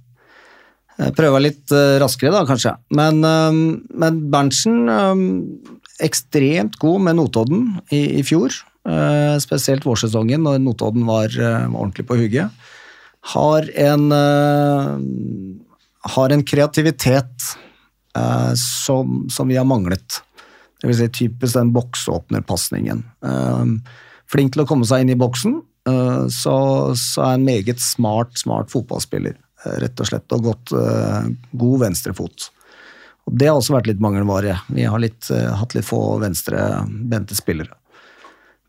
Prøva 1.18 1.42
litt 1.44 1.72
eh, 1.76 1.98
raskere, 2.00 2.32
da, 2.32 2.46
kanskje. 2.48 2.72
Men, 2.96 3.20
eh, 3.28 3.58
men 4.00 4.22
Berntsen 4.32 4.88
eh, 4.90 5.24
ekstremt 6.08 6.78
god 6.80 7.04
med 7.04 7.18
Notodden 7.20 7.66
i, 7.92 8.22
i 8.22 8.24
fjor. 8.24 8.56
eh, 8.88 9.36
spesielt 9.44 9.86
vårsesongen, 9.86 10.44
når 10.46 10.62
Notodden 10.64 11.06
var, 11.08 11.28
ordentlig 11.68 12.08
på 12.08 12.18
hugget. 12.20 12.50
Har 13.36 13.66
en, 13.82 14.04
har 16.16 16.30
en 16.36 16.44
kreativitet 16.46 17.48
eh, 18.18 18.54
som, 18.62 19.26
som 19.34 19.50
vi 19.50 19.58
har 19.58 19.66
manglet. 19.66 20.22
Det 20.80 20.92
vil 20.92 21.00
si 21.00 21.08
typisk 21.10 21.58
den 21.58 21.72
boksåpnerpasningen. 21.74 23.00
Flink 24.30 24.54
til 24.54 24.62
å 24.62 24.68
komme 24.70 24.86
seg 24.86 25.02
inn 25.02 25.14
i 25.16 25.18
boksen, 25.18 25.56
så, 25.86 26.58
så 26.98 27.22
er 27.28 27.38
en 27.38 27.46
meget 27.46 27.82
smart, 27.84 28.38
smart 28.42 28.72
fotballspiller. 28.74 29.36
eh, 29.66 29.80
Rett 29.84 30.02
og 30.02 30.10
slett, 30.10 30.28
og 30.34 30.50
godt, 30.52 30.74
eh, 30.74 31.32
god 31.54 31.80
venstrefot. 31.86 32.50
Og 33.26 33.38
Det 33.38 33.48
har 33.50 33.58
også 33.58 33.74
vært 33.74 33.90
litt 33.90 34.04
mangelvare. 34.04 34.60
Vi 34.70 34.86
har 34.86 35.02
litt, 35.02 35.30
eh, 35.32 35.50
hatt 35.58 35.74
litt 35.76 35.86
få 35.88 36.20
venstrebente 36.22 37.38
spillere. 37.38 37.74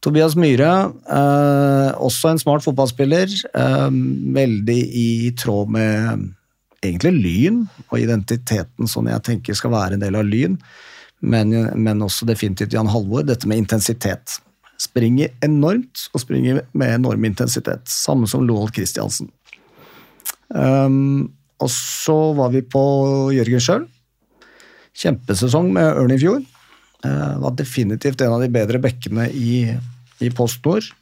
Tobias 0.00 0.36
Myhre, 0.36 0.92
eh, 1.08 1.92
også 1.98 2.30
en 2.30 2.38
smart 2.38 2.62
fotballspiller. 2.62 3.32
Eh, 3.54 3.90
veldig 3.90 4.80
i 4.94 5.32
tråd 5.36 5.68
med 5.68 6.34
egentlig 6.82 7.12
Lyn, 7.22 7.68
og 7.90 7.98
identiteten 7.98 8.88
som 8.88 9.06
jeg 9.06 9.22
tenker 9.22 9.56
skal 9.56 9.72
være 9.72 9.94
en 9.94 10.00
del 10.00 10.14
av 10.14 10.24
Lyn. 10.24 10.58
Men, 11.22 11.50
men 11.82 12.04
også 12.04 12.26
definitivt 12.28 12.72
Jan 12.76 12.86
Halvor, 12.92 13.24
dette 13.24 13.48
med 13.48 13.58
intensitet. 13.58 14.38
Springer 14.80 15.32
enormt, 15.44 16.08
og 16.12 16.22
springer 16.22 16.60
med 16.76 16.94
enorm 16.98 17.24
intensitet. 17.28 17.86
Samme 17.90 18.28
som 18.28 18.44
Loald 18.46 18.74
Christiansen. 18.76 19.30
Um, 20.48 21.32
og 21.62 21.70
så 21.72 22.16
var 22.36 22.52
vi 22.52 22.60
på 22.62 22.82
Jørgen 23.34 23.62
Schjøll. 23.62 23.86
Kjempesesong 24.96 25.72
med 25.74 25.96
Ørn 26.02 26.14
i 26.14 26.20
fjor. 26.20 26.44
Uh, 27.04 27.34
var 27.42 27.56
definitivt 27.56 28.20
en 28.24 28.36
av 28.36 28.44
de 28.44 28.52
bedre 28.52 28.80
bekkene 28.82 29.30
i, 29.32 29.64
i 30.20 30.30
PostNord. 30.36 30.92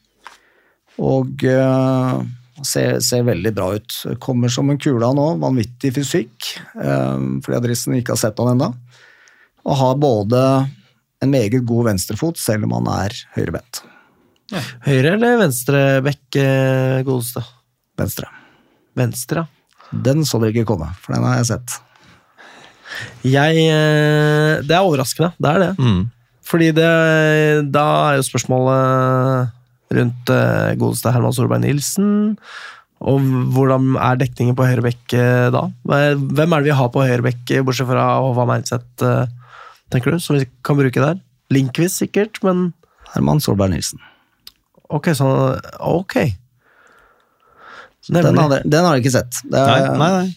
Og 1.03 1.43
uh, 1.51 2.23
ser, 2.63 3.01
ser 3.03 3.27
veldig 3.27 3.53
bra 3.55 3.73
ut. 3.75 3.97
Kommer 4.23 4.53
som 4.53 4.71
en 4.71 4.81
kule 4.81 5.11
nå, 5.17 5.27
vanvittig 5.43 5.95
fysikk. 5.97 6.55
Eh, 6.79 7.27
fordi 7.45 7.59
Adrissen 7.59 7.97
ikke 7.99 8.15
har 8.15 8.21
sett 8.21 8.41
han 8.41 8.55
ennå. 8.55 8.71
Og 9.65 9.79
har 9.81 10.01
både 10.01 10.41
en 11.23 11.33
meget 11.33 11.65
god 11.67 11.91
venstrefot, 11.91 12.39
selv 12.41 12.67
om 12.67 12.75
han 12.79 12.89
er 12.95 13.17
høyrebent. 13.37 13.83
Høyre 14.85 15.15
eller 15.17 15.39
venstre 15.41 15.83
bekk, 16.05 16.39
eh, 16.41 17.03
godeste? 17.07 17.43
Venstre. 17.99 18.29
Venstre, 18.99 19.45
ja. 19.45 19.51
Den 20.05 20.25
så 20.27 20.41
dere 20.43 20.51
ikke 20.51 20.67
komme, 20.73 20.89
for 21.01 21.15
den 21.15 21.25
har 21.27 21.39
jeg 21.39 21.51
sett. 21.53 21.77
Jeg 23.27 23.65
eh, 23.71 24.63
Det 24.63 24.75
er 24.75 24.83
overraskende, 24.83 25.33
det 25.39 25.51
er 25.51 25.63
det. 25.63 25.73
Mm. 25.79 26.03
Fordi 26.45 26.71
det 26.77 27.73
Da 27.73 27.85
er 28.11 28.19
jo 28.19 28.27
spørsmålet 28.27 29.51
rundt 29.95 30.31
eh, 30.35 30.75
godeste 30.81 31.13
Herman 31.15 31.35
Solberg 31.35 31.63
Nilsen. 31.63 32.37
Og 33.05 33.21
hvordan 33.55 33.95
er 34.01 34.19
dekningen 34.21 34.57
på 34.57 34.67
høyre 34.67 34.85
bekk 34.87 35.17
eh, 35.19 35.49
da? 35.55 35.67
Hvem 35.85 36.55
er 36.57 36.63
det 36.63 36.69
vi 36.71 36.77
har 36.79 36.91
på 36.93 37.05
høyre 37.05 37.27
bekk, 37.27 37.43
eh, 37.53 37.65
bortsett 37.67 37.91
fra 37.91 38.07
Håvard 38.25 38.51
Meinseth, 38.51 39.09
tenker 39.95 40.15
du, 40.15 40.21
som 40.23 40.37
vi 40.39 40.45
kan 40.67 40.77
bruke 40.79 41.01
der? 41.03 41.21
Linkvis 41.55 41.97
sikkert, 42.03 42.41
men 42.45 42.73
Herman 43.15 43.41
Solberg 43.45 43.73
Nilsen. 43.75 44.01
ok, 44.91 45.13
så 45.17 45.29
Ok. 45.81 46.19
Den 48.13 48.37
har 48.37 48.61
den 48.69 48.85
har 48.85 48.97
jeg 48.99 49.05
ikke 49.07 49.15
sett. 49.15 49.39
Det 49.49 49.57
Nei, 49.61 49.77
er, 49.81 49.95
nei, 49.97 50.09
nei. 50.19 50.33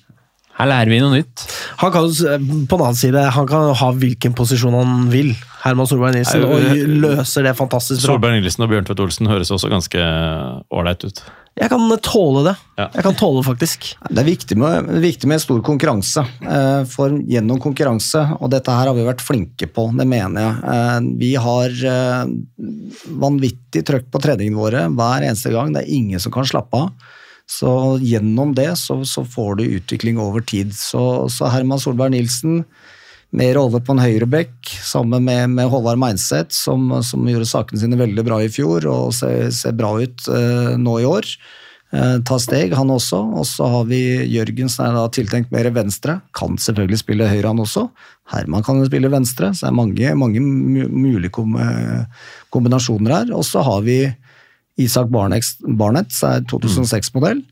Her 0.57 0.69
lærer 0.71 0.89
vi 0.89 0.97
noe 1.03 1.11
nytt. 1.13 1.43
Han 1.83 1.91
kan, 1.93 2.07
på 2.09 2.77
den 2.79 2.85
annen 2.87 2.97
side, 2.97 3.23
han 3.35 3.45
kan 3.49 3.67
ha 3.77 3.89
hvilken 3.93 4.33
posisjon 4.33 4.73
han 4.73 5.09
vil, 5.13 5.33
Herman 5.61 5.85
Solberg 5.89 6.15
Nilsen, 6.15 6.45
og 6.47 6.63
løser 7.03 7.45
det 7.45 7.51
fantastisk 7.59 7.99
bra. 8.01 8.15
Solberg 8.15 8.39
Nilsen 8.39 8.65
og 8.65 8.71
Bjørn 8.71 8.87
Tvedt 8.87 9.03
Olsen 9.03 9.29
høres 9.29 9.51
også 9.53 9.69
ganske 9.69 10.01
ålreit 10.73 11.05
ut. 11.05 11.21
Jeg 11.57 11.71
kan 11.73 11.89
tåle 12.05 12.43
det. 12.45 12.53
Ja. 12.77 12.85
Jeg 12.93 13.03
kan 13.07 13.15
tåle 13.17 13.39
det, 13.41 13.47
faktisk. 13.47 13.87
Det 14.13 14.21
er 14.21 14.27
viktig 14.27 14.57
med, 14.61 14.91
viktig 15.01 15.27
med 15.31 15.41
stor 15.41 15.61
konkurranse. 15.65 16.21
eh, 16.45 16.83
For 16.91 17.15
gjennom 17.25 17.57
konkurranse, 17.63 18.21
og 18.37 18.51
dette 18.53 18.69
her 18.71 18.85
har 18.91 18.93
vi 18.97 19.05
vært 19.07 19.23
flinke 19.25 19.65
på, 19.73 19.87
det 19.97 20.05
mener 20.07 20.43
jeg. 20.43 20.55
eh, 20.75 20.99
Vi 21.23 21.31
har 21.41 21.73
eh, 21.93 22.25
vanvittig 23.25 23.83
trøkk 23.87 24.09
på 24.13 24.21
treningene 24.21 24.59
våre 24.59 24.85
hver 24.93 25.25
eneste 25.25 25.51
gang. 25.53 25.73
Det 25.73 25.83
er 25.85 25.93
ingen 25.97 26.21
som 26.21 26.31
kan 26.35 26.45
slappe 26.47 26.77
av. 26.77 26.91
Så 27.47 27.71
gjennom 28.03 28.53
det 28.53 28.73
så, 28.77 28.99
så 29.07 29.23
får 29.25 29.57
du 29.57 29.63
utvikling 29.79 30.17
over 30.19 30.41
tid. 30.43 30.73
Så, 30.75 31.01
så 31.31 31.47
Herman 31.53 31.79
Solberg 31.79 32.11
Nilsen, 32.11 32.65
mer 33.35 33.59
over 33.59 33.83
på 33.83 33.93
en 33.93 34.01
høyrebekk, 34.01 34.71
sammen 34.87 35.25
med, 35.27 35.51
med 35.57 35.69
Håvard 35.71 35.99
Meinseth, 35.99 36.55
som, 36.55 36.89
som 37.03 37.27
gjorde 37.27 37.49
sakene 37.49 37.81
sine 37.81 37.99
veldig 37.99 38.23
bra 38.25 38.39
i 38.43 38.51
fjor 38.51 38.87
og 38.89 39.15
ser, 39.15 39.49
ser 39.55 39.75
bra 39.77 39.93
ut 39.99 40.27
eh, 40.31 40.75
nå 40.79 40.99
i 41.03 41.07
år. 41.07 41.27
Eh, 41.95 42.15
ta 42.27 42.37
steg, 42.39 42.75
han 42.75 42.91
også. 42.91 43.19
Og 43.39 43.47
så 43.47 43.67
har 43.71 43.89
vi 43.91 44.01
Jørgen 44.31 44.71
som 44.71 44.87
er 44.87 44.95
da 44.97 45.05
tiltenkt 45.11 45.51
mer 45.55 45.69
venstre. 45.75 46.19
Kan 46.35 46.55
selvfølgelig 46.61 47.01
spille 47.03 47.29
høyre, 47.29 47.51
han 47.51 47.63
også. 47.63 47.87
Herman 48.31 48.65
kan 48.67 48.79
jo 48.79 48.87
spille 48.87 49.11
venstre, 49.11 49.51
så 49.51 49.67
det 49.67 49.73
er 49.73 49.77
mange, 49.81 50.15
mange 50.19 50.41
mulige 50.43 51.33
kom, 51.35 51.55
kombinasjoner 52.53 53.19
her. 53.19 53.35
Og 53.35 53.45
så 53.47 53.63
har 53.63 53.83
vi 53.87 54.01
Isak 54.77 55.11
Barnett, 55.11 55.55
Barnett 55.79 56.11
som 56.13 56.35
er 56.35 56.47
2006-modell. 56.51 57.43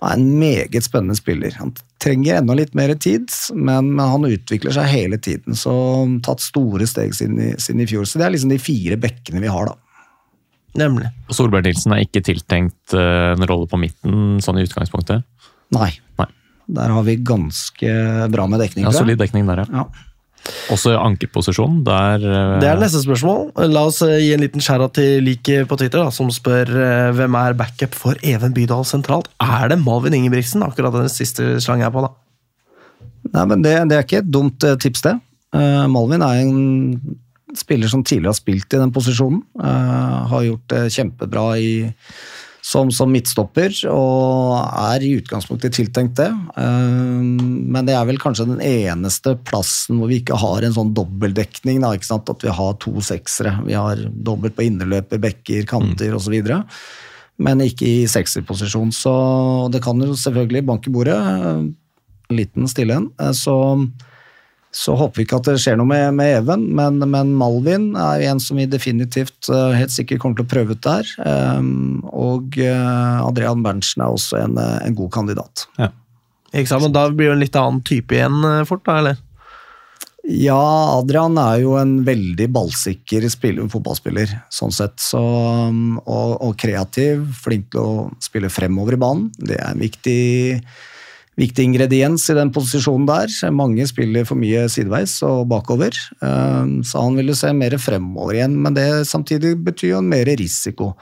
Er 0.00 0.16
en 0.16 0.38
meget 0.40 0.86
spennende 0.86 1.16
spiller. 1.18 1.52
Han 1.60 1.74
trenger 2.00 2.38
enda 2.38 2.54
litt 2.56 2.72
mer 2.78 2.94
tid, 2.96 3.28
men, 3.52 3.90
men 3.92 4.12
han 4.14 4.24
utvikler 4.24 4.72
seg 4.72 4.88
hele 4.88 5.18
tiden. 5.20 5.56
Så 5.58 5.72
tatt 6.24 6.40
store 6.40 6.88
steg 6.88 7.12
siden 7.18 7.36
i, 7.36 7.50
siden 7.60 7.84
i 7.84 7.88
fjor. 7.90 8.08
Så 8.08 8.20
det 8.20 8.24
er 8.26 8.32
liksom 8.32 8.52
de 8.54 8.60
fire 8.62 8.96
bekkene 9.00 9.42
vi 9.44 9.52
har, 9.52 9.68
da. 9.68 9.76
Nemlig. 10.80 11.10
Og 11.28 11.36
Solberg 11.36 11.66
Nilsen 11.66 11.92
er 11.92 12.04
ikke 12.04 12.22
tiltenkt 12.24 12.94
eh, 12.96 13.32
en 13.34 13.46
rolle 13.50 13.68
på 13.68 13.80
midten, 13.82 14.38
sånn 14.44 14.60
i 14.60 14.64
utgangspunktet. 14.64 15.26
Nei. 15.74 15.90
Nei. 16.20 16.28
Der 16.70 16.94
har 16.94 17.04
vi 17.04 17.16
ganske 17.26 17.96
bra 18.30 18.46
med 18.48 18.62
dekning. 18.62 18.86
Ja. 18.86 18.94
Solid 18.94 19.18
dekning 19.20 19.48
der, 19.50 19.64
ja. 19.64 19.82
Ja. 19.82 20.06
Også 20.72 20.94
ankerposisjon. 20.96 21.80
Der 21.86 22.22
eh, 22.24 22.56
Det 22.62 22.68
er 22.70 22.80
neste 22.80 23.02
spørsmål. 23.02 23.50
La 23.70 23.84
oss 23.88 24.00
eh, 24.06 24.18
gi 24.22 24.32
en 24.34 24.44
liten 24.44 24.64
skjæra 24.64 24.88
til 24.96 25.24
like 25.26 25.64
på 25.68 25.78
Twitter, 25.80 26.02
da, 26.02 26.14
som 26.14 26.30
spør 26.32 26.70
eh, 26.70 27.10
hvem 27.16 27.38
er 27.38 27.56
backup 27.58 27.96
for 27.98 28.18
Even 28.26 28.54
Bydal 28.56 28.86
sentralt. 28.88 29.30
Er 29.42 29.70
det 29.72 29.80
Malvin 29.82 30.16
Ingebrigtsen? 30.16 30.64
Akkurat 30.66 30.96
den 30.96 31.10
siste 31.12 31.56
slangen 31.62 31.84
jeg 31.84 31.90
er 31.90 31.96
på, 31.96 32.04
da. 32.06 32.14
Nei, 33.34 33.48
men 33.52 33.66
det, 33.66 33.74
det 33.90 33.98
er 33.98 34.06
ikke 34.06 34.22
et 34.24 34.32
dumt 34.32 34.64
tips, 34.82 35.04
det. 35.06 35.18
Uh, 35.54 35.84
Malvin 35.90 36.22
er 36.24 36.40
en 36.40 37.18
spiller 37.58 37.90
som 37.90 38.04
tidligere 38.06 38.30
har 38.30 38.38
spilt 38.38 38.74
i 38.74 38.80
den 38.80 38.92
posisjonen. 38.94 39.42
Uh, 39.58 40.30
har 40.30 40.46
gjort 40.46 40.66
det 40.72 40.84
kjempebra 40.94 41.46
i, 41.58 41.72
som, 42.62 42.90
som 42.92 43.10
midtstopper, 43.12 43.72
og 43.90 44.54
er 44.60 45.04
i 45.04 45.14
utgangspunktet 45.18 45.74
tiltenkt 45.74 46.18
det. 46.20 46.28
Eh, 46.60 47.20
men 47.24 47.88
det 47.88 47.96
er 47.96 48.06
vel 48.08 48.20
kanskje 48.20 48.48
den 48.50 48.60
eneste 48.64 49.34
plassen 49.48 49.98
hvor 50.00 50.10
vi 50.10 50.20
ikke 50.20 50.38
har 50.40 50.66
en 50.66 50.76
sånn 50.76 50.92
dobbeltdekning. 50.96 51.80
Da, 51.82 51.94
ikke 51.96 52.10
sant? 52.10 52.30
At 52.32 52.44
vi 52.44 52.52
har 52.54 52.76
to 52.82 52.94
seksere. 53.04 53.56
Vi 53.66 53.76
har 53.78 54.04
dobbelt 54.12 54.58
på 54.58 54.66
innerløper, 54.68 55.22
bekker, 55.22 55.64
kanter 55.70 56.14
osv. 56.18 56.36
Men 57.40 57.64
ikke 57.64 57.88
i 57.88 58.06
sekserposisjon. 58.10 58.92
Så 58.92 59.12
det 59.72 59.82
kan 59.84 60.00
jo 60.04 60.12
selvfølgelig 60.18 60.66
banke 60.68 60.92
bordet. 60.92 61.16
eh, 61.16 61.68
en 62.30 62.38
liten 62.38 62.68
stille 62.70 62.94
en. 63.00 63.10
Eh, 63.18 63.32
Så, 63.32 63.56
så 64.70 64.94
håper 64.94 65.18
vi 65.18 65.24
ikke 65.26 65.40
at 65.40 65.48
det 65.48 65.56
skjer 65.62 65.78
noe 65.80 65.88
med, 65.90 66.12
med 66.14 66.36
Even, 66.38 66.68
men, 66.78 67.00
men 67.10 67.32
Malvin 67.34 67.88
er 67.98 68.22
en 68.30 68.42
som 68.42 68.60
vi 68.60 68.68
definitivt 68.70 69.48
eh, 69.50 69.72
helt 69.74 69.90
sikkert 69.90 70.22
kommer 70.22 70.38
til 70.38 70.46
å 70.46 70.52
prøve 70.52 70.76
ut 70.76 70.84
der. 70.86 71.10
Um, 71.26 72.04
Og 72.14 72.58
eh, 72.60 73.16
Adrian 73.24 73.64
Berntsen 73.64 74.04
er 74.04 74.14
også 74.14 74.38
en, 74.44 74.54
eh, 74.60 74.76
en 74.86 74.94
god 74.98 75.10
kandidat. 75.14 75.66
Ikke 76.52 76.70
sant? 76.70 76.86
Men 76.86 76.94
da 76.94 77.08
blir 77.10 77.30
det 77.30 77.34
en 77.38 77.42
litt 77.44 77.58
annen 77.58 77.82
type 77.86 78.14
igjen 78.14 78.38
eh, 78.46 78.62
fort, 78.68 78.84
da, 78.86 79.00
eller? 79.02 79.18
Ja, 80.30 80.60
Adrian 80.98 81.38
er 81.40 81.62
jo 81.62 81.74
en 81.80 82.00
veldig 82.04 82.46
ballsikker 82.52 83.24
spiller, 83.32 83.66
fotballspiller, 83.72 84.34
sånn 84.52 84.74
sett. 84.74 84.98
Så, 85.00 85.18
um, 85.18 85.96
og, 86.04 86.34
og 86.44 86.54
kreativ, 86.60 87.24
flink 87.40 87.70
til 87.72 87.80
å 87.80 88.08
spille 88.22 88.52
fremover 88.52 88.98
i 88.98 89.00
banen. 89.00 89.30
Det 89.38 89.56
er 89.56 89.72
en 89.72 89.80
viktig, 89.80 90.20
viktig 91.40 91.64
ingrediens 91.64 92.26
i 92.30 92.36
den 92.36 92.52
posisjonen 92.52 93.08
der. 93.08 93.32
Mange 93.54 93.86
spiller 93.88 94.28
for 94.28 94.40
mye 94.40 94.66
sideveis 94.72 95.16
og 95.26 95.48
bakover, 95.50 95.96
um, 96.20 96.80
så 96.84 97.06
han 97.06 97.16
ville 97.20 97.36
se 97.38 97.54
mer 97.56 97.78
fremover 97.80 98.36
igjen. 98.38 98.58
Men 98.60 98.76
det 98.76 98.88
samtidig 99.08 99.56
betyr 99.64 99.96
jo 99.96 100.04
mer 100.04 100.28
risiko. 100.40 100.92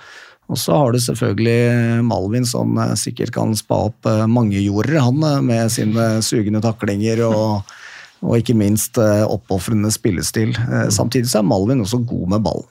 Og 0.48 0.56
så 0.56 0.76
har 0.80 0.92
du 0.92 1.00
selvfølgelig 1.02 2.04
Malvin 2.08 2.46
som 2.48 2.78
eh, 2.80 2.94
sikkert 2.96 3.34
kan 3.36 3.52
spa 3.56 3.82
opp 3.90 4.08
eh, 4.08 4.24
mange 4.30 4.60
jorder, 4.62 4.96
han 5.04 5.20
eh, 5.20 5.42
med 5.44 5.74
sine 5.74 6.08
sugende 6.24 6.64
taklinger 6.64 7.26
og 7.28 7.76
og 8.18 8.32
ikke 8.34 8.56
minst 8.58 8.98
oppofrende 8.98 9.92
spillestil. 9.94 10.50
Samtidig 10.90 11.28
så 11.30 11.38
er 11.38 11.44
Malvin 11.46 11.84
også 11.84 12.00
god 12.02 12.32
med 12.32 12.40
ball. 12.42 12.64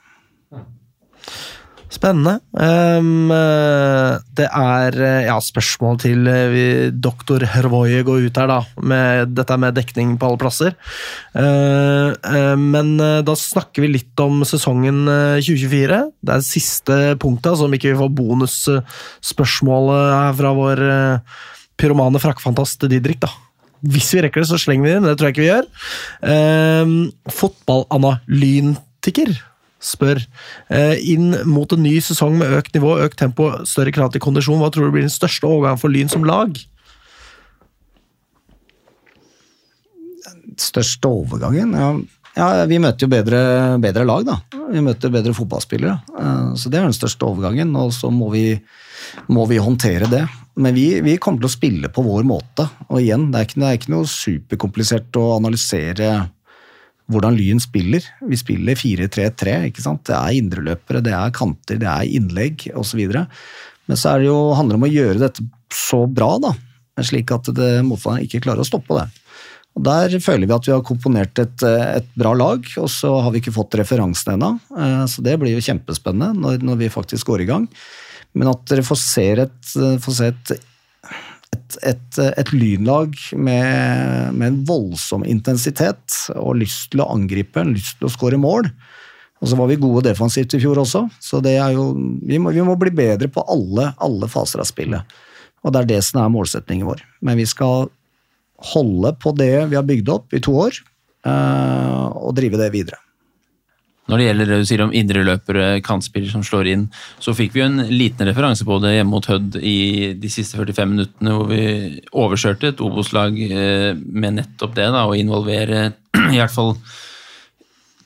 Spennende. 1.88 2.42
Eh, 2.60 3.00
det 4.36 4.48
er 4.52 4.92
eh, 5.00 5.30
ja, 5.30 5.38
spørsmål 5.40 5.96
til 6.04 6.28
eh, 6.28 6.92
doktor 6.92 7.40
Hervoye 7.48 8.04
går 8.08 8.24
ut 8.28 8.38
her, 8.42 8.48
da. 8.52 8.60
Med, 8.84 9.32
dette 9.38 9.58
med 9.60 9.76
dekning 9.78 10.18
på 10.20 10.28
alle 10.28 10.38
plasser. 10.42 10.72
Uh, 11.38 12.12
uh, 12.28 12.56
men 12.60 12.98
da 12.98 13.36
snakker 13.38 13.82
vi 13.86 13.94
litt 13.94 14.20
om 14.24 14.44
sesongen 14.48 15.08
eh, 15.08 15.40
2024. 15.40 16.12
Det 16.20 16.34
er 16.36 16.42
siste 16.46 17.16
punktet, 17.22 17.52
altså 17.54 17.66
om 17.70 17.76
ikke 17.78 17.92
vi 17.94 18.02
får 18.02 18.18
bonusspørsmålet 18.20 20.38
fra 20.42 20.50
vår 20.58 20.78
pyromane 21.78 22.20
frakkfantast 22.20 22.80
Didrik, 22.92 23.20
da. 23.24 23.30
Hvis 23.88 24.14
vi 24.16 24.22
rekker 24.26 24.40
det, 24.42 24.50
så 24.50 24.58
slenger 24.60 24.84
vi 24.84 24.90
det 24.92 24.98
inn. 25.00 25.08
Det 25.08 25.16
tror 25.16 25.28
jeg 25.30 25.36
ikke 25.36 25.46
vi 25.46 25.54
gjør. 25.54 25.66
Uh, 26.36 26.88
Fotballanalytiker 27.32 29.30
spør 29.84 30.20
eh, 30.74 30.96
inn 31.14 31.32
mot 31.46 31.72
en 31.74 31.84
ny 31.86 31.98
sesong 32.02 32.38
med 32.40 32.56
økt 32.58 32.74
nivå, 32.78 32.96
økt 33.06 33.20
tempo, 33.20 33.52
større 33.70 33.94
krav 33.96 34.14
til 34.14 34.24
kondisjon. 34.24 34.60
Hva 34.62 34.72
tror 34.74 34.90
du 34.90 34.96
blir 34.96 35.06
den 35.06 35.14
største 35.14 35.48
overgangen 35.50 35.82
for 35.82 35.94
Lyn 35.94 36.12
som 36.12 36.26
lag? 36.28 36.58
Største 40.58 41.12
overgangen? 41.12 41.76
Ja, 41.78 41.92
ja 42.40 42.66
vi 42.70 42.82
møter 42.82 43.06
jo 43.06 43.12
bedre, 43.14 43.42
bedre 43.84 44.08
lag, 44.08 44.26
da. 44.28 44.40
Vi 44.74 44.82
møter 44.84 45.14
bedre 45.14 45.36
fotballspillere. 45.38 46.00
Eh, 46.18 46.50
Så 46.58 46.74
det 46.74 46.82
er 46.82 46.90
den 46.90 46.98
største 46.98 47.30
overgangen, 47.30 47.76
og 47.78 47.94
så 47.96 48.10
må 48.14 48.32
vi, 48.34 48.48
må 49.30 49.46
vi 49.50 49.62
håndtere 49.62 50.10
det. 50.10 50.26
Men 50.58 50.74
vi, 50.74 50.88
vi 51.06 51.20
kommer 51.22 51.44
til 51.44 51.52
å 51.52 51.54
spille 51.54 51.90
på 51.94 52.02
vår 52.02 52.26
måte. 52.26 52.66
Og 52.90 53.04
igjen, 53.04 53.30
det 53.30 53.38
er 53.40 53.46
ikke, 53.46 53.60
det 53.62 53.68
er 53.70 53.78
ikke 53.78 53.94
noe 53.94 54.10
superkomplisert 54.10 55.20
å 55.22 55.28
analysere 55.36 56.10
hvordan 57.12 57.38
Lyn 57.38 57.62
spiller. 57.64 58.04
Vi 58.28 58.40
spiller 58.40 58.80
4-3-3, 58.80 59.58
ikke 59.70 59.84
sant. 59.84 60.04
Det 60.08 60.16
er 60.16 60.40
indreløpere, 60.40 61.04
det 61.06 61.14
er 61.16 61.36
kanter, 61.36 61.80
det 61.80 61.88
er 61.88 62.10
innlegg 62.20 62.68
osv. 62.76 63.04
Men 63.88 64.00
så 64.00 64.18
det 64.20 64.28
jo, 64.28 64.40
handler 64.58 64.76
det 64.76 64.82
om 64.82 64.88
å 64.90 64.92
gjøre 64.92 65.22
dette 65.24 65.46
så 65.74 66.04
bra, 66.08 66.34
da. 66.44 66.54
Slik 67.06 67.32
at 67.32 67.50
motstanderen 67.86 68.26
ikke 68.26 68.42
klarer 68.44 68.64
å 68.64 68.68
stoppe 68.68 68.98
det. 68.98 69.08
Og 69.78 69.84
Der 69.86 70.16
føler 70.24 70.50
vi 70.50 70.56
at 70.56 70.68
vi 70.68 70.74
har 70.74 70.86
komponert 70.86 71.40
et, 71.40 71.64
et 71.64 72.08
bra 72.18 72.34
lag, 72.34 72.66
og 72.82 72.90
så 72.90 73.14
har 73.22 73.34
vi 73.34 73.44
ikke 73.44 73.54
fått 73.56 73.78
referansen 73.78 74.34
ennå. 74.34 74.56
Eh, 74.74 75.04
Så 75.06 75.22
det 75.26 75.38
blir 75.40 75.54
jo 75.54 75.64
kjempespennende 75.64 76.34
når, 76.42 76.66
når 76.66 76.80
vi 76.82 76.94
faktisk 76.94 77.30
går 77.30 77.46
i 77.46 77.50
gang. 77.52 77.68
Men 78.38 78.50
at 78.52 78.66
dere 78.70 78.86
får 78.86 79.00
se 79.00 79.28
et, 79.46 79.60
får 80.04 80.18
se 80.18 80.32
et, 80.34 80.56
et, 81.56 81.78
et, 81.94 82.20
et 82.42 82.52
lynlag 82.54 83.16
med, 83.36 84.34
med 84.34 84.48
en 84.48 84.60
voldsom 84.68 85.26
intensitet 85.28 86.20
og 86.36 86.60
lyst 86.62 86.92
til 86.94 87.04
å 87.04 87.10
angripe, 87.14 87.64
lyst 87.68 88.00
til 88.00 88.10
å 88.10 88.14
skåre 88.14 88.40
mål. 88.42 88.70
Og 89.38 89.52
så 89.52 89.58
var 89.60 89.70
vi 89.70 89.78
gode 89.80 90.08
defensivt 90.08 90.56
i 90.58 90.62
fjor 90.62 90.82
også, 90.82 91.04
så 91.22 91.42
jo, 91.46 91.88
vi, 92.26 92.40
må, 92.42 92.52
vi 92.56 92.66
må 92.66 92.74
bli 92.80 92.92
bedre 92.96 93.30
på 93.30 93.44
alle, 93.46 93.92
alle 94.02 94.30
faser 94.32 94.64
av 94.64 94.70
spillet. 94.70 95.18
Og 95.62 95.74
det 95.74 95.84
er 95.84 95.92
det 95.92 96.04
som 96.08 96.24
er 96.24 96.34
målsetningen 96.34 96.88
vår. 96.88 97.04
Men 97.22 97.38
vi 97.38 97.46
skal 97.50 97.90
holde 98.74 99.14
på 99.22 99.34
det 99.38 99.68
vi 99.70 99.78
har 99.78 99.86
bygd 99.86 100.10
opp 100.10 100.34
i 100.34 100.42
to 100.42 100.56
år, 100.58 100.80
eh, 101.28 102.06
og 102.18 102.34
drive 102.38 102.58
det 102.62 102.72
videre. 102.74 102.98
Når 104.08 104.22
det 104.22 104.28
gjelder 104.28 104.50
det 104.52 104.60
du 104.62 104.68
sier 104.70 104.84
om 104.86 104.94
indreløpere, 104.96 105.66
kantspillere 105.84 106.32
som 106.32 106.46
slår 106.48 106.70
inn, 106.72 106.86
så 107.20 107.36
fikk 107.36 107.56
vi 107.56 107.62
jo 107.62 107.68
en 107.68 107.82
liten 107.92 108.28
referanse 108.30 108.68
på 108.68 108.80
det 108.84 108.94
hjemme 108.96 109.12
mot 109.18 109.28
Hødd 109.28 109.58
i 109.60 110.14
de 110.16 110.32
siste 110.32 110.60
45 110.60 110.94
minuttene, 110.94 111.34
hvor 111.36 111.52
vi 111.52 111.66
overkjørte 112.16 112.72
et 112.72 112.84
Obos-lag 112.84 113.36
eh, 113.50 113.92
med 113.98 114.40
nettopp 114.40 114.78
det, 114.78 114.88
da, 114.96 115.04
å 115.08 115.18
involvere 115.18 115.90
i 116.34 116.40
hvert 116.40 116.56
fall 116.56 116.76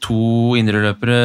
to 0.01 0.55
indreløpere 0.57 1.17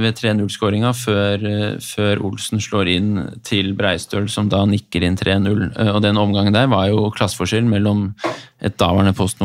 ved 0.00 0.16
3-0-skåringa 0.16 0.94
før, 0.96 1.44
eh, 1.44 1.76
før 1.84 2.24
Olsen 2.24 2.62
slår 2.64 2.94
inn 2.94 3.10
til 3.44 3.74
Breistøl, 3.76 4.30
som 4.32 4.48
da 4.48 4.62
nikker 4.64 5.04
inn 5.04 5.20
3-0. 5.20 5.66
Eh, 5.76 5.92
Og 5.92 6.00
den 6.00 6.16
omgangen 6.16 6.56
der 6.56 6.70
var 6.72 6.88
jo 6.88 7.10
klasseforskjell 7.12 7.68
mellom 7.68 8.14
et 8.64 8.78
daværende 8.80 9.12
Post 9.12 9.44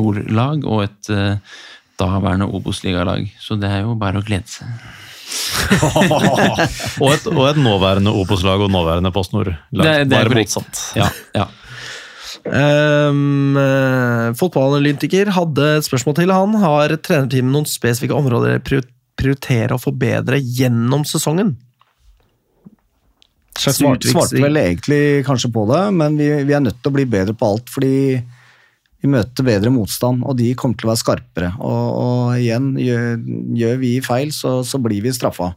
Nord-lag 0.00 0.64
og 0.64 0.86
et 0.86 1.12
daværende 1.98 2.46
Obos-ligalag. 2.54 3.28
Så 3.42 3.56
det 3.60 3.68
er 3.70 3.82
jo 3.84 3.94
bare 3.98 4.20
å 4.20 4.24
glede 4.26 4.48
seg. 4.48 4.66
og, 7.02 7.10
et, 7.12 7.26
og 7.28 7.42
et 7.50 7.58
nåværende 7.60 8.12
Obos-lag 8.16 8.62
og 8.64 8.70
nåværende 8.72 9.10
Post 9.12 9.34
Nord-lag. 9.34 9.84
Det- 9.84 10.08
det 10.08 10.16
er 10.16 10.24
Bare 10.24 10.32
korrekt. 10.32 10.54
motsatt. 10.56 10.84
Ja, 10.96 11.08
ja. 11.36 11.48
Um, 12.48 13.56
Fotballanalytiker 14.38 15.32
hadde 15.36 15.66
et 15.78 15.84
spørsmål 15.88 16.14
til. 16.16 16.32
Han 16.32 16.54
har 16.62 16.94
trenerteamet 17.04 17.52
noen 17.52 17.68
spesifikke 17.68 18.16
områder 18.16 18.54
dere 18.56 18.64
prior- 18.64 18.88
prioriterer 19.18 19.74
å 19.76 19.80
forbedre 19.82 20.38
gjennom 20.40 21.04
sesongen? 21.08 21.56
Svart, 23.58 24.04
svarte 24.06 24.38
vel 24.38 24.54
egentlig 24.60 25.24
kanskje 25.26 25.50
på 25.50 25.64
det, 25.66 25.80
men 25.98 26.14
vi, 26.20 26.28
vi 26.46 26.54
er 26.54 26.62
nødt 26.62 26.78
til 26.78 26.92
å 26.92 26.94
bli 26.94 27.04
bedre 27.10 27.34
på 27.34 27.48
alt, 27.52 27.68
fordi 27.74 28.20
vi 28.98 29.10
møter 29.12 29.46
bedre 29.46 29.70
motstand, 29.70 30.24
og 30.26 30.38
de 30.40 30.50
kommer 30.58 30.78
til 30.78 30.88
å 30.88 30.92
være 30.92 31.02
skarpere. 31.04 31.52
Og, 31.62 31.84
og 32.02 32.40
igjen, 32.40 32.72
gjør, 32.82 33.12
gjør 33.60 33.78
vi 33.84 33.92
feil, 34.04 34.34
så, 34.34 34.58
så 34.66 34.80
blir 34.82 35.04
vi 35.04 35.14
straffa. 35.14 35.52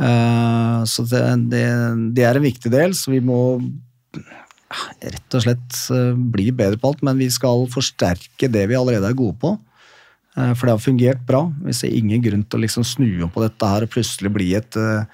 Uh, 0.00 0.82
så 0.88 1.04
det, 1.06 1.22
det, 1.52 1.64
det 2.16 2.26
er 2.26 2.38
en 2.38 2.46
viktig 2.46 2.72
del, 2.72 2.96
så 2.98 3.12
vi 3.14 3.22
må 3.24 3.40
rett 5.02 5.36
og 5.36 5.44
slett 5.44 5.78
eh, 5.92 6.14
bli 6.16 6.50
bedre 6.56 6.78
på 6.80 6.92
alt, 6.92 7.04
men 7.06 7.20
vi 7.20 7.28
skal 7.32 7.66
forsterke 7.72 8.48
det 8.52 8.64
vi 8.70 8.78
allerede 8.78 9.10
er 9.10 9.18
gode 9.18 9.36
på. 9.42 9.54
Eh, 10.36 10.52
For 10.56 10.66
det 10.66 10.76
har 10.76 10.82
fungert 10.82 11.22
bra. 11.28 11.44
Vi 11.66 11.76
ser 11.76 11.94
ingen 11.94 12.22
grunn 12.24 12.44
til 12.44 12.60
å 12.60 12.64
liksom 12.64 12.86
snu 12.86 13.10
om 13.26 13.32
på 13.32 13.44
dette 13.44 13.68
her 13.68 13.86
og 13.86 13.92
plutselig 13.92 14.32
bli 14.34 14.52
et 14.58 14.78
eh, 14.80 15.04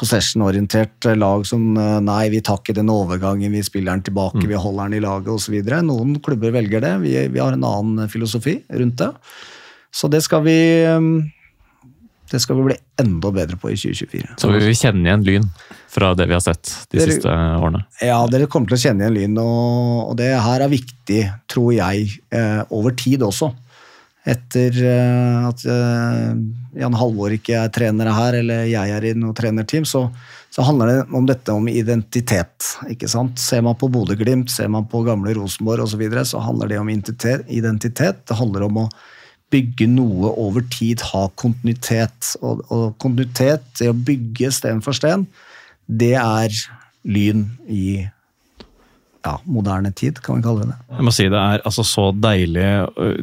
possession-orientert 0.00 1.08
lag 1.16 1.46
som 1.48 1.76
eh, 1.80 1.98
nei, 2.04 2.26
vi 2.32 2.42
tar 2.44 2.60
ikke 2.62 2.76
den 2.76 2.90
overgangen, 2.92 3.52
vi 3.52 3.62
spiller 3.66 3.96
den 3.96 4.06
tilbake, 4.10 4.44
vi 4.48 4.58
holder 4.58 4.90
den 4.90 4.98
i 4.98 5.04
laget 5.04 5.32
osv. 5.32 5.56
Noen 5.86 6.18
klubber 6.24 6.52
velger 6.54 6.84
det. 6.84 6.94
Vi, 7.04 7.14
vi 7.32 7.42
har 7.42 7.56
en 7.56 7.64
annen 7.66 8.08
filosofi 8.12 8.58
rundt 8.68 9.00
det. 9.02 9.12
Så 9.96 10.10
det 10.12 10.20
skal 10.26 10.44
vi 10.44 10.58
eh, 10.84 11.00
det 12.30 12.40
skal 12.42 12.58
vi 12.58 12.64
bli 12.72 12.76
enda 12.98 13.30
bedre 13.30 13.56
på 13.60 13.70
i 13.70 13.76
2024. 13.78 14.34
Så 14.40 14.48
vi 14.50 14.62
vil 14.64 14.74
kjenne 14.74 15.06
igjen 15.06 15.26
Lyn 15.26 15.44
fra 15.92 16.10
det 16.18 16.26
vi 16.26 16.34
har 16.34 16.42
sett 16.42 16.72
de 16.90 16.98
Dere- 16.98 17.12
siste 17.12 17.30
årene. 17.30 17.84
Ja, 18.02 18.18
dere 18.30 18.48
kommer 18.50 18.72
til 18.72 18.76
å 18.76 18.82
kjenne 18.82 19.06
igjen 19.06 19.14
Lyn, 19.14 19.38
og, 19.38 20.10
og 20.10 20.16
det 20.18 20.32
her 20.34 20.64
er 20.64 20.72
viktig, 20.72 21.20
tror 21.48 21.70
jeg, 21.76 22.08
eh, 22.34 22.64
over 22.74 22.96
tid 22.98 23.22
også. 23.22 23.52
Etter 24.26 24.74
eh, 24.82 25.42
at 25.46 25.62
eh, 25.70 26.30
Jan 26.80 26.96
Halvor 26.98 27.34
ikke 27.36 27.60
er 27.60 27.70
trener 27.74 28.10
her, 28.10 28.40
eller 28.40 28.64
jeg 28.66 28.94
er 28.96 29.04
i 29.06 29.12
noe 29.14 29.36
trenerteam, 29.38 29.86
så, 29.86 30.08
så 30.50 30.64
handler 30.66 30.90
det 30.90 30.96
om 31.14 31.28
dette 31.28 31.54
om 31.54 31.68
identitet. 31.70 32.72
ikke 32.90 33.10
sant? 33.10 33.38
Ser 33.38 33.62
man 33.62 33.78
på 33.78 33.90
Bodø-Glimt, 33.94 34.50
ser 34.50 34.72
man 34.72 34.88
på 34.90 35.04
gamle 35.06 35.36
Rosenborg 35.38 35.86
osv., 35.86 36.02
så, 36.10 36.24
så 36.32 36.42
handler 36.42 36.72
det 36.72 36.80
om 36.82 36.90
identitet. 36.90 38.24
Det 38.26 38.40
handler 38.40 38.66
om 38.66 38.82
å 38.82 38.88
bygge 39.54 39.86
noe 39.94 40.32
over 40.42 40.66
tid, 40.74 41.04
ha 41.12 41.28
kontinuitet. 41.38 42.34
Og, 42.42 42.66
og 42.74 42.96
kontinuitet, 43.02 43.70
det 43.78 43.92
å 43.92 43.96
bygge 44.10 44.50
sten 44.58 44.82
for 44.82 44.96
sten, 44.96 45.28
det 45.86 46.16
er 46.18 46.50
lyn 47.06 47.46
i 47.70 48.08
ja, 49.26 49.34
moderne 49.44 49.90
tid, 49.92 50.20
kan 50.22 50.38
vi 50.38 50.44
kalle 50.44 50.68
det. 50.68 50.76
Jeg 50.94 51.06
må 51.06 51.12
si 51.14 51.26
det 51.32 51.40
er 51.40 51.62
altså 51.66 51.82
så 51.86 52.04
deilig 52.14 52.66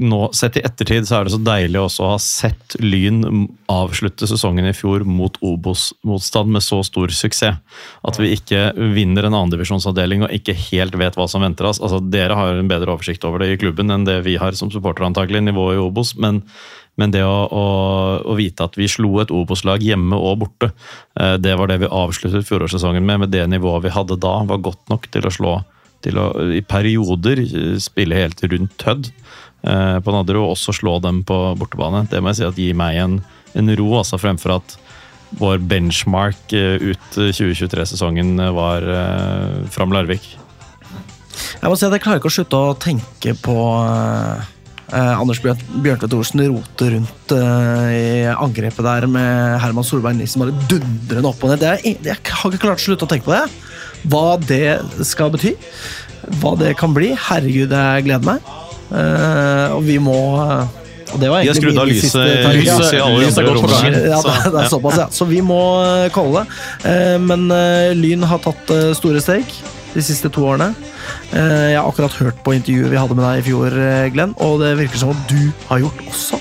nå, 0.03 0.19
Sett 0.35 0.57
i 0.59 0.63
ettertid 0.65 1.07
så 1.07 1.19
er 1.19 1.27
det 1.27 1.33
så 1.35 1.39
deilig 1.43 1.79
også 1.79 2.03
å 2.03 2.11
ha 2.11 2.19
sett 2.21 2.75
Lyn 2.83 3.47
avslutte 3.71 4.27
sesongen 4.29 4.67
i 4.67 4.75
fjor 4.75 5.05
mot 5.07 5.37
Obos-motstand 5.45 6.51
med 6.53 6.65
så 6.65 6.81
stor 6.85 7.13
suksess. 7.13 7.61
At 8.03 8.19
vi 8.19 8.33
ikke 8.35 8.71
vinner 8.95 9.27
en 9.27 9.37
annendivisjonsavdeling 9.37 10.27
og 10.27 10.35
ikke 10.35 10.55
helt 10.67 10.95
vet 10.99 11.17
hva 11.19 11.27
som 11.31 11.43
venter 11.45 11.69
oss. 11.69 11.81
Altså, 11.83 12.01
dere 12.13 12.37
har 12.37 12.59
en 12.59 12.69
bedre 12.71 12.93
oversikt 12.93 13.25
over 13.27 13.43
det 13.43 13.53
i 13.53 13.59
klubben 13.63 13.91
enn 13.93 14.07
det 14.07 14.19
vi 14.27 14.37
har 14.41 14.55
som 14.59 14.71
supportere, 14.73 15.09
antakelig, 15.09 15.43
nivået 15.47 15.79
i 15.79 15.83
Obos. 15.83 16.15
men 16.19 16.43
men 16.99 17.13
det 17.13 17.23
å, 17.25 17.37
å, 17.49 17.65
å 18.29 18.35
vite 18.37 18.67
at 18.67 18.77
vi 18.77 18.87
slo 18.91 19.15
et 19.23 19.33
Obos-lag 19.33 19.81
hjemme 19.81 20.17
og 20.17 20.43
borte, 20.43 20.69
eh, 21.19 21.35
det 21.41 21.55
var 21.57 21.71
det 21.71 21.79
vi 21.81 21.89
avsluttet 21.89 22.45
fjorårssesongen 22.45 23.05
med. 23.05 23.23
Med 23.23 23.33
det 23.33 23.45
nivået 23.49 23.87
vi 23.87 23.93
hadde 23.95 24.19
da, 24.21 24.35
var 24.49 24.61
godt 24.61 24.93
nok 24.93 25.09
til 25.13 25.25
å 25.25 25.33
slå 25.33 25.55
til 26.03 26.19
å 26.19 26.27
i 26.53 26.61
perioder 26.67 27.41
eh, 27.45 27.73
spille 27.81 28.19
helt 28.19 28.43
rundt 28.45 28.85
Hødd 28.85 29.09
eh, 29.09 29.97
på 30.03 30.13
Nadderud, 30.13 30.43
og 30.43 30.53
også 30.53 30.77
slå 30.77 30.99
dem 31.03 31.23
på 31.25 31.39
bortebane. 31.57 32.05
Det 32.11 32.21
må 32.21 32.33
jeg 32.33 32.43
si 32.43 32.47
at 32.51 32.61
gir 32.61 32.77
meg 32.77 33.01
en, 33.01 33.19
en 33.57 33.75
ro, 33.79 33.89
altså 34.03 34.21
fremfor 34.21 34.59
at 34.59 34.77
vår 35.39 35.63
benchmark 35.65 36.51
ut 36.53 37.15
2023-sesongen 37.17 38.37
var 38.53 38.85
Fram 39.73 39.95
Larvik. 39.95 40.27
Jeg 41.57 41.71
må 41.71 41.73
si 41.73 41.87
at 41.87 41.95
jeg 41.95 42.03
klarer 42.03 42.21
ikke 42.21 42.29
å 42.29 42.35
slutte 42.35 42.59
å 42.59 42.75
tenke 42.77 43.33
på 43.41 43.55
eh, 44.93 45.13
Anders 45.19 45.39
Bjørn, 45.43 45.61
Bjørntvedt 45.83 46.13
Olsen 46.17 46.43
roter 46.53 46.93
rundt 46.95 47.33
eh, 47.35 47.89
i 47.97 48.05
angrepet 48.33 48.85
der 48.85 49.07
med 49.11 49.57
Herman 49.63 49.87
Solberg 49.87 50.17
Nilsen 50.19 50.43
bare 50.45 50.55
dundrende 50.69 51.31
opp 51.31 51.43
og 51.43 51.53
ned. 51.53 51.63
Det 51.63 51.71
er, 51.73 51.83
jeg 52.13 52.19
har 52.29 52.53
ikke 52.53 52.63
klart 52.67 52.81
å 52.83 52.85
slutte 52.87 53.07
å 53.07 53.11
tenke 53.13 53.27
på 53.27 53.35
det. 53.35 53.43
Hva 54.11 54.25
det 54.41 54.61
skal 55.07 55.31
bety. 55.33 55.55
Hva 56.39 56.53
det 56.59 56.73
kan 56.79 56.93
bli. 56.95 57.11
Herregud, 57.29 57.71
jeg 57.75 58.05
gleder 58.07 58.29
meg. 58.33 58.53
Eh, 58.93 59.67
og 59.75 59.83
vi 59.87 59.97
må, 60.03 60.15
Og 61.13 61.19
det 61.21 61.29
var 61.31 61.41
De 61.43 61.49
har 61.49 61.55
egentlig 61.55 61.61
skrudd 61.63 61.79
av 61.81 61.87
lyset, 61.89 62.93
i 62.93 62.99
alle 63.01 63.21
lyset 63.23 63.45
går 63.47 63.57
på 63.59 63.67
rommene. 63.69 63.91
gangen. 63.93 64.09
Ja, 64.11 64.19
det, 64.21 64.33
Så, 64.43 64.51
det 64.53 64.61
er 64.63 64.69
såpass, 64.71 64.97
ja. 65.01 65.07
Så 65.13 65.27
vi 65.29 65.39
må 65.45 65.59
eh, 65.83 66.09
calle 66.13 66.43
det. 66.43 66.59
Eh, 66.91 67.15
Men 67.21 67.47
eh, 67.53 67.93
Lyn 67.97 68.25
har 68.29 68.41
tatt 68.43 68.73
eh, 68.75 68.91
store 68.97 69.21
steg 69.23 69.49
de 69.93 70.03
siste 70.05 70.31
to 70.33 70.45
årene. 70.49 70.71
Eh, 71.31 71.73
Jeg 71.73 71.79
har 71.79 71.89
akkurat 71.89 72.17
hørt 72.21 72.41
på 72.45 72.55
intervjuet 72.57 72.91
vi 72.91 72.99
hadde 73.01 73.17
med 73.17 73.25
deg 73.25 73.43
i 73.43 73.47
fjor, 73.49 73.77
eh, 73.77 74.09
Glenn, 74.13 74.35
og 74.41 74.59
det 74.63 74.75
virker 74.79 74.97
som 74.97 75.13
at 75.13 75.27
du 75.29 75.51
har 75.69 75.83
gjort 75.85 76.01
også. 76.07 76.39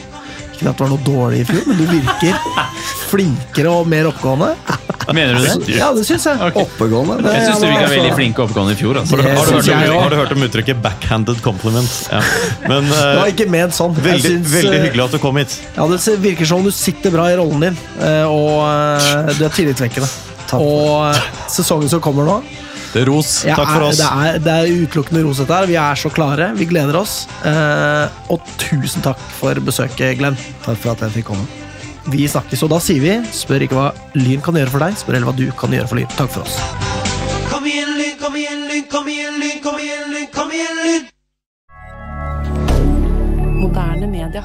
Ikke 0.52 0.70
at 0.70 0.78
det 0.78 0.84
var 0.84 0.92
noe 0.92 1.04
dårlig 1.06 1.42
i 1.42 1.48
fjor, 1.48 1.66
men 1.66 1.76
du 1.80 1.86
virker 1.90 2.34
flinkere 3.12 3.72
og 3.72 3.88
mer 3.90 4.08
oppgående. 4.12 4.54
Mener 5.10 5.34
du 5.34 5.42
det? 5.42 5.74
Ja, 5.74 5.90
det 5.96 6.04
syns 6.06 6.24
jeg. 6.28 6.52
Oppegående. 6.54 7.18
Det, 7.24 7.32
Jeg 7.34 7.48
syns 7.48 7.62
du 7.62 7.66
virka 7.66 7.88
veldig 7.90 8.12
flink 8.14 8.38
og 8.38 8.44
oppegående 8.46 8.76
i 8.76 8.78
fjor. 8.78 9.00
Altså. 9.00 9.18
Har 9.18 9.22
du, 9.22 9.28
har, 9.28 9.46
du 9.50 9.52
hørt 9.52 9.90
om, 9.90 9.98
har 9.98 10.10
du 10.14 10.16
hørt 10.20 10.34
om 10.36 10.46
uttrykket 10.46 10.82
'backhanded 10.84 11.42
compliment'? 11.44 11.96
Ja. 12.12 12.20
Men 12.68 12.88
Det 12.88 13.02
eh, 13.02 13.18
var 13.18 13.32
ikke 13.34 13.48
ment 13.50 13.76
sånn. 13.76 13.96
Jeg 13.98 14.06
veldig, 14.06 14.34
syns, 14.36 14.52
veldig 14.54 14.76
eh, 14.78 14.84
hyggelig 14.86 15.04
at 15.04 15.16
du 15.16 15.22
kom 15.22 15.40
hit. 15.42 15.58
Ja, 15.76 15.88
Det 15.90 16.18
virker 16.22 16.46
som 16.52 16.62
om 16.62 16.68
du 16.68 16.70
sitter 16.70 17.14
bra 17.14 17.28
i 17.32 17.36
rollen 17.36 17.66
din, 17.66 17.78
eh, 18.00 18.24
og 18.30 18.62
uh, 18.62 19.32
du 19.34 19.44
er 19.44 19.56
tillitvekkende. 19.56 20.08
Og 20.52 21.10
uh, 21.10 21.22
sesongen 21.50 21.88
som 21.90 22.00
kommer 22.04 22.28
nå 22.28 22.42
Det 22.92 23.00
er 23.02 23.08
ros. 23.08 23.30
Ja, 23.48 23.54
Takk 23.56 23.70
for 23.72 23.86
oss. 23.88 23.96
Det 23.96 24.04
er, 24.04 24.38
det 24.44 24.52
er 24.52 24.82
utelukkende 24.84 25.22
ros 25.24 25.38
dette 25.40 25.56
her. 25.56 25.66
Vi 25.70 25.76
er 25.80 25.96
så 25.96 26.10
klare. 26.12 26.50
Vi 26.58 26.66
gleder 26.68 26.98
oss. 27.00 27.22
Eh, 27.48 28.06
og 28.32 28.44
tusen 28.60 29.00
takk 29.04 29.20
for 29.38 29.56
besøket, 29.64 30.18
Glenn. 30.20 30.36
takk 30.66 30.76
for 30.82 30.92
at 30.92 31.00
jeg 31.06 31.16
fikk 31.22 31.30
komme. 31.32 31.46
Vi 32.12 32.26
snakkes, 32.28 32.64
og 32.66 32.72
da 32.72 32.80
sier 32.82 33.00
vi 33.00 33.14
spør 33.32 33.62
ikke 33.64 33.78
hva 33.78 33.88
Lyn 34.18 34.42
kan 34.42 34.56
gjøre 34.58 34.72
for 34.74 34.82
deg, 34.82 34.96
spør 34.98 35.14
heller 35.16 35.30
hva 35.30 35.36
du 35.38 35.46
kan 35.56 35.70
gjøre 35.72 35.88
for 35.88 36.00
Lyn. 36.00 36.10
Takk 36.18 36.30
for 36.34 36.42
oss. 36.42 36.58
Kom 37.48 37.64
igjen, 37.70 37.92
Lyn, 37.96 38.16
kom 38.20 38.34
igjen, 38.36 38.66
Lyn, 38.68 38.84
kom 38.90 39.06
igjen, 39.12 39.38
Lyn, 39.40 39.58
kom 39.62 39.78
igjen, 39.80 40.08
Lyn, 40.10 40.26
kom 40.34 40.50
igjen, 40.52 40.76
Lyn! 40.82 41.02
Moderne 43.62 44.10
media. 44.10 44.42